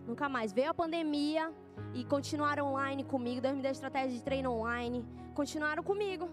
Nunca 0.08 0.30
mais. 0.30 0.54
Veio 0.54 0.70
a 0.70 0.74
pandemia 0.74 1.52
e 1.94 2.06
continuaram 2.06 2.68
online 2.68 3.04
comigo. 3.04 3.42
Deus 3.42 3.56
me 3.56 3.62
deu 3.62 3.72
estratégia 3.72 4.18
de 4.18 4.24
treino 4.24 4.52
online. 4.52 5.06
Continuaram 5.36 5.84
comigo. 5.84 6.30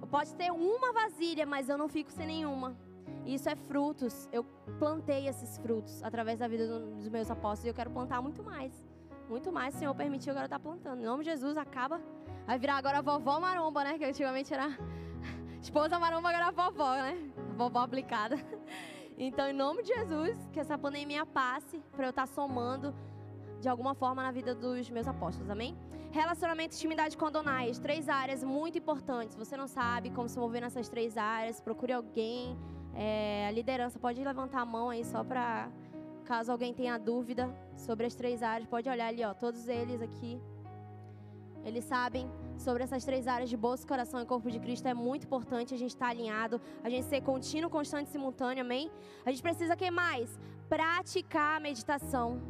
Eu 0.00 0.06
posso 0.06 0.36
ter 0.36 0.52
uma 0.52 0.92
vasilha, 0.92 1.46
mas 1.46 1.68
eu 1.68 1.78
não 1.78 1.88
fico 1.88 2.12
sem 2.12 2.26
nenhuma. 2.26 2.76
Isso 3.24 3.48
é 3.48 3.56
frutos. 3.56 4.28
Eu 4.30 4.44
plantei 4.78 5.26
esses 5.26 5.56
frutos 5.58 6.02
através 6.02 6.38
da 6.38 6.46
vida 6.46 6.78
dos 6.78 7.08
meus 7.08 7.30
apóstolos 7.30 7.64
e 7.64 7.68
eu 7.68 7.74
quero 7.74 7.90
plantar 7.90 8.20
muito 8.20 8.42
mais. 8.42 8.72
Muito 9.28 9.50
mais, 9.50 9.74
o 9.74 9.78
Senhor 9.78 9.94
permitiu, 9.94 10.32
agora 10.32 10.44
estar 10.44 10.58
plantando. 10.58 11.00
Em 11.00 11.04
nome 11.04 11.24
de 11.24 11.30
Jesus, 11.30 11.56
acaba 11.56 11.98
Vai 12.46 12.58
virar 12.58 12.76
agora 12.76 13.00
vovó 13.00 13.40
maromba, 13.40 13.84
né? 13.84 13.98
Que 13.98 14.04
antigamente 14.04 14.52
era 14.52 14.76
esposa 15.60 15.98
maromba, 15.98 16.28
agora 16.28 16.48
a 16.48 16.50
vovó, 16.50 16.94
né? 16.94 17.16
Vovó 17.56 17.80
aplicada. 17.80 18.36
Então, 19.16 19.48
em 19.48 19.52
nome 19.52 19.84
de 19.84 19.94
Jesus, 19.94 20.36
que 20.52 20.58
essa 20.58 20.76
pandemia 20.76 21.24
passe 21.24 21.80
para 21.92 22.06
eu 22.06 22.10
estar 22.10 22.26
tá 22.26 22.32
somando 22.32 22.92
de 23.60 23.68
alguma 23.68 23.94
forma 23.94 24.20
na 24.24 24.32
vida 24.32 24.56
dos 24.56 24.90
meus 24.90 25.06
apóstolos, 25.06 25.48
amém? 25.48 25.78
Relacionamento, 26.10 26.74
intimidade 26.74 27.16
com 27.16 27.26
Adonai, 27.26 27.70
três 27.80 28.08
áreas 28.08 28.42
muito 28.42 28.76
importantes. 28.76 29.36
Você 29.36 29.56
não 29.56 29.68
sabe 29.68 30.10
como 30.10 30.28
se 30.28 30.36
mover 30.36 30.60
nessas 30.62 30.88
três 30.88 31.16
áreas, 31.16 31.60
procure 31.60 31.92
alguém. 31.92 32.58
É, 32.92 33.46
a 33.46 33.52
liderança 33.52 34.00
pode 34.00 34.22
levantar 34.22 34.62
a 34.62 34.64
mão 34.64 34.90
aí 34.90 35.04
só 35.04 35.22
para 35.22 35.68
caso 36.24 36.50
alguém 36.50 36.74
tenha 36.74 36.98
dúvida 36.98 37.48
sobre 37.76 38.06
as 38.06 38.14
três 38.14 38.42
áreas, 38.42 38.68
pode 38.68 38.88
olhar 38.88 39.08
ali, 39.08 39.24
ó, 39.24 39.32
todos 39.32 39.68
eles 39.68 40.02
aqui. 40.02 40.40
Eles 41.64 41.84
sabem 41.84 42.30
sobre 42.58 42.82
essas 42.82 43.04
três 43.04 43.26
áreas 43.26 43.48
de 43.48 43.56
bolso, 43.56 43.86
coração 43.86 44.20
e 44.20 44.26
corpo 44.26 44.50
de 44.50 44.58
Cristo. 44.58 44.86
É 44.86 44.94
muito 44.94 45.24
importante 45.24 45.74
a 45.74 45.76
gente 45.76 45.90
estar 45.90 46.06
tá 46.06 46.10
alinhado, 46.10 46.60
a 46.82 46.90
gente 46.90 47.06
ser 47.06 47.20
contínuo, 47.22 47.70
constante 47.70 48.10
simultâneo, 48.10 48.62
amém? 48.62 48.90
A 49.24 49.30
gente 49.30 49.42
precisa 49.42 49.76
que 49.76 49.90
mais? 49.90 50.38
Praticar 50.68 51.56
a 51.56 51.60
meditação. 51.60 52.40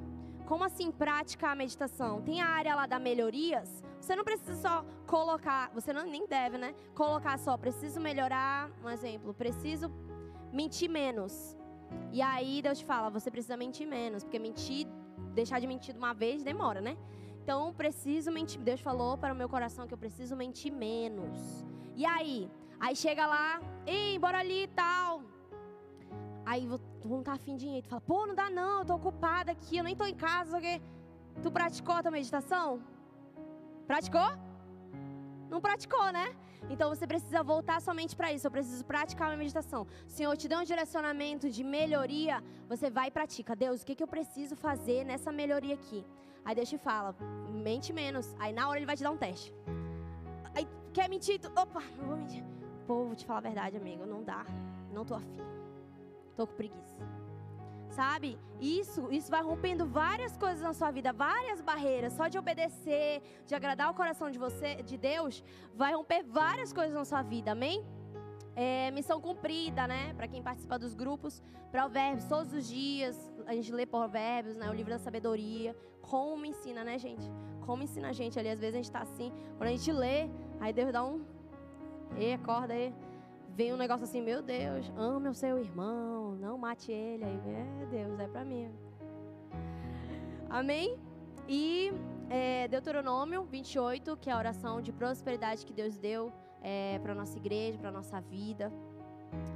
Como 0.47 0.63
assim 0.63 0.91
praticar 0.91 1.53
a 1.53 1.55
meditação? 1.55 2.21
Tem 2.21 2.41
a 2.41 2.47
área 2.47 2.75
lá 2.75 2.87
da 2.87 2.99
melhorias. 2.99 3.83
Você 3.99 4.15
não 4.15 4.25
precisa 4.25 4.55
só 4.57 4.85
colocar, 5.07 5.71
você 5.73 5.93
não, 5.93 6.05
nem 6.05 6.27
deve, 6.27 6.59
né? 6.59 6.75
Colocar 6.95 7.39
só, 7.39 7.57
preciso 7.57 7.99
melhorar, 8.01 8.71
um 8.85 8.91
exemplo, 8.91 9.33
preciso 9.33 9.91
mentir 10.53 10.91
menos. 10.91 11.57
E 12.13 12.21
aí 12.21 12.61
Deus 12.61 12.79
te 12.79 12.85
fala, 12.85 13.09
você 13.09 13.31
precisa 13.31 13.57
mentir 13.57 13.87
menos, 13.87 14.23
porque 14.23 14.39
mentir, 14.39 14.87
deixar 15.35 15.59
de 15.59 15.67
mentir 15.67 15.95
de 15.95 15.99
uma 15.99 16.13
vez 16.13 16.43
demora, 16.43 16.81
né? 16.81 16.97
Então, 17.45 17.75
preciso 17.75 18.33
mentir. 18.33 18.59
Deus 18.69 18.81
falou 18.81 19.19
para 19.19 19.35
o 19.35 19.37
meu 19.37 19.49
coração 19.55 19.87
que 19.87 19.93
eu 19.93 19.99
preciso 19.99 20.35
mentir 20.35 20.73
menos. 20.73 21.39
E 21.95 22.07
aí? 22.07 22.51
Aí 22.81 22.97
chega 22.97 23.27
lá, 23.27 23.61
ei, 23.87 24.19
bora 24.19 24.39
ali 24.39 24.63
e 24.63 24.69
tal. 24.69 25.23
Aí 26.47 26.67
não 27.05 27.23
tá 27.23 27.35
afim 27.35 27.55
de 27.55 27.67
ir. 27.69 27.83
Tu 27.83 27.91
fala, 27.91 28.01
pô, 28.01 28.27
não 28.27 28.35
dá 28.35 28.49
não, 28.49 28.79
eu 28.79 28.87
tô 28.87 28.95
ocupada 28.95 29.53
aqui, 29.53 29.77
eu 29.77 29.85
nem 29.85 29.95
tô 29.95 30.07
em 30.07 30.15
casa. 30.15 30.59
Tu 31.43 31.51
praticou 31.59 31.95
a 31.97 32.03
tua 32.03 32.11
meditação? 32.11 32.83
Praticou? 33.87 34.31
Não 35.51 35.61
praticou, 35.61 36.11
né? 36.19 36.35
Então 36.71 36.89
você 36.89 37.07
precisa 37.07 37.43
voltar 37.43 37.79
somente 37.83 38.17
para 38.17 38.33
isso. 38.33 38.47
Eu 38.47 38.51
preciso 38.51 38.83
praticar 38.87 39.29
uma 39.29 39.37
meditação. 39.37 39.87
Senhor, 40.09 40.35
te 40.35 40.49
deu 40.49 40.61
um 40.61 40.65
direcionamento 40.65 41.51
de 41.51 41.63
melhoria. 41.63 42.43
Você 42.71 42.89
vai 42.89 43.09
e 43.09 43.11
pratica. 43.11 43.55
Deus, 43.55 43.83
o 43.83 43.87
que, 43.87 43.95
que 43.95 44.03
eu 44.03 44.09
preciso 44.09 44.57
fazer 44.57 45.05
nessa 45.05 45.31
melhoria 45.31 45.75
aqui? 45.75 46.03
Aí 46.45 46.55
Deus 46.55 46.69
te 46.69 46.79
fala, 46.79 47.17
mente 47.51 47.93
menos. 47.93 48.35
Aí 48.39 48.53
na 48.53 48.69
hora 48.69 48.79
ele 48.79 48.87
vai 48.87 48.97
te 48.97 49.03
dar 49.03 49.11
um 49.11 49.17
teste. 49.17 49.55
Aí 50.55 50.69
quer 50.93 51.09
mentir? 51.09 51.41
Tu... 51.41 51.49
Opa, 51.49 51.83
não 51.99 52.07
vou 52.07 52.17
mentir. 52.17 52.45
Pô, 52.87 53.07
vou 53.07 53.15
te 53.15 53.25
falar 53.25 53.39
a 53.39 53.43
verdade, 53.43 53.77
amigo. 53.77 54.05
Não 54.05 54.23
dá. 54.23 54.45
Não 54.93 55.05
tô 55.05 55.15
afim. 55.15 55.41
Tô 56.37 56.47
com 56.47 56.55
preguiça. 56.55 56.97
Sabe? 57.89 58.39
Isso, 58.61 59.09
isso 59.11 59.31
vai 59.31 59.43
rompendo 59.43 59.87
várias 59.87 60.37
coisas 60.37 60.61
na 60.61 60.75
sua 60.75 60.91
vida, 60.91 61.13
várias 61.13 61.61
barreiras. 61.61 62.13
Só 62.13 62.29
de 62.29 62.37
obedecer, 62.37 63.23
de 63.47 63.55
agradar 63.55 63.91
o 63.91 63.95
coração 63.95 64.31
de 64.31 64.39
você, 64.39 64.83
de 64.83 64.97
Deus, 64.99 65.45
vai 65.75 65.95
romper 65.95 66.25
várias 66.25 66.73
coisas 66.73 66.95
na 66.95 67.05
sua 67.05 67.23
vida. 67.23 67.53
Amém? 67.53 67.85
É, 68.57 68.91
missão 68.91 69.21
cumprida, 69.21 69.87
né? 69.87 70.15
Para 70.15 70.29
quem 70.29 70.43
participa 70.43 70.79
dos 70.79 70.95
grupos, 70.95 71.43
provérbios 71.71 72.25
todos 72.27 72.53
os 72.53 72.69
dias. 72.69 73.19
A 73.47 73.55
gente 73.55 73.73
lê 73.73 73.85
provérbios, 73.85 74.57
né? 74.57 74.71
O 74.71 74.73
livro 74.73 74.93
da 74.93 74.99
sabedoria. 74.99 75.77
Como 76.01 76.45
ensina, 76.45 76.85
né, 76.85 76.99
gente? 76.99 77.29
Como 77.67 77.83
ensina 77.83 78.09
a 78.11 78.13
gente 78.13 78.39
ali. 78.39 78.49
Às 78.49 78.61
vezes 78.61 78.75
a 78.75 78.79
gente 78.79 78.91
tá 78.91 79.01
assim, 79.01 79.33
quando 79.57 79.69
a 79.69 79.73
gente 79.73 79.91
lê, 79.91 80.29
aí 80.61 80.73
Deus 80.73 80.93
dá 80.93 81.05
um. 81.05 81.25
Ei, 82.17 82.35
acorda 82.35 82.75
aí 82.75 82.95
vem 83.55 83.73
um 83.73 83.77
negócio 83.77 84.03
assim, 84.03 84.21
meu 84.21 84.43
Deus, 84.43 84.93
ame 84.97 85.29
o 85.29 85.35
seu 85.35 85.59
irmão, 85.59 86.35
não 86.35 86.59
mate 86.59 86.91
ele. 86.91 87.25
Aí, 87.25 87.41
meu 87.79 87.87
Deus, 87.87 88.19
é 88.19 88.27
para 88.27 88.45
mim. 88.45 88.69
Amém? 90.51 90.99
E 91.49 91.93
é, 92.29 92.67
Deuteronômio 92.69 93.45
28, 93.45 94.17
que 94.17 94.29
é 94.29 94.33
a 94.33 94.39
oração 94.39 94.83
de 94.83 94.93
prosperidade 94.93 95.65
que 95.65 95.73
Deus 95.73 95.97
deu 95.97 96.33
é, 96.65 96.99
para 96.99 97.15
nossa 97.15 97.37
igreja, 97.37 97.79
para 97.79 97.93
nossa 97.93 98.21
vida. 98.21 98.73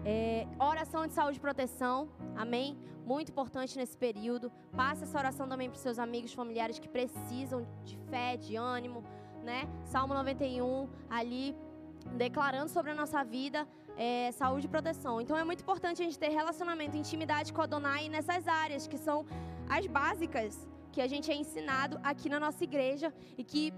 É, 0.05 0.47
oração 0.61 1.07
de 1.07 1.15
saúde 1.15 1.39
e 1.39 1.41
proteção, 1.41 2.09
amém? 2.37 2.77
Muito 3.07 3.31
importante 3.31 3.77
nesse 3.79 3.97
período. 3.97 4.53
Passe 4.77 5.03
essa 5.05 5.19
oração 5.19 5.49
também 5.49 5.69
para 5.71 5.79
seus 5.79 5.99
amigos, 5.99 6.33
familiares 6.33 6.79
que 6.79 6.89
precisam 6.89 7.67
de 7.85 7.97
fé, 8.11 8.37
de 8.37 8.55
ânimo, 8.57 9.03
né? 9.43 9.69
Salmo 9.85 10.13
91, 10.13 10.89
ali 11.09 11.57
declarando 12.17 12.71
sobre 12.71 12.91
a 12.93 12.95
nossa 12.95 13.25
vida 13.25 13.67
é, 13.97 14.31
saúde 14.33 14.67
e 14.67 14.69
proteção. 14.69 15.21
Então 15.21 15.37
é 15.37 15.45
muito 15.45 15.63
importante 15.63 16.01
a 16.03 16.05
gente 16.05 16.19
ter 16.19 16.29
relacionamento, 16.29 16.97
intimidade 16.97 17.53
com 17.53 17.61
a 17.61 17.65
Adonai 17.65 18.09
nessas 18.09 18.47
áreas 18.47 18.87
que 18.87 18.99
são 18.99 19.27
as 19.69 19.87
básicas 19.87 20.69
que 20.93 21.01
a 21.03 21.07
gente 21.07 21.31
é 21.31 21.35
ensinado 21.35 22.01
aqui 22.03 22.29
na 22.29 22.41
nossa 22.41 22.63
igreja 22.65 23.13
e 23.37 23.45
que, 23.45 23.73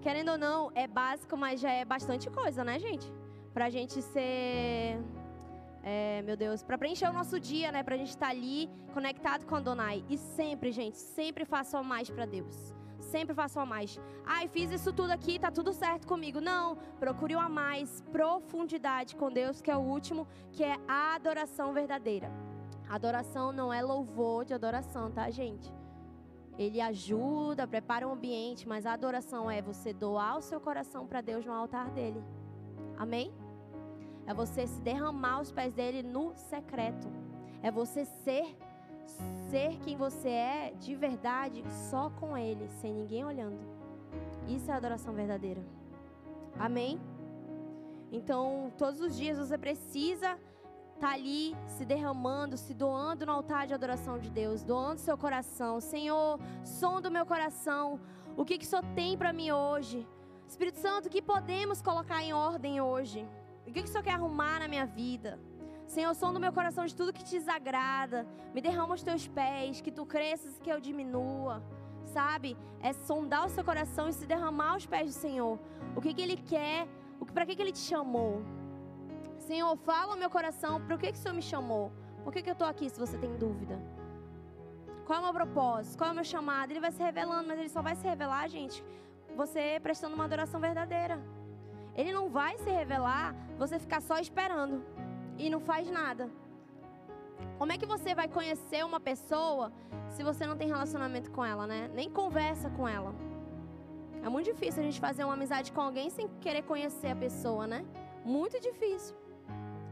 querendo 0.00 0.32
ou 0.32 0.38
não, 0.38 0.70
é 0.74 0.86
básico, 0.86 1.36
mas 1.36 1.60
já 1.60 1.70
é 1.70 1.84
bastante 1.84 2.30
coisa, 2.30 2.64
né, 2.64 2.78
gente? 2.78 3.12
Pra 3.52 3.70
gente 3.70 4.00
ser. 4.02 4.98
É, 5.82 6.22
meu 6.22 6.36
Deus, 6.36 6.62
para 6.62 6.76
preencher 6.76 7.08
o 7.08 7.12
nosso 7.12 7.38
dia, 7.40 7.72
né? 7.72 7.82
Pra 7.82 7.96
gente 7.96 8.10
estar 8.10 8.26
tá 8.26 8.32
ali 8.32 8.68
conectado 8.92 9.46
com 9.46 9.54
a 9.54 9.58
Adonai. 9.58 10.04
E 10.08 10.16
sempre, 10.16 10.70
gente, 10.72 10.98
sempre 10.98 11.44
façam 11.44 11.82
mais 11.82 12.10
para 12.10 12.26
Deus 12.26 12.74
sempre 13.08 13.34
façam 13.34 13.64
mais. 13.64 13.98
Ai, 14.24 14.48
fiz 14.48 14.70
isso 14.70 14.92
tudo 14.92 15.10
aqui, 15.10 15.38
tá 15.38 15.50
tudo 15.50 15.72
certo 15.72 16.06
comigo. 16.06 16.40
Não, 16.40 16.76
procure 16.98 17.34
o 17.34 17.40
a 17.40 17.48
mais, 17.48 18.02
profundidade 18.12 19.16
com 19.16 19.30
Deus, 19.30 19.60
que 19.60 19.70
é 19.70 19.76
o 19.76 19.80
último, 19.80 20.26
que 20.52 20.62
é 20.62 20.76
a 20.86 21.14
adoração 21.14 21.72
verdadeira. 21.72 22.30
Adoração 22.88 23.52
não 23.52 23.72
é 23.72 23.82
louvor 23.82 24.44
de 24.44 24.54
adoração, 24.54 25.10
tá, 25.10 25.30
gente? 25.30 25.72
Ele 26.58 26.80
ajuda, 26.80 27.66
prepara 27.66 28.06
o 28.06 28.10
um 28.10 28.14
ambiente, 28.14 28.68
mas 28.68 28.84
a 28.84 28.92
adoração 28.92 29.50
é 29.50 29.62
você 29.62 29.92
doar 29.92 30.36
o 30.36 30.42
seu 30.42 30.60
coração 30.60 31.06
para 31.06 31.20
Deus 31.20 31.46
no 31.46 31.52
altar 31.52 31.88
dele. 31.90 32.20
Amém? 32.96 33.32
É 34.26 34.34
você 34.34 34.66
se 34.66 34.80
derramar 34.80 35.34
aos 35.34 35.52
pés 35.52 35.72
dele 35.72 36.02
no 36.02 36.34
secreto. 36.34 37.08
É 37.62 37.70
você 37.70 38.04
ser 38.04 38.56
ser 39.48 39.78
quem 39.78 39.96
você 39.96 40.28
é 40.28 40.74
de 40.78 40.94
verdade 40.94 41.64
só 41.90 42.10
com 42.10 42.36
Ele, 42.36 42.68
sem 42.80 42.92
ninguém 42.92 43.24
olhando. 43.24 43.58
Isso 44.46 44.70
é 44.70 44.74
adoração 44.74 45.14
verdadeira. 45.14 45.62
Amém? 46.58 47.00
Então, 48.10 48.72
todos 48.76 49.00
os 49.00 49.16
dias 49.16 49.38
você 49.38 49.56
precisa 49.56 50.38
estar 50.98 51.08
tá 51.08 51.14
ali 51.14 51.56
se 51.66 51.84
derramando, 51.84 52.56
se 52.56 52.74
doando 52.74 53.24
no 53.24 53.32
altar 53.32 53.66
de 53.66 53.74
adoração 53.74 54.18
de 54.18 54.28
Deus, 54.28 54.62
doando 54.62 55.00
seu 55.00 55.16
coração. 55.16 55.80
Senhor, 55.80 56.38
som 56.64 57.00
do 57.00 57.10
meu 57.10 57.24
coração. 57.24 58.00
O 58.36 58.44
que, 58.44 58.58
que 58.58 58.64
o 58.64 58.68
Senhor 58.68 58.84
tem 58.94 59.16
para 59.16 59.32
mim 59.32 59.50
hoje? 59.50 60.06
Espírito 60.46 60.78
Santo, 60.78 61.06
o 61.06 61.10
que 61.10 61.22
podemos 61.22 61.80
colocar 61.80 62.22
em 62.22 62.32
ordem 62.32 62.80
hoje? 62.80 63.26
O 63.66 63.72
que, 63.72 63.82
que 63.82 63.88
o 63.88 63.92
Senhor 63.92 64.02
quer 64.02 64.14
arrumar 64.14 64.58
na 64.60 64.68
minha 64.68 64.86
vida? 64.86 65.38
Senhor, 65.86 66.14
som 66.14 66.32
do 66.32 66.40
meu 66.40 66.52
coração 66.52 66.84
de 66.84 66.94
tudo 66.94 67.12
que 67.12 67.24
te 67.24 67.38
desagrada. 67.38 68.26
Me 68.52 68.60
derrama 68.60 68.94
os 68.94 69.02
teus 69.02 69.26
pés, 69.28 69.80
que 69.80 69.92
tu 69.92 70.04
cresças 70.04 70.56
e 70.56 70.60
que 70.60 70.70
eu 70.70 70.80
diminua. 70.80 71.62
Sabe? 72.04 72.56
É 72.80 72.92
sondar 72.92 73.46
o 73.46 73.48
seu 73.48 73.64
coração 73.64 74.08
e 74.08 74.12
se 74.12 74.26
derramar 74.26 74.72
aos 74.72 74.86
pés 74.86 75.06
do 75.14 75.20
Senhor. 75.20 75.58
O 75.94 76.00
que, 76.00 76.12
que 76.12 76.22
Ele 76.22 76.36
quer, 76.36 76.88
para 77.32 77.46
que, 77.46 77.54
que 77.54 77.62
Ele 77.62 77.72
te 77.72 77.78
chamou. 77.78 78.42
Senhor, 79.48 79.74
fala 79.78 80.14
meu 80.14 80.28
coração, 80.28 80.78
para 80.84 80.94
o 80.94 80.98
que, 80.98 81.10
que 81.10 81.18
o 81.18 81.22
Senhor 81.22 81.34
me 81.34 81.40
chamou? 81.40 81.90
Por 82.22 82.30
que, 82.30 82.42
que 82.42 82.50
eu 82.50 82.52
estou 82.52 82.68
aqui 82.68 82.86
se 82.90 83.00
você 83.00 83.16
tem 83.16 83.34
dúvida? 83.34 83.80
Qual 85.06 85.16
é 85.16 85.20
o 85.20 85.24
meu 85.24 85.32
propósito? 85.32 85.96
Qual 85.96 86.10
é 86.10 86.12
o 86.12 86.14
meu 86.14 86.24
chamado? 86.32 86.70
Ele 86.70 86.80
vai 86.86 86.92
se 86.92 87.02
revelando, 87.02 87.48
mas 87.48 87.58
ele 87.58 87.70
só 87.70 87.80
vai 87.80 87.94
se 87.96 88.06
revelar, 88.06 88.46
gente, 88.46 88.84
você 89.34 89.80
prestando 89.82 90.14
uma 90.14 90.26
adoração 90.26 90.60
verdadeira. 90.60 91.18
Ele 91.94 92.12
não 92.12 92.28
vai 92.28 92.58
se 92.58 92.68
revelar 92.68 93.34
você 93.56 93.78
ficar 93.78 94.02
só 94.02 94.18
esperando 94.18 94.84
e 95.38 95.48
não 95.48 95.60
faz 95.60 95.90
nada. 95.90 96.28
Como 97.56 97.72
é 97.72 97.78
que 97.78 97.86
você 97.86 98.14
vai 98.14 98.28
conhecer 98.28 98.84
uma 98.84 99.00
pessoa 99.00 99.72
se 100.10 100.22
você 100.22 100.46
não 100.46 100.58
tem 100.58 100.68
relacionamento 100.68 101.30
com 101.30 101.42
ela, 101.42 101.66
né? 101.66 101.90
Nem 101.94 102.10
conversa 102.10 102.68
com 102.68 102.86
ela. 102.86 103.14
É 104.22 104.28
muito 104.28 104.52
difícil 104.52 104.82
a 104.82 104.84
gente 104.84 105.00
fazer 105.00 105.24
uma 105.24 105.32
amizade 105.32 105.72
com 105.72 105.80
alguém 105.80 106.10
sem 106.10 106.28
querer 106.38 106.64
conhecer 106.64 107.08
a 107.08 107.16
pessoa, 107.16 107.66
né? 107.66 107.82
Muito 108.26 108.60
difícil. 108.60 109.16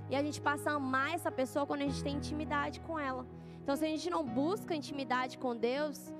E 0.09 0.15
a 0.15 0.23
gente 0.23 0.41
passa 0.41 0.71
a 0.71 0.75
amar 0.75 1.15
essa 1.15 1.31
pessoa 1.31 1.67
quando 1.67 1.83
a 1.83 1.85
gente 1.85 2.03
tem 2.03 2.17
intimidade 2.17 2.81
com 2.81 2.99
ela. 2.99 3.27
Então, 3.63 3.75
se 3.75 3.85
a 3.85 3.89
gente 3.89 4.09
não 4.09 4.25
busca 4.25 4.75
intimidade 4.75 5.39
com 5.39 5.57
Deus, 5.57 6.13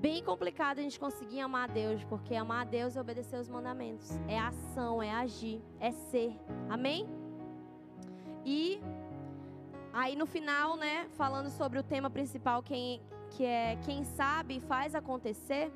bem 0.00 0.22
complicado 0.22 0.78
a 0.78 0.82
gente 0.82 0.98
conseguir 0.98 1.40
amar 1.40 1.68
a 1.68 1.72
Deus, 1.72 2.04
porque 2.04 2.34
amar 2.34 2.62
a 2.62 2.64
Deus 2.64 2.96
é 2.96 3.00
obedecer 3.00 3.38
os 3.38 3.48
mandamentos, 3.48 4.10
é 4.28 4.38
ação, 4.38 5.02
é 5.02 5.10
agir, 5.10 5.60
é 5.80 5.90
ser. 5.90 6.36
Amém? 6.68 7.08
E 8.44 8.80
aí 9.92 10.16
no 10.16 10.26
final, 10.26 10.76
né, 10.76 11.08
falando 11.10 11.50
sobre 11.50 11.78
o 11.78 11.82
tema 11.82 12.10
principal, 12.10 12.62
quem, 12.62 13.00
que 13.30 13.44
é 13.44 13.76
quem 13.84 14.02
sabe 14.04 14.58
faz 14.60 14.94
acontecer. 14.94 15.72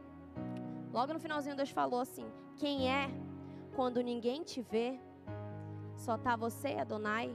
Logo 0.93 1.13
no 1.13 1.21
finalzinho 1.21 1.57
Deus 1.57 1.71
falou 1.71 2.01
assim: 2.01 2.27
quem 2.57 2.91
é 2.91 3.09
quando 3.77 4.03
ninguém 4.03 4.43
te 4.43 4.61
vê, 4.61 4.99
só 5.97 6.17
tá 6.17 6.37
você, 6.37 6.75
Adonai, 6.75 7.35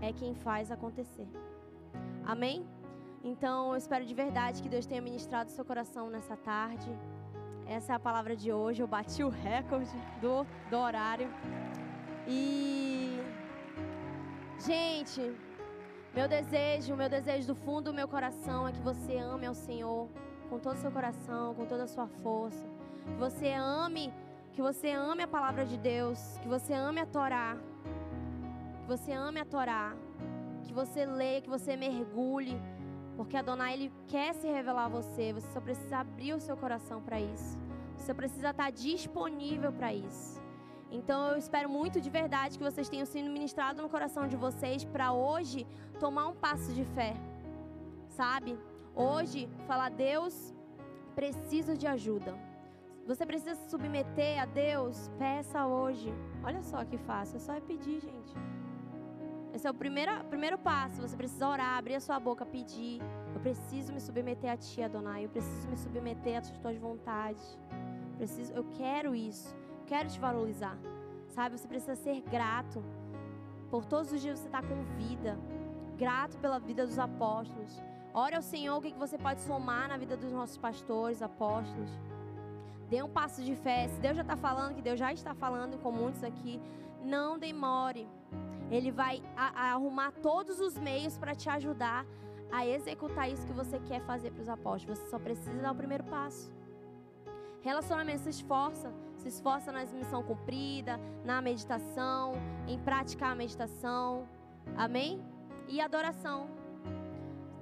é 0.00 0.12
quem 0.12 0.34
faz 0.34 0.70
acontecer. 0.70 1.28
Amém? 2.24 2.66
Então 3.24 3.70
eu 3.70 3.76
espero 3.76 4.04
de 4.04 4.14
verdade 4.14 4.62
que 4.62 4.68
Deus 4.68 4.86
tenha 4.86 5.02
ministrado 5.02 5.50
seu 5.50 5.64
coração 5.64 6.08
nessa 6.08 6.36
tarde. 6.36 6.90
Essa 7.66 7.92
é 7.92 7.96
a 7.96 8.00
palavra 8.00 8.36
de 8.36 8.52
hoje. 8.52 8.82
Eu 8.82 8.86
bati 8.86 9.22
o 9.22 9.28
recorde 9.28 9.96
do, 10.20 10.46
do 10.70 10.76
horário. 10.76 11.28
E 12.26 13.18
Gente, 14.66 15.34
meu 16.12 16.26
desejo, 16.26 16.96
meu 16.96 17.08
desejo 17.08 17.46
do 17.46 17.54
fundo 17.54 17.92
do 17.92 17.94
meu 17.94 18.08
coração 18.08 18.66
é 18.66 18.72
que 18.72 18.80
você 18.80 19.16
ame 19.16 19.46
ao 19.46 19.54
Senhor 19.54 20.08
com 20.50 20.58
todo 20.58 20.74
o 20.74 20.80
seu 20.80 20.90
coração, 20.90 21.54
com 21.54 21.64
toda 21.64 21.84
a 21.84 21.86
sua 21.86 22.08
força. 22.08 22.66
Que 23.06 23.14
você 23.14 23.52
ame, 23.52 24.12
que 24.52 24.60
você 24.60 24.90
ame 24.90 25.22
a 25.22 25.28
palavra 25.28 25.64
de 25.64 25.78
Deus, 25.78 26.38
que 26.42 26.48
você 26.48 26.72
ame 26.74 27.00
a 27.00 27.06
Torá. 27.06 27.56
Que 28.88 28.96
você 28.96 29.12
ame 29.12 29.38
a 29.38 29.44
Torá. 29.44 29.94
Que 30.64 30.72
você 30.72 31.04
leia, 31.04 31.42
que 31.42 31.50
você 31.50 31.76
mergulhe, 31.76 32.58
porque 33.16 33.36
Adonai 33.36 33.74
ele 33.74 33.92
quer 34.06 34.32
se 34.32 34.46
revelar 34.46 34.86
a 34.86 34.88
você. 34.88 35.30
Você 35.30 35.46
só 35.52 35.60
precisa 35.60 35.98
abrir 35.98 36.32
o 36.32 36.40
seu 36.40 36.56
coração 36.56 37.02
para 37.02 37.20
isso. 37.20 37.58
Você 37.98 38.14
precisa 38.14 38.48
estar 38.48 38.70
disponível 38.70 39.70
para 39.74 39.92
isso. 39.92 40.40
Então 40.90 41.32
eu 41.32 41.36
espero 41.36 41.68
muito 41.68 42.00
de 42.00 42.08
verdade 42.08 42.56
que 42.56 42.64
vocês 42.64 42.88
tenham 42.88 43.04
sido 43.04 43.28
ministrados 43.28 43.82
no 43.82 43.90
coração 43.90 44.26
de 44.26 44.36
vocês 44.36 44.86
para 44.86 45.12
hoje 45.12 45.66
tomar 46.00 46.26
um 46.28 46.34
passo 46.34 46.72
de 46.72 46.86
fé. 46.86 47.12
Sabe? 48.08 48.58
Hoje 48.94 49.50
falar 49.66 49.90
Deus, 49.90 50.54
preciso 51.14 51.76
de 51.76 51.86
ajuda. 51.86 52.34
Você 53.06 53.26
precisa 53.26 53.54
se 53.54 53.68
submeter 53.68 54.42
a 54.42 54.46
Deus, 54.46 55.10
peça 55.18 55.66
hoje. 55.66 56.10
Olha 56.42 56.62
só 56.62 56.82
que 56.86 56.96
fácil, 56.96 57.36
é 57.36 57.40
só 57.40 57.52
é 57.52 57.60
pedir, 57.60 58.00
gente. 58.00 58.57
Esse 59.52 59.66
é 59.66 59.70
o 59.70 59.74
primeiro, 59.74 60.12
primeiro 60.24 60.58
passo. 60.58 61.00
Você 61.00 61.16
precisa 61.16 61.48
orar, 61.48 61.78
abrir 61.78 61.94
a 61.94 62.00
sua 62.00 62.18
boca, 62.20 62.44
pedir. 62.44 63.00
Eu 63.34 63.40
preciso 63.40 63.92
me 63.92 64.00
submeter 64.00 64.52
a 64.52 64.56
Ti, 64.56 64.82
Adonai. 64.82 65.24
Eu 65.24 65.30
preciso 65.30 65.68
me 65.68 65.76
submeter 65.76 66.38
às 66.38 66.50
Tuas 66.50 66.76
vontades. 66.76 67.58
Preciso, 68.16 68.52
eu 68.52 68.64
quero 68.76 69.14
isso. 69.14 69.54
quero 69.86 70.08
te 70.08 70.18
valorizar. 70.18 70.76
Sabe, 71.28 71.56
você 71.56 71.68
precisa 71.68 71.94
ser 71.94 72.20
grato 72.22 72.82
por 73.70 73.84
todos 73.84 74.12
os 74.12 74.20
dias 74.20 74.38
você 74.38 74.46
está 74.46 74.62
com 74.62 74.82
vida. 74.96 75.38
Grato 75.96 76.38
pela 76.38 76.58
vida 76.58 76.86
dos 76.86 76.98
apóstolos. 76.98 77.82
Ore 78.14 78.34
ao 78.34 78.42
Senhor 78.42 78.76
o 78.76 78.80
que 78.80 78.92
você 78.94 79.18
pode 79.18 79.40
somar 79.42 79.88
na 79.88 79.96
vida 79.96 80.16
dos 80.16 80.32
nossos 80.32 80.56
pastores, 80.56 81.22
apóstolos. 81.22 81.90
Dê 82.88 83.02
um 83.02 83.08
passo 83.08 83.42
de 83.42 83.54
fé. 83.54 83.88
Se 83.88 84.00
Deus 84.00 84.16
já 84.16 84.22
está 84.22 84.36
falando, 84.36 84.74
que 84.74 84.82
Deus 84.82 84.98
já 84.98 85.12
está 85.12 85.34
falando 85.34 85.78
com 85.78 85.92
muitos 85.92 86.24
aqui, 86.24 86.60
não 87.04 87.38
demore. 87.38 88.08
Ele 88.70 88.90
vai 88.90 89.22
a, 89.36 89.46
a 89.62 89.72
arrumar 89.72 90.12
todos 90.12 90.60
os 90.60 90.78
meios 90.78 91.16
para 91.16 91.34
te 91.34 91.48
ajudar 91.48 92.04
a 92.50 92.66
executar 92.66 93.30
isso 93.30 93.46
que 93.46 93.52
você 93.52 93.78
quer 93.80 94.00
fazer 94.02 94.30
para 94.30 94.42
os 94.42 94.48
apóstolos. 94.48 94.98
Você 94.98 95.10
só 95.10 95.18
precisa 95.18 95.60
dar 95.60 95.72
o 95.72 95.74
primeiro 95.74 96.04
passo. 96.04 96.52
Relacionamento 97.60 98.22
se 98.22 98.30
esforça, 98.30 98.92
se 99.16 99.28
esforça 99.28 99.72
na 99.72 99.84
missão 99.84 100.22
cumprida, 100.22 100.98
na 101.24 101.42
meditação, 101.42 102.32
em 102.66 102.78
praticar 102.78 103.32
a 103.32 103.34
meditação. 103.34 104.26
Amém? 104.76 105.20
E 105.68 105.80
adoração. 105.80 106.48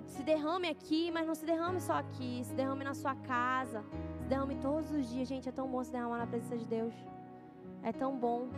Se 0.04 0.22
derrame 0.22 0.68
aqui, 0.68 1.10
mas 1.10 1.26
não 1.26 1.34
se 1.34 1.44
derrame 1.44 1.80
só 1.80 1.94
aqui, 1.94 2.42
se 2.44 2.54
derrame 2.54 2.84
na 2.84 2.94
sua 2.94 3.14
casa, 3.16 3.84
se 4.20 4.28
derrame 4.28 4.54
todos 4.56 4.90
os 4.92 5.08
dias. 5.08 5.26
Gente, 5.26 5.48
é 5.48 5.52
tão 5.52 5.66
bom 5.66 5.82
se 5.82 5.90
derramar 5.90 6.18
na 6.18 6.26
presença 6.26 6.56
de 6.56 6.66
Deus. 6.66 6.94
É 7.82 7.92
tão 7.92 8.16
bom 8.16 8.48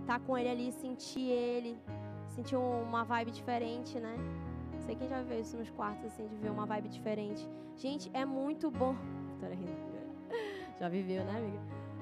estar 0.00 0.20
com 0.20 0.36
Ele 0.38 0.48
ali, 0.48 0.72
sentir 0.72 1.28
Ele, 1.28 1.78
sentir 2.34 2.56
uma 2.56 3.04
vibe 3.04 3.30
diferente, 3.30 3.98
né? 3.98 4.16
Sei 4.80 4.94
quem 4.96 5.08
já 5.08 5.18
viveu 5.22 5.40
isso 5.40 5.56
nos 5.56 5.70
quartos, 5.70 6.04
assim, 6.06 6.26
de 6.26 6.36
ver 6.36 6.50
uma 6.50 6.66
vibe 6.66 6.88
diferente. 6.88 7.48
Gente, 7.76 8.10
é 8.12 8.24
muito 8.24 8.70
bom. 8.70 8.94
Já 10.80 10.88
viveu, 10.88 11.24
né, 11.24 11.38
amiga? 11.38 11.60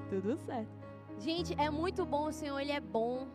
Tudo 0.09 0.37
certo. 0.39 0.70
Gente, 1.18 1.55
é 1.61 1.68
muito 1.70 2.07
bom, 2.07 2.28
o 2.28 2.33
Senhor, 2.33 2.59
Ele 2.59 2.72
é 2.72 2.80
bom. 2.80 3.28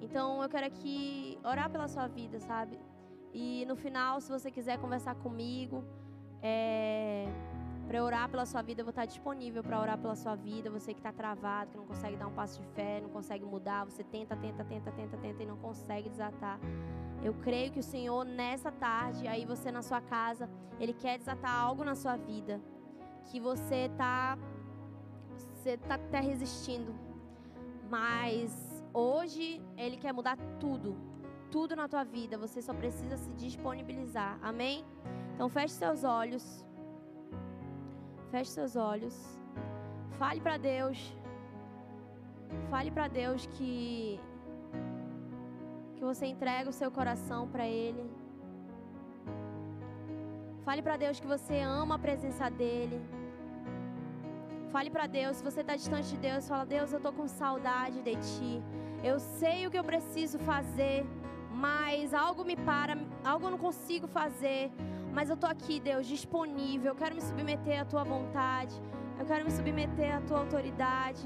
Então, 0.00 0.42
eu 0.42 0.48
quero 0.48 0.66
aqui 0.66 1.38
orar 1.44 1.70
pela 1.70 1.88
sua 1.88 2.06
vida, 2.08 2.40
sabe? 2.40 2.78
E 3.32 3.64
no 3.66 3.76
final, 3.76 4.20
se 4.20 4.30
você 4.30 4.50
quiser 4.50 4.78
conversar 4.78 5.14
comigo, 5.14 5.84
é, 6.42 7.26
para 7.86 8.02
orar 8.02 8.28
pela 8.28 8.44
sua 8.44 8.62
vida, 8.62 8.80
eu 8.80 8.84
vou 8.84 8.90
estar 8.90 9.04
disponível 9.04 9.62
para 9.62 9.80
orar 9.80 9.96
pela 9.98 10.16
sua 10.16 10.34
vida. 10.34 10.68
Você 10.70 10.92
que 10.92 10.98
está 10.98 11.12
travado, 11.12 11.70
que 11.70 11.76
não 11.76 11.86
consegue 11.86 12.16
dar 12.16 12.26
um 12.26 12.32
passo 12.32 12.60
de 12.60 12.66
fé, 12.68 13.00
não 13.00 13.10
consegue 13.10 13.44
mudar, 13.44 13.84
você 13.84 14.02
tenta, 14.02 14.36
tenta, 14.36 14.64
tenta, 14.64 14.90
tenta, 14.90 15.16
tenta 15.16 15.42
e 15.42 15.46
não 15.46 15.56
consegue 15.56 16.08
desatar. 16.08 16.58
Eu 17.22 17.34
creio 17.34 17.70
que 17.70 17.78
o 17.78 17.82
Senhor, 17.82 18.24
nessa 18.24 18.72
tarde, 18.72 19.28
aí 19.28 19.44
você 19.44 19.70
na 19.70 19.82
sua 19.82 20.00
casa, 20.00 20.50
Ele 20.80 20.92
quer 20.92 21.18
desatar 21.18 21.54
algo 21.54 21.84
na 21.84 21.94
sua 21.94 22.16
vida. 22.16 22.60
Que 23.26 23.38
você 23.38 23.86
está 23.86 24.36
você 25.36 25.76
tá 25.76 25.94
até 25.94 26.20
resistindo. 26.20 26.92
Mas 27.88 28.84
hoje 28.92 29.62
Ele 29.76 29.96
quer 29.96 30.12
mudar 30.12 30.36
tudo. 30.58 30.96
Tudo 31.52 31.76
na 31.76 31.88
tua 31.88 32.02
vida. 32.02 32.36
Você 32.36 32.60
só 32.60 32.74
precisa 32.74 33.16
se 33.16 33.30
disponibilizar. 33.30 34.38
Amém? 34.42 34.84
Então 35.34 35.48
feche 35.48 35.74
seus 35.74 36.02
olhos. 36.02 36.65
Feche 38.30 38.50
seus 38.50 38.76
olhos. 38.76 39.16
Fale 40.18 40.40
para 40.40 40.56
Deus. 40.56 40.98
Fale 42.70 42.90
para 42.90 43.08
Deus 43.08 43.46
que 43.46 44.20
que 45.96 46.04
você 46.04 46.26
entrega 46.26 46.68
o 46.68 46.72
seu 46.72 46.90
coração 46.90 47.48
para 47.48 47.66
Ele. 47.66 48.04
Fale 50.64 50.82
para 50.82 50.96
Deus 50.96 51.18
que 51.18 51.26
você 51.26 51.60
ama 51.60 51.94
a 51.94 51.98
presença 51.98 52.50
dEle. 52.50 53.00
Fale 54.72 54.90
para 54.90 55.06
Deus, 55.06 55.36
se 55.38 55.44
você 55.44 55.60
está 55.60 55.74
distante 55.74 56.08
de 56.08 56.18
Deus, 56.18 56.48
fala: 56.48 56.66
Deus, 56.66 56.92
eu 56.92 56.98
estou 56.98 57.12
com 57.12 57.26
saudade 57.26 58.02
de 58.02 58.14
Ti. 58.16 58.62
Eu 59.02 59.18
sei 59.18 59.66
o 59.66 59.70
que 59.70 59.78
eu 59.78 59.84
preciso 59.84 60.38
fazer, 60.40 61.06
mas 61.50 62.12
algo 62.12 62.44
me 62.44 62.56
para, 62.56 62.98
algo 63.24 63.46
eu 63.46 63.50
não 63.52 63.58
consigo 63.58 64.06
fazer. 64.06 64.70
Mas 65.16 65.30
eu 65.30 65.34
estou 65.34 65.48
aqui, 65.48 65.80
Deus, 65.80 66.06
disponível. 66.06 66.88
Eu 66.92 66.94
quero 66.94 67.14
me 67.14 67.22
submeter 67.22 67.80
à 67.80 67.86
Tua 67.86 68.04
vontade. 68.04 68.74
Eu 69.18 69.24
quero 69.24 69.46
me 69.46 69.50
submeter 69.50 70.14
à 70.14 70.20
Tua 70.20 70.40
autoridade. 70.40 71.22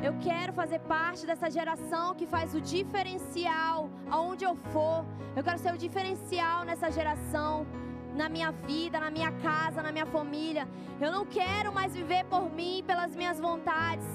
Eu 0.00 0.12
quero 0.26 0.52
fazer 0.52 0.78
parte 0.80 1.26
dessa 1.26 1.50
geração 1.50 2.14
que 2.14 2.24
faz 2.24 2.54
o 2.54 2.60
diferencial 2.60 3.90
aonde 4.08 4.44
eu 4.44 4.54
for. 4.54 5.04
Eu 5.34 5.42
quero 5.42 5.58
ser 5.58 5.74
o 5.74 5.76
diferencial 5.76 6.64
nessa 6.64 6.88
geração, 6.88 7.66
na 8.14 8.28
minha 8.28 8.52
vida, 8.52 9.00
na 9.00 9.10
minha 9.10 9.32
casa, 9.32 9.82
na 9.82 9.90
minha 9.90 10.06
família. 10.06 10.68
Eu 11.00 11.10
não 11.10 11.26
quero 11.26 11.72
mais 11.72 11.96
viver 11.96 12.24
por 12.26 12.48
mim, 12.48 12.84
pelas 12.86 13.16
minhas 13.16 13.40
vontades. 13.40 14.06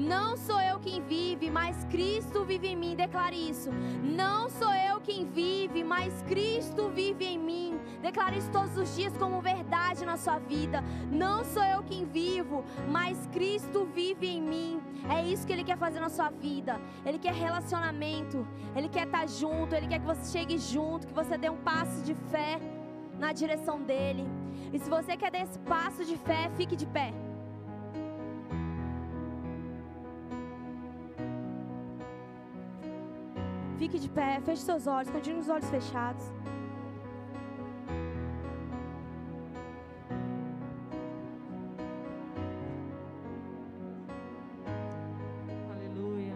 Não 0.00 0.34
sou 0.34 0.58
eu 0.58 0.80
quem 0.80 1.02
vive, 1.02 1.50
mas 1.50 1.84
Cristo 1.84 2.42
vive 2.42 2.68
em 2.68 2.76
mim. 2.76 2.96
Declare 2.96 3.36
isso. 3.36 3.70
Não 4.02 4.48
sou 4.48 4.72
eu 4.72 4.98
quem 4.98 5.26
vive, 5.26 5.84
mas 5.84 6.22
Cristo 6.22 6.88
vive 6.88 7.26
em 7.26 7.38
mim. 7.38 7.78
Declare 8.00 8.38
isso 8.38 8.50
todos 8.50 8.78
os 8.78 8.96
dias 8.96 9.14
como 9.18 9.42
verdade 9.42 10.06
na 10.06 10.16
sua 10.16 10.38
vida. 10.38 10.82
Não 11.12 11.44
sou 11.44 11.62
eu 11.62 11.82
quem 11.82 12.06
vivo, 12.06 12.64
mas 12.88 13.26
Cristo 13.26 13.84
vive 13.84 14.26
em 14.26 14.40
mim. 14.40 14.80
É 15.06 15.22
isso 15.22 15.46
que 15.46 15.52
Ele 15.52 15.64
quer 15.64 15.76
fazer 15.76 16.00
na 16.00 16.08
sua 16.08 16.30
vida. 16.30 16.80
Ele 17.04 17.18
quer 17.18 17.34
relacionamento. 17.34 18.48
Ele 18.74 18.88
quer 18.88 19.04
estar 19.04 19.28
junto. 19.28 19.74
Ele 19.74 19.86
quer 19.86 20.00
que 20.00 20.06
você 20.06 20.32
chegue 20.32 20.56
junto, 20.56 21.08
que 21.08 21.12
você 21.12 21.36
dê 21.36 21.50
um 21.50 21.58
passo 21.58 22.02
de 22.02 22.14
fé 22.14 22.58
na 23.18 23.34
direção 23.34 23.82
dele. 23.82 24.26
E 24.72 24.78
se 24.78 24.88
você 24.88 25.14
quer 25.14 25.30
dar 25.30 25.42
esse 25.42 25.58
passo 25.58 26.06
de 26.06 26.16
fé, 26.16 26.50
fique 26.56 26.74
de 26.74 26.86
pé. 26.86 27.12
Fique 33.80 33.98
de 33.98 34.10
pé, 34.10 34.38
feche 34.42 34.60
seus 34.60 34.86
olhos, 34.86 35.08
continue 35.08 35.40
os 35.40 35.48
olhos 35.48 35.70
fechados. 35.70 36.22
Aleluia. 45.72 46.34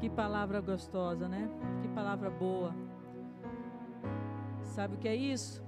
Que 0.00 0.10
palavra 0.10 0.60
gostosa, 0.60 1.28
né? 1.28 1.48
Que 1.80 1.88
palavra 1.90 2.28
boa. 2.28 2.74
Sabe 4.64 4.96
o 4.96 4.98
que 4.98 5.06
é 5.06 5.14
isso? 5.14 5.62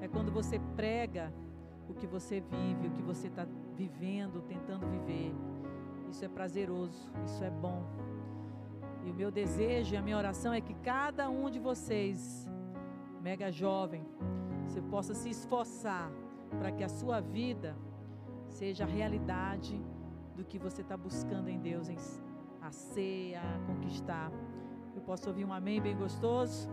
É 0.00 0.08
quando 0.08 0.32
você 0.32 0.58
prega 0.74 1.32
o 1.88 1.94
que 1.94 2.08
você 2.08 2.40
vive, 2.40 2.88
o 2.88 2.90
que 2.90 3.02
você 3.02 3.28
está 3.28 3.46
vivendo, 3.76 4.42
tentando 4.42 4.88
viver. 4.88 5.32
Isso 6.10 6.24
é 6.24 6.28
prazeroso, 6.28 7.12
isso 7.24 7.44
é 7.44 7.50
bom. 7.50 7.84
E 9.04 9.10
o 9.10 9.14
meu 9.14 9.30
desejo 9.30 9.94
e 9.94 9.96
a 9.96 10.02
minha 10.02 10.16
oração 10.16 10.52
é 10.52 10.60
que 10.60 10.74
cada 10.74 11.28
um 11.30 11.50
de 11.50 11.58
vocês, 11.58 12.48
mega 13.20 13.50
jovem, 13.50 14.04
você 14.66 14.80
possa 14.82 15.14
se 15.14 15.30
esforçar 15.30 16.10
para 16.58 16.70
que 16.70 16.84
a 16.84 16.88
sua 16.88 17.20
vida 17.20 17.76
seja 18.48 18.84
a 18.84 18.86
realidade 18.86 19.80
do 20.36 20.44
que 20.44 20.58
você 20.58 20.82
está 20.82 20.96
buscando 20.96 21.48
em 21.48 21.58
Deus, 21.58 21.88
em, 21.88 21.96
a 22.60 22.70
ser, 22.70 23.36
a 23.36 23.60
conquistar. 23.66 24.30
Eu 24.94 25.02
posso 25.02 25.28
ouvir 25.28 25.44
um 25.44 25.52
amém 25.52 25.80
bem 25.80 25.96
gostoso? 25.96 26.68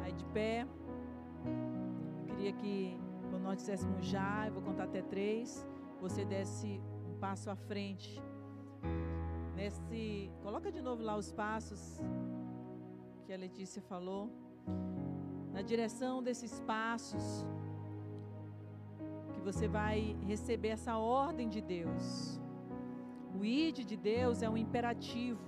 Aí 0.00 0.12
de 0.12 0.24
pé. 0.26 0.66
Eu 2.18 2.24
queria 2.26 2.52
que, 2.52 2.98
quando 3.30 3.42
nós 3.42 3.56
disséssemos 3.56 4.04
já, 4.04 4.46
eu 4.46 4.52
vou 4.52 4.62
contar 4.62 4.84
até 4.84 5.02
três, 5.02 5.66
você 6.00 6.24
desse 6.24 6.80
um 7.08 7.18
passo 7.18 7.48
à 7.50 7.56
frente 7.56 8.20
nesse. 9.56 10.30
Coloca 10.42 10.70
de 10.70 10.80
novo 10.80 11.02
lá 11.02 11.16
os 11.16 11.32
passos 11.32 12.00
que 13.24 13.32
a 13.32 13.36
Letícia 13.36 13.82
falou. 13.82 14.30
Na 15.52 15.62
direção 15.62 16.22
desses 16.22 16.60
passos, 16.60 17.46
que 19.32 19.40
você 19.40 19.66
vai 19.66 20.14
receber 20.26 20.68
essa 20.68 20.98
ordem 20.98 21.48
de 21.48 21.62
Deus. 21.62 22.38
O 23.34 23.44
id 23.44 23.78
de 23.84 23.96
Deus 23.96 24.42
é 24.42 24.50
um 24.50 24.56
imperativo. 24.56 25.42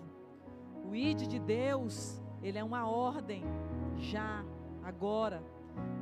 O 0.86 0.94
id 0.94 1.26
de 1.26 1.38
Deus, 1.38 2.22
ele 2.42 2.58
é 2.58 2.64
uma 2.64 2.88
ordem 2.88 3.44
já, 3.96 4.42
agora. 4.82 5.42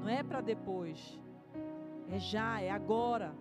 Não 0.01 0.09
é 0.09 0.23
para 0.23 0.41
depois. 0.41 1.21
É 2.09 2.19
já, 2.19 2.61
é 2.61 2.71
agora. 2.71 3.35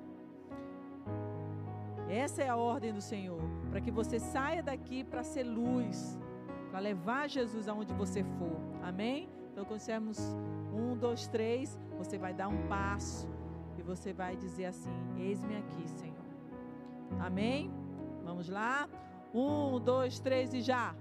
Essa 2.09 2.43
é 2.43 2.49
a 2.49 2.55
ordem 2.55 2.93
do 2.93 3.01
Senhor, 3.01 3.41
para 3.75 3.81
que 3.81 3.91
você 3.91 4.17
saia 4.19 4.63
daqui 4.63 5.03
para 5.03 5.21
ser 5.21 5.43
luz, 5.43 6.17
para 6.71 6.79
levar 6.79 7.27
Jesus 7.27 7.67
aonde 7.67 7.93
você 7.93 8.23
for. 8.23 8.57
Amém? 8.81 9.27
Então, 9.51 9.65
quando 9.65 9.79
dissermos 9.79 10.17
um, 10.73 10.95
dois, 10.95 11.27
três, 11.27 11.77
você 11.97 12.17
vai 12.17 12.33
dar 12.33 12.47
um 12.47 12.67
passo 12.69 13.27
e 13.77 13.81
você 13.81 14.13
vai 14.13 14.37
dizer 14.37 14.67
assim: 14.67 14.93
Eis-me 15.17 15.57
aqui, 15.57 15.89
Senhor. 15.89 16.15
Amém? 17.19 17.69
Vamos 18.23 18.47
lá? 18.47 18.87
Um, 19.33 19.77
dois, 19.77 20.21
três 20.21 20.53
e 20.53 20.61
já. 20.61 20.95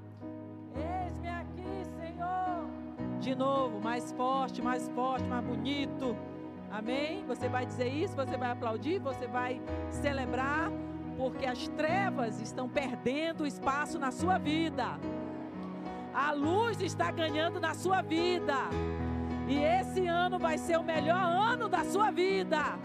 Eis-me 0.75 1.29
aqui, 1.29 1.85
Senhor. 1.97 2.67
De 3.21 3.37
novo, 3.37 3.81
mais 3.81 4.11
forte, 4.11 4.61
mais 4.61 4.89
forte, 4.89 5.25
mais 5.29 5.47
bonito. 5.47 6.17
Amém? 6.73 7.25
Você 7.29 7.49
vai 7.49 7.65
dizer 7.65 7.87
isso, 7.87 8.17
você 8.17 8.37
vai 8.37 8.51
aplaudir, 8.51 8.99
você 8.99 9.29
vai 9.29 9.63
celebrar 9.91 10.73
porque 11.17 11.47
as 11.47 11.69
trevas 11.69 12.41
estão 12.41 12.69
perdendo 12.69 13.47
espaço 13.47 13.99
na 13.99 14.11
sua 14.11 14.39
vida. 14.39 14.99
A 16.13 16.33
luz 16.33 16.81
está 16.81 17.11
ganhando 17.11 17.61
na 17.61 17.75
sua 17.75 18.03
vida. 18.03 18.55
E 19.49 19.59
esse 19.59 20.07
ano 20.07 20.39
vai 20.39 20.57
ser 20.59 20.79
o 20.79 20.83
melhor 20.83 21.23
ano 21.23 21.69
da 21.69 21.85
sua 21.85 22.11
vida. 22.11 22.79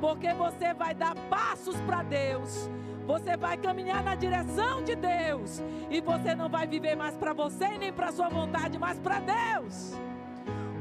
Porque 0.00 0.32
você 0.32 0.74
vai 0.74 0.94
dar 0.94 1.14
passos 1.28 1.80
para 1.82 2.02
Deus. 2.02 2.70
Você 3.06 3.36
vai 3.36 3.56
caminhar 3.56 4.02
na 4.02 4.14
direção 4.14 4.82
de 4.82 4.94
Deus. 4.94 5.62
E 5.90 6.00
você 6.00 6.34
não 6.34 6.48
vai 6.48 6.66
viver 6.66 6.96
mais 6.96 7.16
para 7.16 7.32
você 7.32 7.78
nem 7.78 7.92
para 7.92 8.12
sua 8.12 8.28
vontade, 8.28 8.78
mas 8.78 8.98
para 8.98 9.20
Deus. 9.20 9.98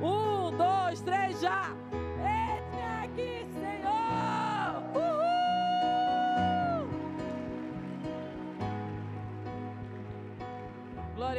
Um, 0.01 0.55
dois, 0.55 1.01
três, 1.01 1.39
já. 1.41 1.76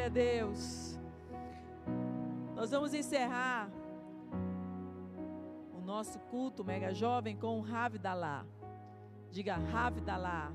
Glória 0.00 0.06
a 0.06 0.08
Deus. 0.08 0.98
Nós 2.54 2.70
vamos 2.70 2.94
encerrar 2.94 3.70
o 5.74 5.80
nosso 5.82 6.18
culto 6.30 6.64
mega 6.64 6.94
jovem 6.94 7.36
com 7.36 7.60
o 7.60 7.64
Havdalah. 7.64 8.46
Diga 9.30 9.56
Havdalah. 9.56 10.52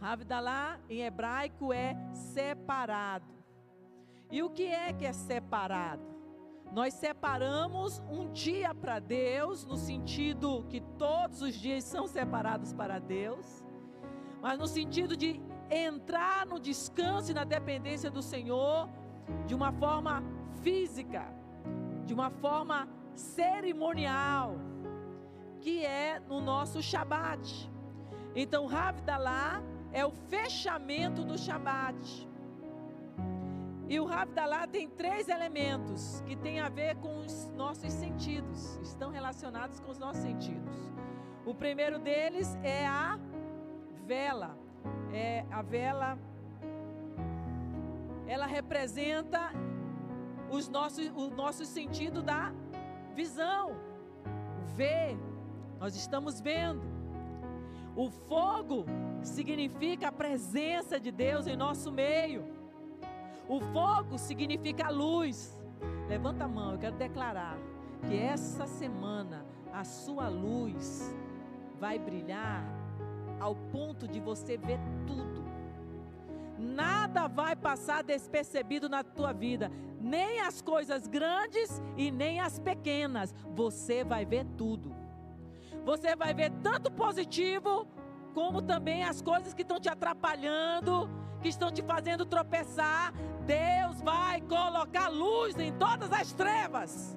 Havdalah 0.00 0.80
em 0.88 1.02
hebraico 1.02 1.70
é 1.70 1.94
separado. 2.14 3.26
E 4.30 4.42
o 4.42 4.48
que 4.48 4.64
é 4.64 4.94
que 4.94 5.04
é 5.04 5.12
separado? 5.12 6.02
Nós 6.72 6.94
separamos 6.94 7.98
um 8.10 8.32
dia 8.32 8.74
para 8.74 9.00
Deus, 9.00 9.66
no 9.66 9.76
sentido 9.76 10.64
que 10.70 10.80
todos 10.96 11.42
os 11.42 11.54
dias 11.54 11.84
são 11.84 12.06
separados 12.06 12.72
para 12.72 12.98
Deus, 12.98 13.62
mas 14.40 14.58
no 14.58 14.66
sentido 14.66 15.14
de 15.14 15.42
entrar 15.72 16.46
no 16.46 16.60
descanso 16.60 17.30
e 17.30 17.34
na 17.34 17.44
dependência 17.44 18.10
do 18.10 18.22
Senhor 18.22 18.88
de 19.46 19.54
uma 19.54 19.72
forma 19.72 20.22
física, 20.62 21.24
de 22.04 22.12
uma 22.12 22.30
forma 22.30 22.88
cerimonial, 23.14 24.56
que 25.60 25.84
é 25.84 26.20
no 26.20 26.40
nosso 26.40 26.82
Shabat. 26.82 27.70
Então, 28.34 28.68
Havdalah 28.68 29.62
é 29.92 30.04
o 30.04 30.10
fechamento 30.10 31.24
do 31.24 31.38
Shabat. 31.38 32.28
E 33.88 34.00
o 34.00 34.08
Havdalah 34.08 34.66
tem 34.66 34.88
três 34.88 35.28
elementos 35.28 36.22
que 36.26 36.34
têm 36.36 36.60
a 36.60 36.68
ver 36.68 36.96
com 36.96 37.20
os 37.20 37.48
nossos 37.50 37.92
sentidos, 37.92 38.76
estão 38.82 39.10
relacionados 39.10 39.80
com 39.80 39.90
os 39.90 39.98
nossos 39.98 40.22
sentidos. 40.22 40.76
O 41.44 41.54
primeiro 41.54 41.98
deles 41.98 42.56
é 42.62 42.86
a 42.86 43.18
vela. 44.06 44.61
É 45.12 45.44
a 45.50 45.62
vela 45.62 46.18
ela 48.32 48.46
representa 48.46 49.52
os 50.50 50.66
nossos, 50.68 51.06
o 51.14 51.28
nosso 51.28 51.66
sentido 51.66 52.22
da 52.22 52.50
visão, 53.14 53.76
ver, 54.74 55.18
nós 55.78 55.94
estamos 55.94 56.40
vendo. 56.40 56.82
O 57.94 58.08
fogo 58.10 58.86
significa 59.22 60.08
a 60.08 60.12
presença 60.12 60.98
de 60.98 61.10
Deus 61.10 61.46
em 61.46 61.56
nosso 61.56 61.92
meio. 61.92 62.42
O 63.46 63.60
fogo 63.60 64.16
significa 64.16 64.86
a 64.86 64.90
luz. 64.90 65.60
Levanta 66.08 66.44
a 66.44 66.48
mão, 66.48 66.72
eu 66.72 66.78
quero 66.78 66.96
declarar 66.96 67.58
que 68.08 68.16
essa 68.16 68.66
semana 68.66 69.44
a 69.72 69.84
sua 69.84 70.28
luz 70.28 71.14
vai 71.78 71.98
brilhar 71.98 72.64
ao 73.42 73.56
ponto 73.56 74.06
de 74.06 74.20
você 74.20 74.56
ver 74.56 74.78
tudo. 75.06 75.42
Nada 76.58 77.26
vai 77.26 77.56
passar 77.56 78.04
despercebido 78.04 78.88
na 78.88 79.02
tua 79.02 79.32
vida 79.32 79.70
nem 80.02 80.40
as 80.40 80.60
coisas 80.60 81.06
grandes 81.06 81.80
e 81.96 82.10
nem 82.10 82.40
as 82.40 82.58
pequenas. 82.58 83.34
Você 83.54 84.04
vai 84.04 84.24
ver 84.24 84.44
tudo. 84.56 84.94
Você 85.84 86.14
vai 86.14 86.34
ver 86.34 86.50
tanto 86.62 86.90
positivo, 86.90 87.86
como 88.34 88.60
também 88.60 89.04
as 89.04 89.22
coisas 89.22 89.54
que 89.54 89.62
estão 89.62 89.80
te 89.80 89.88
atrapalhando, 89.88 91.08
que 91.40 91.48
estão 91.48 91.70
te 91.70 91.82
fazendo 91.82 92.26
tropeçar. 92.26 93.12
Deus 93.46 94.00
vai 94.02 94.40
colocar 94.42 95.08
luz 95.08 95.58
em 95.58 95.72
todas 95.72 96.12
as 96.12 96.32
trevas. 96.32 97.16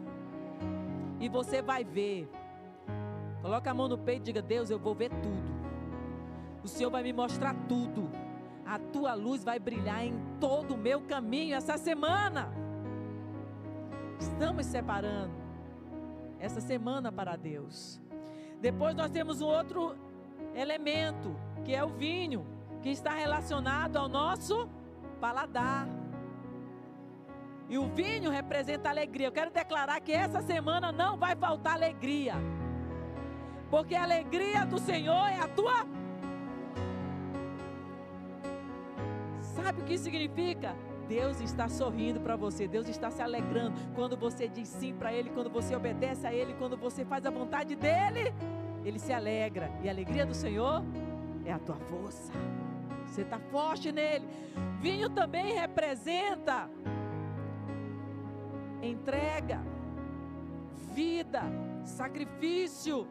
E 1.19 1.29
você 1.29 1.61
vai 1.61 1.83
ver. 1.83 2.29
Coloca 3.41 3.69
a 3.69 3.73
mão 3.73 3.87
no 3.87 3.97
peito 3.97 4.21
e 4.21 4.25
diga: 4.25 4.41
Deus, 4.41 4.69
eu 4.69 4.79
vou 4.79 4.95
ver 4.95 5.09
tudo. 5.09 5.54
O 6.65 6.67
Senhor 6.67 6.89
vai 6.89 7.03
me 7.03 7.13
mostrar 7.13 7.53
tudo. 7.69 8.09
A 8.65 8.79
tua 8.79 9.13
luz 9.13 9.43
vai 9.43 9.59
brilhar 9.59 10.03
em 10.03 10.19
todo 10.39 10.73
o 10.73 10.77
meu 10.77 10.99
caminho 11.01 11.55
essa 11.55 11.77
semana. 11.77 12.51
Estamos 14.19 14.65
separando 14.65 15.31
essa 16.39 16.59
semana 16.59 17.11
para 17.11 17.35
Deus. 17.35 18.01
Depois 18.59 18.95
nós 18.95 19.11
temos 19.11 19.41
um 19.41 19.45
outro 19.45 19.95
elemento, 20.55 21.35
que 21.63 21.75
é 21.75 21.85
o 21.85 21.89
vinho, 21.89 22.47
que 22.81 22.89
está 22.89 23.11
relacionado 23.11 23.97
ao 23.97 24.09
nosso 24.09 24.67
paladar. 25.21 25.87
E 27.69 27.77
o 27.77 27.85
vinho 27.89 28.31
representa 28.31 28.89
alegria. 28.89 29.27
Eu 29.27 29.31
quero 29.31 29.51
declarar 29.51 29.99
que 29.99 30.11
essa 30.11 30.41
semana 30.41 30.91
não 30.91 31.15
vai 31.15 31.35
faltar 31.35 31.75
alegria. 31.75 32.33
Porque 33.69 33.93
a 33.93 34.01
alegria 34.01 34.65
do 34.65 34.79
Senhor 34.79 35.27
é 35.27 35.39
a 35.39 35.47
tua. 35.47 36.04
Sabe 39.65 39.81
o 39.81 39.83
que 39.83 39.97
significa? 39.97 40.75
Deus 41.09 41.41
está 41.41 41.67
sorrindo 41.67 42.19
para 42.19 42.35
você, 42.35 42.67
Deus 42.67 42.87
está 42.87 43.09
se 43.09 43.19
alegrando 43.19 43.73
quando 43.95 44.15
você 44.15 44.47
diz 44.47 44.67
sim 44.67 44.93
para 44.93 45.11
Ele, 45.11 45.31
quando 45.31 45.49
você 45.49 45.75
obedece 45.75 46.27
a 46.27 46.31
Ele, 46.31 46.53
quando 46.53 46.77
você 46.77 47.03
faz 47.03 47.25
a 47.25 47.31
vontade 47.31 47.75
dEle, 47.75 48.31
Ele 48.83 48.99
se 48.99 49.11
alegra. 49.11 49.71
E 49.81 49.89
a 49.89 49.91
alegria 49.91 50.23
do 50.23 50.35
Senhor 50.35 50.83
é 51.43 51.51
a 51.51 51.57
tua 51.57 51.77
força. 51.77 52.31
Você 53.07 53.23
está 53.23 53.39
forte 53.39 53.91
nele. 53.91 54.27
Vinho 54.79 55.09
também 55.09 55.55
representa 55.55 56.69
entrega, 58.83 59.63
vida, 60.93 61.41
sacrifício. 61.83 63.07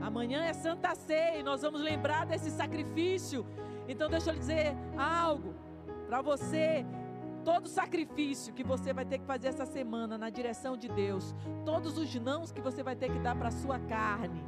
Amanhã 0.00 0.42
é 0.42 0.54
Santa 0.54 0.94
Ceia 0.94 1.36
e 1.36 1.42
nós 1.42 1.60
vamos 1.60 1.82
lembrar 1.82 2.24
desse 2.24 2.50
sacrifício. 2.50 3.44
Então 3.90 4.08
deixa 4.08 4.30
eu 4.30 4.34
lhe 4.34 4.38
dizer 4.38 4.76
algo 4.96 5.52
para 6.06 6.22
você 6.22 6.86
todo 7.44 7.68
sacrifício 7.68 8.54
que 8.54 8.62
você 8.62 8.92
vai 8.92 9.04
ter 9.04 9.18
que 9.18 9.26
fazer 9.26 9.48
essa 9.48 9.66
semana 9.66 10.16
na 10.16 10.30
direção 10.30 10.76
de 10.76 10.88
Deus, 10.88 11.34
todos 11.64 11.98
os 11.98 12.14
nãos 12.14 12.52
que 12.52 12.60
você 12.60 12.84
vai 12.84 12.94
ter 12.94 13.10
que 13.10 13.18
dar 13.18 13.34
para 13.34 13.48
a 13.48 13.50
sua 13.50 13.80
carne, 13.80 14.44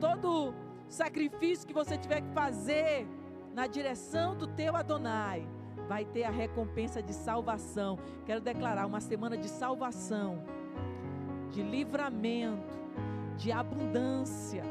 todo 0.00 0.52
sacrifício 0.88 1.66
que 1.66 1.72
você 1.72 1.96
tiver 1.96 2.22
que 2.22 2.32
fazer 2.32 3.06
na 3.54 3.68
direção 3.68 4.36
do 4.36 4.48
teu 4.48 4.74
Adonai, 4.74 5.46
vai 5.86 6.04
ter 6.04 6.24
a 6.24 6.30
recompensa 6.30 7.00
de 7.00 7.12
salvação. 7.12 7.98
Quero 8.26 8.40
declarar 8.40 8.84
uma 8.86 9.00
semana 9.00 9.36
de 9.36 9.48
salvação, 9.48 10.42
de 11.50 11.62
livramento, 11.62 12.76
de 13.36 13.52
abundância, 13.52 14.64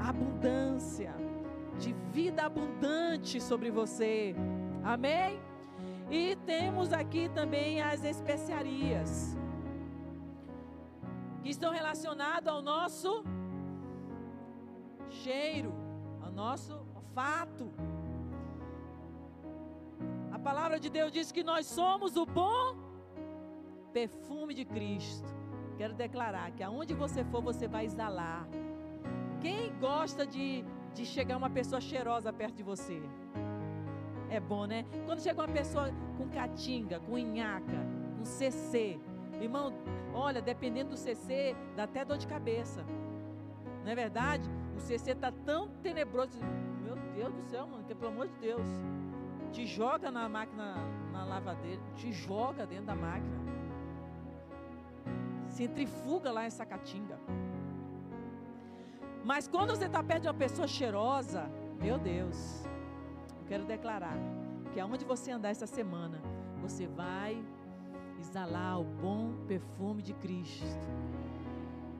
abundância, 0.00 1.14
de 1.78 1.92
vida 2.12 2.44
abundante 2.44 3.40
sobre 3.40 3.70
você. 3.70 4.34
Amém? 4.82 5.40
E 6.10 6.36
temos 6.46 6.92
aqui 6.92 7.28
também 7.28 7.82
as 7.82 8.02
especiarias, 8.02 9.36
que 11.42 11.50
estão 11.50 11.70
relacionadas 11.72 12.52
ao 12.52 12.62
nosso 12.62 13.24
cheiro, 15.10 15.72
ao 16.22 16.30
nosso 16.30 16.72
olfato. 16.94 17.70
A 20.32 20.38
palavra 20.38 20.80
de 20.80 20.88
Deus 20.88 21.12
diz 21.12 21.30
que 21.30 21.42
nós 21.42 21.66
somos 21.66 22.16
o 22.16 22.24
bom 22.24 22.76
perfume 23.92 24.54
de 24.54 24.64
Cristo. 24.64 25.28
Quero 25.76 25.94
declarar 25.94 26.50
que 26.52 26.62
aonde 26.62 26.94
você 26.94 27.24
for, 27.24 27.42
você 27.42 27.68
vai 27.68 27.84
exalar. 27.84 28.48
Quem 29.40 29.72
gosta 29.78 30.26
de, 30.26 30.64
de 30.94 31.04
chegar 31.04 31.36
uma 31.36 31.50
pessoa 31.50 31.80
cheirosa 31.80 32.32
perto 32.32 32.56
de 32.56 32.62
você? 32.62 33.02
é 34.30 34.40
bom, 34.40 34.66
né? 34.66 34.84
Quando 35.06 35.20
chega 35.20 35.40
uma 35.40 35.48
pessoa 35.48 35.90
com 36.16 36.28
caatinga, 36.28 37.00
com 37.00 37.18
inhaca, 37.18 37.86
com 38.16 38.24
CC, 38.24 38.98
irmão, 39.40 39.72
olha, 40.12 40.40
dependendo 40.40 40.90
do 40.90 40.96
CC, 40.96 41.56
dá 41.76 41.84
até 41.84 42.04
dor 42.04 42.18
de 42.18 42.26
cabeça. 42.26 42.84
Não 43.84 43.90
é 43.90 43.94
verdade? 43.94 44.48
O 44.76 44.80
CC 44.80 45.14
tá 45.14 45.32
tão 45.44 45.68
tenebroso. 45.82 46.38
Meu 46.82 46.96
Deus 47.14 47.34
do 47.34 47.42
céu, 47.42 47.66
mano, 47.66 47.84
que 47.84 47.94
pelo 47.94 48.12
amor 48.12 48.28
de 48.28 48.34
Deus. 48.38 48.66
Te 49.50 49.64
joga 49.64 50.10
na 50.10 50.28
máquina, 50.28 50.76
na 51.10 51.24
lavadeira, 51.24 51.80
te 51.96 52.12
joga 52.12 52.66
dentro 52.66 52.86
da 52.86 52.94
máquina. 52.94 53.38
Centrifuga 55.46 56.30
lá 56.30 56.44
essa 56.44 56.66
caatinga. 56.66 57.18
Mas 59.30 59.46
quando 59.46 59.76
você 59.76 59.84
está 59.84 60.02
perto 60.02 60.22
de 60.22 60.28
uma 60.28 60.40
pessoa 60.42 60.66
cheirosa, 60.66 61.42
meu 61.78 61.98
Deus, 61.98 62.64
eu 63.38 63.44
quero 63.46 63.64
declarar 63.66 64.16
que 64.72 64.80
aonde 64.80 65.04
você 65.04 65.30
andar 65.30 65.50
essa 65.50 65.66
semana, 65.66 66.18
você 66.62 66.86
vai 66.86 67.44
exalar 68.18 68.80
o 68.80 68.84
bom 68.84 69.34
perfume 69.46 70.00
de 70.00 70.14
Cristo. 70.14 70.86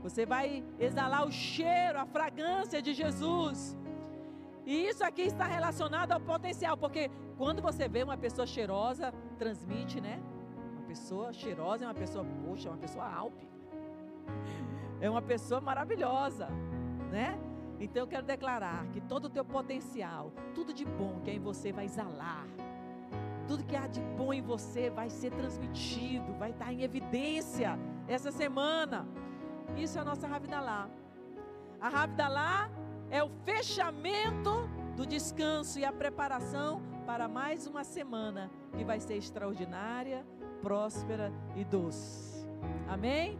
Você 0.03 0.25
vai 0.25 0.65
exalar 0.79 1.27
o 1.27 1.31
cheiro, 1.31 1.99
a 1.99 2.07
fragrância 2.07 2.81
de 2.81 2.95
Jesus. 2.95 3.77
E 4.65 4.87
isso 4.87 5.05
aqui 5.05 5.25
está 5.33 5.45
relacionado 5.45 6.13
ao 6.13 6.21
potencial, 6.21 6.79
porque 6.79 7.11
quando 7.37 7.61
você 7.61 7.91
vê 7.91 8.03
uma 8.03 8.17
pessoa 8.17 8.47
cheirosa, 8.47 9.13
transmite, 9.37 10.01
né? 10.01 10.19
Uma 10.73 10.87
pessoa 10.87 11.31
cheirosa 11.31 11.85
é 11.85 11.89
uma 11.89 12.01
pessoa, 12.03 12.25
poxa, 12.43 12.69
é 12.69 12.73
uma 12.73 12.79
pessoa 12.79 13.05
alpe. 13.05 13.47
É 14.99 15.11
uma 15.11 15.23
pessoa 15.23 15.61
maravilhosa, 15.61 16.49
né? 17.11 17.39
Então 17.81 18.03
eu 18.03 18.07
quero 18.07 18.27
declarar 18.27 18.87
que 18.89 19.01
todo 19.01 19.27
o 19.27 19.31
teu 19.31 19.45
potencial, 19.45 20.33
tudo 20.55 20.73
de 20.73 20.85
bom 20.85 21.21
que 21.23 21.31
é 21.31 21.35
em 21.35 21.39
você 21.41 21.73
vai 21.73 21.85
exalar. 21.85 22.47
Tudo 23.47 23.65
que 23.65 23.77
há 23.77 23.87
de 23.87 24.01
bom 24.01 24.33
em 24.33 24.43
você 24.43 24.91
vai 24.91 25.09
ser 25.09 25.31
transmitido, 25.31 26.35
vai 26.35 26.51
estar 26.51 26.73
em 26.73 26.83
evidência 26.83 27.79
essa 28.07 28.31
semana. 28.31 29.07
Isso 29.77 29.97
é 29.97 30.01
a 30.01 30.05
nossa 30.05 30.27
Ravidalá. 30.27 30.89
A 31.81 31.89
Ravidalá 31.89 32.71
é 33.11 33.23
o 33.23 33.31
fechamento 33.45 34.69
do 34.97 35.07
descanso 35.07 35.79
e 35.79 35.85
a 35.85 35.93
preparação 35.93 36.83
para 37.07 37.29
mais 37.29 37.67
uma 37.67 37.85
semana 37.85 38.51
que 38.77 38.85
vai 38.85 39.01
ser 39.01 39.15
extraordinária, 39.15 40.27
próspera 40.61 41.33
e 41.57 41.65
doce. 41.65 42.47
Amém? 42.89 43.39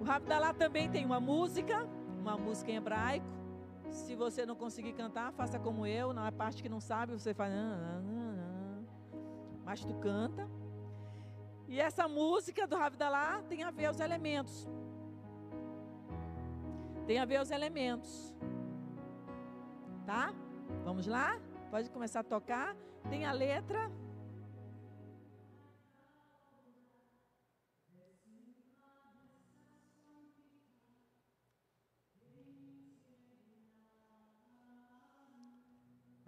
O 0.00 0.04
Ravidalá 0.04 0.52
também 0.54 0.88
tem 0.88 1.04
uma 1.04 1.20
música, 1.20 1.88
uma 2.28 2.36
música 2.36 2.70
em 2.70 2.76
hebraico. 2.76 3.26
Se 3.90 4.14
você 4.14 4.44
não 4.44 4.54
conseguir 4.54 4.92
cantar, 4.92 5.32
faça 5.32 5.58
como 5.58 5.86
eu, 5.86 6.12
na 6.12 6.30
parte 6.30 6.62
que 6.62 6.68
não 6.68 6.80
sabe, 6.80 7.12
você 7.12 7.32
faz. 7.32 7.52
Mas 9.64 9.84
tu 9.84 9.94
canta. 9.94 10.48
E 11.66 11.80
essa 11.80 12.06
música 12.06 12.66
do 12.66 12.76
Ravidalá 12.76 13.42
tem 13.48 13.62
a 13.62 13.70
ver 13.70 13.90
os 13.90 14.00
elementos. 14.00 14.68
Tem 17.06 17.18
a 17.18 17.24
ver 17.24 17.40
os 17.40 17.50
elementos. 17.50 18.34
Tá? 20.06 20.32
Vamos 20.84 21.06
lá? 21.06 21.38
Pode 21.70 21.90
começar 21.90 22.20
a 22.20 22.24
tocar. 22.24 22.76
Tem 23.08 23.24
a 23.24 23.32
letra. 23.32 23.90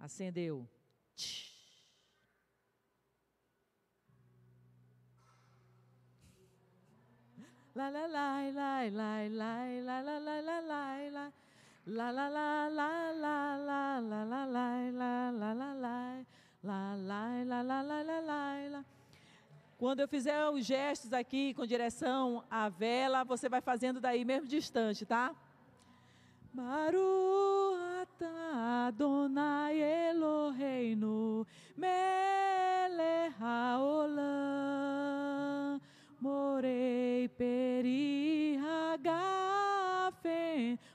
Acendeu. 0.01 0.67
La 7.75 7.89
la 7.89 8.07
la 8.07 8.49
la 8.49 8.89
la 8.89 9.27
la 9.29 9.69
la 9.69 10.01
la 10.01 10.01
la 10.01 10.19
la 10.19 10.41
la 10.41 11.09
la 11.09 11.31
La 11.85 12.11
la 12.11 12.29
la 12.29 12.69
la 12.69 13.09
la 13.09 13.11
la 13.11 13.59
la 13.59 13.99
la 13.99 14.45
la 14.45 14.91
la 14.91 15.31
la 15.31 15.53
la 15.53 15.63
la 15.63 16.15
la 16.63 16.95
la 16.95 17.43
la 17.43 17.63
la 17.63 18.01
la 18.03 18.19
la 18.21 18.69
la 18.69 18.85
Quando 19.77 19.99
eu 19.99 20.07
fizer 20.07 20.49
os 20.49 20.65
gestos 20.65 21.13
aqui 21.13 21.53
com 21.53 21.65
direção 21.65 22.43
à 22.49 22.69
vela, 22.69 23.23
você 23.23 23.47
vai 23.47 23.61
fazendo 23.61 23.99
daí 23.99 24.25
mesmo 24.25 24.47
distante, 24.47 25.05
tá? 25.05 25.35
Adonai 28.25 29.79
Eloheinu 30.09 31.45
melech 31.77 33.33
haolam 33.39 34.21
morei 36.21 37.27
peri 37.29 38.57
hagafen 38.57 39.59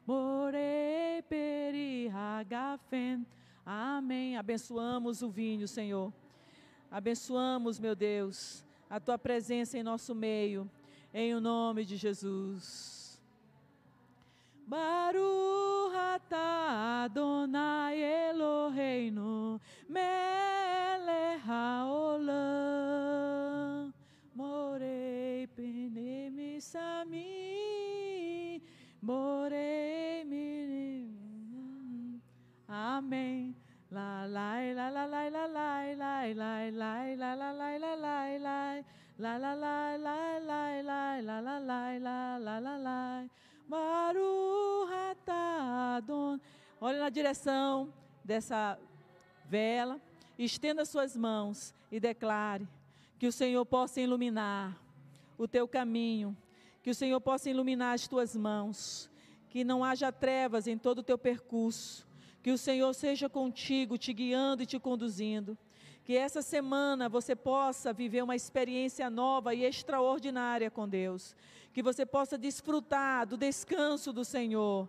morei 0.07 1.22
peri 1.29 2.09
hagafen 2.09 3.27
Amém. 3.68 4.37
Abençoamos 4.37 5.22
o 5.22 5.29
vinho, 5.29 5.66
Senhor. 5.66 6.12
Abençoamos, 6.89 7.81
meu 7.81 7.97
Deus, 7.97 8.64
a 8.89 9.01
tua 9.01 9.18
presença 9.18 9.77
em 9.77 9.83
nosso 9.83 10.14
meio, 10.14 10.70
em 11.12 11.35
o 11.35 11.41
nome 11.41 11.85
de 11.85 11.97
Jesus. 11.97 12.95
Baruch 14.67 15.95
atah 15.95 17.07
Adonai 17.07 18.03
Eloheinu 18.03 19.61
melech 19.89 21.41
haolam 21.47 22.35
morei 24.35 25.47
pnei 25.55 26.61
Sami 26.61 27.31
morei 29.03 29.87
Amém. 32.69 33.55
La 33.91 34.27
lai 34.27 34.75
la 34.75 34.89
la 34.91 35.07
lai 35.07 35.31
la 35.31 35.47
lai 35.47 35.95
lai 35.95 36.35
lai 36.35 36.71
lai 36.71 37.14
la 37.17 37.35
la 37.35 37.53
lai 37.53 37.79
la 37.79 37.95
lai 37.95 38.39
lai 38.39 38.85
la 39.19 39.37
la 39.37 39.55
lai 39.55 39.99
lai 39.99 40.41
lai 40.51 40.83
lai 40.83 41.23
la 41.23 41.41
la 41.41 41.59
lai 41.59 41.99
la 42.01 42.39
la 42.41 42.77
lai 42.77 43.31
Maruhatadon. 43.69 46.41
Olhe 46.81 46.99
na 46.99 47.09
direção 47.09 47.93
dessa 48.25 48.79
vela, 49.45 50.01
estenda 50.39 50.85
suas 50.85 51.17
mãos 51.17 51.75
e 51.91 51.99
declare 51.99 52.69
que 53.19 53.27
o 53.27 53.33
Senhor 53.33 53.64
possa 53.64 54.01
iluminar 54.01 54.81
o 55.39 55.49
teu 55.49 55.67
caminho, 55.67 56.37
que 56.83 56.91
o 56.91 56.95
Senhor 56.95 57.21
possa 57.21 57.51
iluminar 57.51 57.95
as 57.95 58.07
tuas 58.07 58.37
mãos, 58.37 59.11
que 59.49 59.64
não 59.64 59.83
haja 59.83 60.12
trevas 60.12 60.67
em 60.67 60.79
todo 60.79 60.99
o 60.99 61.03
teu 61.03 61.19
percurso, 61.19 62.07
que 62.43 62.53
o 62.53 62.59
Senhor 62.59 62.93
seja 62.95 63.29
contigo, 63.29 63.99
te 63.99 64.12
guiando 64.12 64.62
e 64.62 64.67
te 64.67 64.79
conduzindo. 64.79 65.59
Que 66.07 66.16
essa 66.16 66.40
semana 66.40 67.09
você 67.09 67.34
possa 67.34 67.92
viver 67.92 68.22
uma 68.22 68.36
experiência 68.36 69.11
nova 69.11 69.52
e 69.57 69.64
extraordinária 69.64 70.70
com 70.70 70.88
Deus. 70.88 71.34
Que 71.72 71.82
você 71.82 72.07
possa 72.07 72.38
desfrutar 72.38 73.26
do 73.26 73.36
descanso 73.36 74.12
do 74.12 74.24
Senhor. 74.24 74.88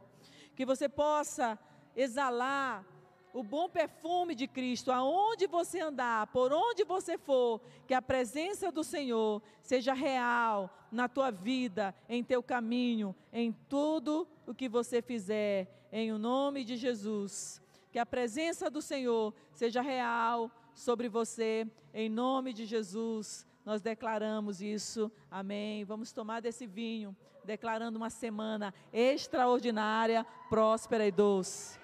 Que 0.55 0.63
você 0.63 0.88
possa 0.88 1.57
exalar 1.95 2.86
o 3.34 3.41
bom 3.41 3.68
perfume 3.68 4.36
de 4.36 4.47
Cristo, 4.47 4.91
aonde 4.91 5.47
você 5.47 5.80
andar, 5.80 6.28
por 6.28 6.53
onde 6.53 6.84
você 6.84 7.18
for, 7.18 7.61
que 7.88 7.95
a 7.95 8.01
presença 8.01 8.72
do 8.72 8.84
Senhor 8.84 9.41
seja 9.63 9.93
real 9.93 10.70
na 10.91 11.09
tua 11.09 11.32
vida, 11.32 11.95
em 12.07 12.24
teu 12.24 12.43
caminho, 12.43 13.15
em 13.34 13.51
tudo 13.68 14.28
o 14.45 14.53
que 14.53 14.70
você 14.70 15.01
fizer, 15.01 15.88
em 15.91 16.11
o 16.11 16.20
nome 16.20 16.63
de 16.63 16.78
Jesus. 16.78 17.59
Que 17.91 17.97
a 17.97 18.05
presença 18.05 18.70
do 18.70 18.84
Senhor 18.84 19.34
seja 19.51 19.82
real 19.82 20.51
sobre 20.78 21.10
você, 21.10 21.68
em 21.92 22.08
nome 22.08 22.54
de 22.54 22.64
Jesus. 22.64 23.48
Nós 23.66 23.82
declaramos 23.82 24.62
isso, 24.62 25.12
amém. 25.30 25.84
Vamos 25.84 26.12
tomar 26.12 26.40
desse 26.40 26.68
vinho, 26.68 27.18
declarando 27.44 27.98
uma 27.98 28.12
semana 28.12 28.72
extraordinária, 28.94 30.24
próspera 30.50 31.06
e 31.06 31.12
doce. 31.12 31.80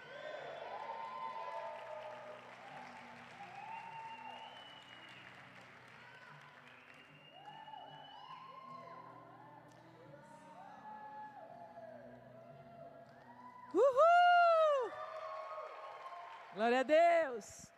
Glória 16.56 16.82
a 16.82 16.84
Deus. 16.84 17.73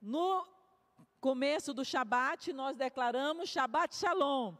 No 0.00 0.46
começo 1.20 1.74
do 1.74 1.84
Shabat, 1.84 2.52
nós 2.52 2.76
declaramos 2.76 3.48
Shabat 3.48 3.94
Shalom. 3.94 4.54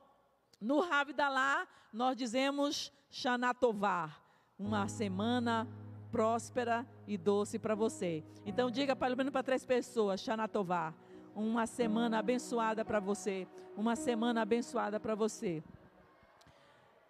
No 0.61 0.83
Havdalah, 0.83 1.69
nós 1.93 2.17
dizemos 2.17 2.93
Shanatovar. 3.11 4.21
Uma 4.59 4.89
semana 4.89 5.69
próspera 6.11 6.87
e 7.07 7.17
doce 7.17 7.59
para 7.59 7.77
você. 7.77 8.25
Então, 8.45 8.71
diga 8.71 8.97
pelo 8.97 9.17
menos 9.17 9.33
para 9.33 9.43
três 9.43 9.65
pessoas: 9.65 10.21
Shanatovar. 10.21 10.95
Uma 11.35 11.67
semana 11.67 12.19
abençoada 12.19 12.85
para 12.85 12.99
você. 12.99 13.47
Uma 13.77 13.95
semana 13.95 14.43
abençoada 14.43 14.99
para 14.99 15.15
você. 15.15 15.63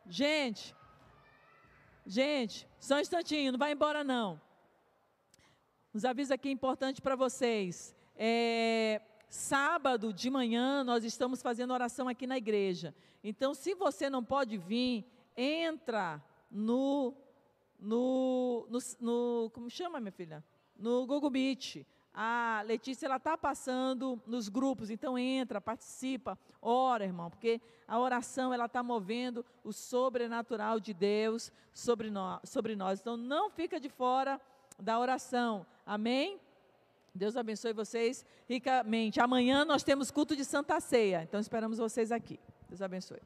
Gente, 0.07 0.74
gente, 2.07 2.68
só 2.79 2.97
um 2.97 3.01
instantinho, 3.01 3.53
não 3.53 3.59
vai 3.59 3.72
embora 3.72 4.05
não. 4.05 4.39
Uns 5.95 6.05
avisos 6.05 6.31
aqui 6.31 6.51
importantes 6.51 7.01
para 7.01 7.16
vocês. 7.16 7.97
É, 8.21 9.01
sábado 9.29 10.12
de 10.12 10.29
manhã 10.29 10.83
nós 10.83 11.05
estamos 11.05 11.41
fazendo 11.41 11.73
oração 11.73 12.09
aqui 12.09 12.27
na 12.27 12.37
igreja. 12.37 12.93
Então, 13.23 13.55
se 13.55 13.75
você 13.75 14.11
não 14.11 14.25
pode 14.25 14.59
vir, 14.59 15.05
entra 15.37 16.21
no 16.51 17.14
no, 17.79 18.66
no, 18.69 18.79
no 19.01 19.51
como 19.55 19.71
chama, 19.71 20.01
minha 20.01 20.11
filha? 20.11 20.45
No 20.77 21.07
Google 21.07 21.31
Meet. 21.31 21.87
A 22.12 22.64
Letícia 22.66 23.07
ela 23.07 23.19
está 23.19 23.39
passando 23.39 24.21
nos 24.27 24.49
grupos, 24.49 24.91
então 24.91 25.16
entra, 25.16 25.61
participa, 25.61 26.37
ora, 26.61 27.05
irmão, 27.05 27.31
porque 27.31 27.61
a 27.87 27.97
oração 28.01 28.53
ela 28.53 28.64
está 28.64 28.83
movendo 28.83 29.47
o 29.62 29.73
sobrenatural 29.73 30.81
de 30.81 30.93
Deus 30.93 31.53
sobre 31.73 32.11
sobre 32.43 32.75
nós. 32.75 32.99
Então 32.99 33.16
não 33.16 33.49
fica 33.51 33.79
de 33.79 33.89
fora 33.89 34.41
da 34.81 34.99
oração. 34.99 35.64
Amém? 35.87 36.41
Deus 37.19 37.37
abençoe 37.37 37.73
vocês 37.73 38.25
ricamente. 38.49 39.21
Amanhã 39.21 39.64
nós 39.64 39.83
temos 39.83 40.11
culto 40.11 40.35
de 40.35 40.45
Santa 40.45 40.81
Ceia, 40.81 41.23
então 41.25 41.39
esperamos 41.41 41.79
vocês 41.79 42.11
aqui. 42.12 42.39
Deus 42.69 42.81
abençoe. 42.81 43.21